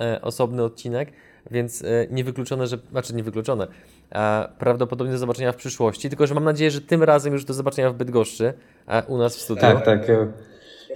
e, 0.01 0.23
osobny 0.23 0.63
odcinek, 0.63 1.13
więc 1.51 1.83
e, 1.83 1.87
niewykluczone, 2.11 2.67
że, 2.67 2.79
znaczy 2.91 3.15
niewykluczone, 3.15 3.67
e, 4.15 4.49
prawdopodobnie 4.59 5.13
do 5.13 5.19
zobaczenia 5.19 5.53
w 5.53 5.57
przyszłości, 5.57 6.09
tylko 6.09 6.27
że 6.27 6.35
mam 6.35 6.45
nadzieję, 6.45 6.71
że 6.71 6.81
tym 6.81 7.03
razem 7.03 7.33
już 7.33 7.45
do 7.45 7.55
zobaczenia 7.55 7.91
w 7.91 7.95
Bydgoszczy, 7.95 8.55
e, 8.89 9.03
u 9.03 9.19
nas 9.19 9.37
w 9.37 9.41
studiu. 9.41 9.61
Tak, 9.61 9.85
tak. 9.85 10.09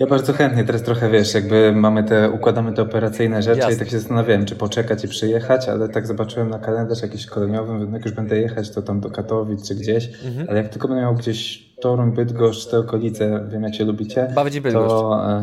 Ja, 0.01 0.07
bardzo 0.07 0.32
chętnie, 0.32 0.64
teraz 0.64 0.82
trochę 0.82 1.11
wiesz, 1.11 1.34
jakby 1.34 1.72
mamy 1.72 2.05
te, 2.05 2.30
układamy 2.30 2.72
te 2.72 2.82
operacyjne 2.82 3.42
rzeczy 3.42 3.59
Jasne. 3.59 3.74
i 3.74 3.78
tak 3.78 3.90
się 3.90 3.98
zastanawiałem, 3.98 4.46
czy 4.46 4.57
poczekać 4.57 5.05
i 5.05 5.09
przyjechać, 5.09 5.68
ale 5.68 5.88
tak 5.88 6.07
zobaczyłem 6.07 6.51
na 6.51 6.59
kalendarz 6.59 7.03
jakiś 7.03 7.22
szkoleniowy, 7.22 7.86
jak 7.92 8.05
już 8.05 8.14
będę 8.14 8.38
jechać, 8.38 8.70
to 8.70 8.82
tam 8.82 9.01
do 9.01 9.11
Katowic 9.11 9.68
czy 9.68 9.74
gdzieś, 9.74 10.11
mhm. 10.24 10.46
ale 10.48 10.62
jak 10.62 10.68
tylko 10.68 10.88
będę 10.88 11.03
miał 11.03 11.14
gdzieś 11.14 11.70
Toruń, 11.80 12.12
Bydgoszcz, 12.12 12.66
te 12.66 12.78
okolice, 12.78 13.46
wiem 13.53 13.62
jak 13.62 13.74
się 13.74 13.84
lubicie, 13.84 14.32
Bardziej 14.34 14.61
Bydgoszcz. 14.61 14.88
to... 14.88 15.42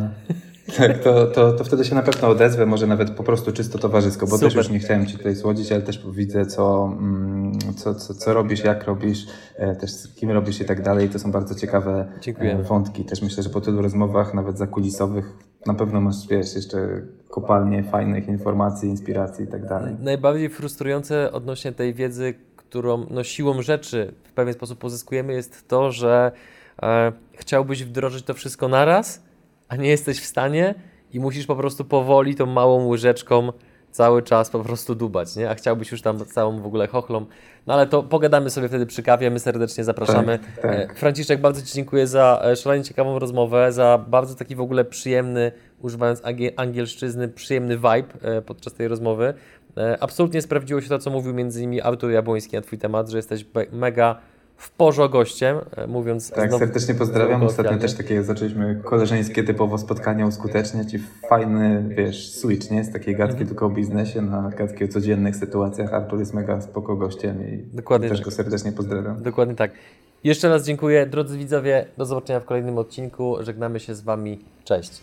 Tak, 0.76 1.04
to, 1.04 1.28
to, 1.28 1.54
to 1.54 1.64
wtedy 1.64 1.86
się 1.86 1.96
na 1.96 2.02
pewno 2.02 2.28
odezwę, 2.28 2.66
może 2.66 2.88
nawet 2.88 3.10
po 3.10 3.24
prostu 3.24 3.52
czysto 3.52 3.78
towarzysko, 3.78 4.28
bo 4.28 4.32
Super. 4.32 4.48
też 4.48 4.56
już 4.56 4.70
nie 4.70 4.80
chciałem 4.80 5.06
Ci 5.06 5.18
tutaj 5.18 5.36
słodzić, 5.36 5.72
ale 5.72 5.82
też 5.82 6.06
widzę, 6.12 6.46
co, 6.46 6.96
mm, 7.00 7.60
co, 7.76 7.96
co, 7.96 8.14
co 8.14 8.34
robisz, 8.34 8.64
jak 8.64 8.84
robisz, 8.84 9.26
e, 9.56 9.76
też 9.76 9.92
z 9.92 10.16
kim 10.16 10.32
robisz 10.32 10.62
i 10.62 10.66
tak 10.66 10.82
dalej. 10.82 11.10
To 11.10 11.20
są 11.20 11.32
bardzo 11.32 11.56
ciekawe 11.56 12.08
Dziękuję. 12.22 12.64
wątki. 12.64 13.06
Też 13.06 13.22
myślę, 13.22 13.44
że 13.44 13.50
po 13.50 13.62
tylu 13.62 13.82
rozmowach, 13.82 14.34
nawet 14.34 14.58
zakulisowych, 14.58 15.34
na 15.66 15.74
pewno 15.74 16.02
masz, 16.02 16.28
wiesz, 16.30 16.56
jeszcze 16.56 17.02
kopalnie 17.30 17.84
fajnych 17.84 18.28
informacji, 18.28 18.90
inspiracji 18.90 19.46
i 19.46 19.48
tak 19.48 19.66
dalej. 19.66 19.96
Najbardziej 20.00 20.50
frustrujące 20.50 21.32
odnośnie 21.32 21.72
tej 21.72 21.94
wiedzy, 21.94 22.34
którą 22.56 23.06
no, 23.10 23.24
siłą 23.24 23.62
rzeczy 23.62 24.14
w 24.24 24.34
pewien 24.34 24.54
sposób 24.54 24.80
pozyskujemy, 24.80 25.34
jest 25.34 25.68
to, 25.68 25.92
że 25.92 26.32
e, 26.84 27.12
chciałbyś 27.34 27.84
wdrożyć 27.84 28.26
to 28.26 28.34
wszystko 28.34 28.68
naraz, 28.68 29.27
a 29.68 29.76
nie 29.76 29.90
jesteś 29.90 30.20
w 30.20 30.26
stanie 30.26 30.76
i 31.14 31.20
musisz 31.20 31.46
po 31.46 31.56
prostu 31.56 31.86
powoli 31.86 32.36
tą 32.36 32.46
małą 32.46 32.88
łyżeczką 32.88 33.52
cały 33.92 34.24
czas 34.24 34.50
po 34.50 34.60
prostu 34.60 34.96
dubać, 34.96 35.36
nie? 35.36 35.50
A 35.50 35.56
chciałbyś 35.56 35.92
już 35.92 36.02
tam 36.02 36.26
całą 36.26 36.62
w 36.62 36.66
ogóle 36.66 36.88
chochlą. 36.88 37.26
No 37.68 37.74
ale 37.74 37.88
to 37.88 38.04
pogadamy 38.04 38.50
sobie 38.50 38.68
wtedy 38.68 38.86
przy 38.86 39.04
kawie, 39.04 39.32
my 39.32 39.40
serdecznie 39.40 39.84
zapraszamy. 39.84 40.40
Tak, 40.40 40.62
tak. 40.62 40.92
E, 40.92 40.96
Franciszek, 40.96 41.42
bardzo 41.42 41.62
Ci 41.62 41.74
dziękuję 41.74 42.08
za 42.08 42.42
e, 42.46 42.56
szalenie 42.56 42.84
ciekawą 42.84 43.20
rozmowę, 43.20 43.72
za 43.72 44.06
bardzo 44.08 44.36
taki 44.36 44.56
w 44.56 44.62
ogóle 44.62 44.86
przyjemny, 44.86 45.52
używając 45.82 46.22
angielszczyzny, 46.56 47.28
przyjemny 47.28 47.78
vibe 47.78 48.14
e, 48.22 48.42
podczas 48.42 48.74
tej 48.74 48.88
rozmowy. 48.88 49.34
Absolutnie 50.00 50.42
sprawdziło 50.42 50.82
się 50.82 50.90
to, 50.90 51.00
co 51.00 51.10
mówił 51.10 51.34
między 51.34 51.60
innymi 51.60 51.82
Artur 51.82 52.12
Jabłoński 52.12 52.56
na 52.56 52.62
Twój 52.62 52.78
temat, 52.78 53.10
że 53.10 53.18
jesteś 53.18 53.46
mega 53.72 54.20
w 54.58 54.72
porzo 54.72 55.10
gościem, 55.10 55.58
e, 55.76 55.88
mówiąc 55.88 56.32
Tak, 56.32 56.50
znowu, 56.50 56.66
serdecznie 56.66 56.96
pozdrawiam. 56.96 57.44
Ostatnio 57.44 57.78
też 57.78 57.94
takie 57.94 58.24
zaczęliśmy 58.24 58.82
koleżeńskie 58.84 59.44
typowo 59.44 59.78
spotkania 59.78 60.26
uskuteczniać 60.26 60.94
i 60.94 61.00
fajny, 61.30 61.86
wiesz, 61.88 62.32
switch, 62.32 62.72
nie? 62.72 62.84
Z 62.84 62.94
takiej 62.94 63.16
gadki 63.16 63.32
mhm. 63.32 63.48
tylko 63.48 63.66
o 63.66 63.70
biznesie 63.70 64.22
na 64.22 64.50
gadki 64.50 64.84
o 64.84 64.88
codziennych 64.88 65.36
sytuacjach. 65.36 65.94
Artur 65.94 66.20
jest 66.20 66.34
mega 66.34 66.62
spoko 66.62 66.96
gościem 66.96 67.48
i 67.50 67.76
Dokładnie 67.76 68.10
też 68.10 68.18
tak. 68.18 68.26
go 68.26 68.32
serdecznie 68.32 68.72
pozdrawiam. 68.72 69.24
Dokładnie 69.24 69.56
tak. 69.56 69.72
Jeszcze 70.24 70.50
raz 70.50 70.66
dziękuję. 70.66 71.06
Drodzy 71.06 71.38
widzowie, 71.38 71.86
do 71.98 72.06
zobaczenia 72.06 72.40
w 72.40 72.46
kolejnym 72.46 72.78
odcinku. 72.78 73.38
Żegnamy 73.40 73.80
się 73.80 73.96
z 73.96 74.02
Wami. 74.02 74.40
Cześć. 74.64 75.02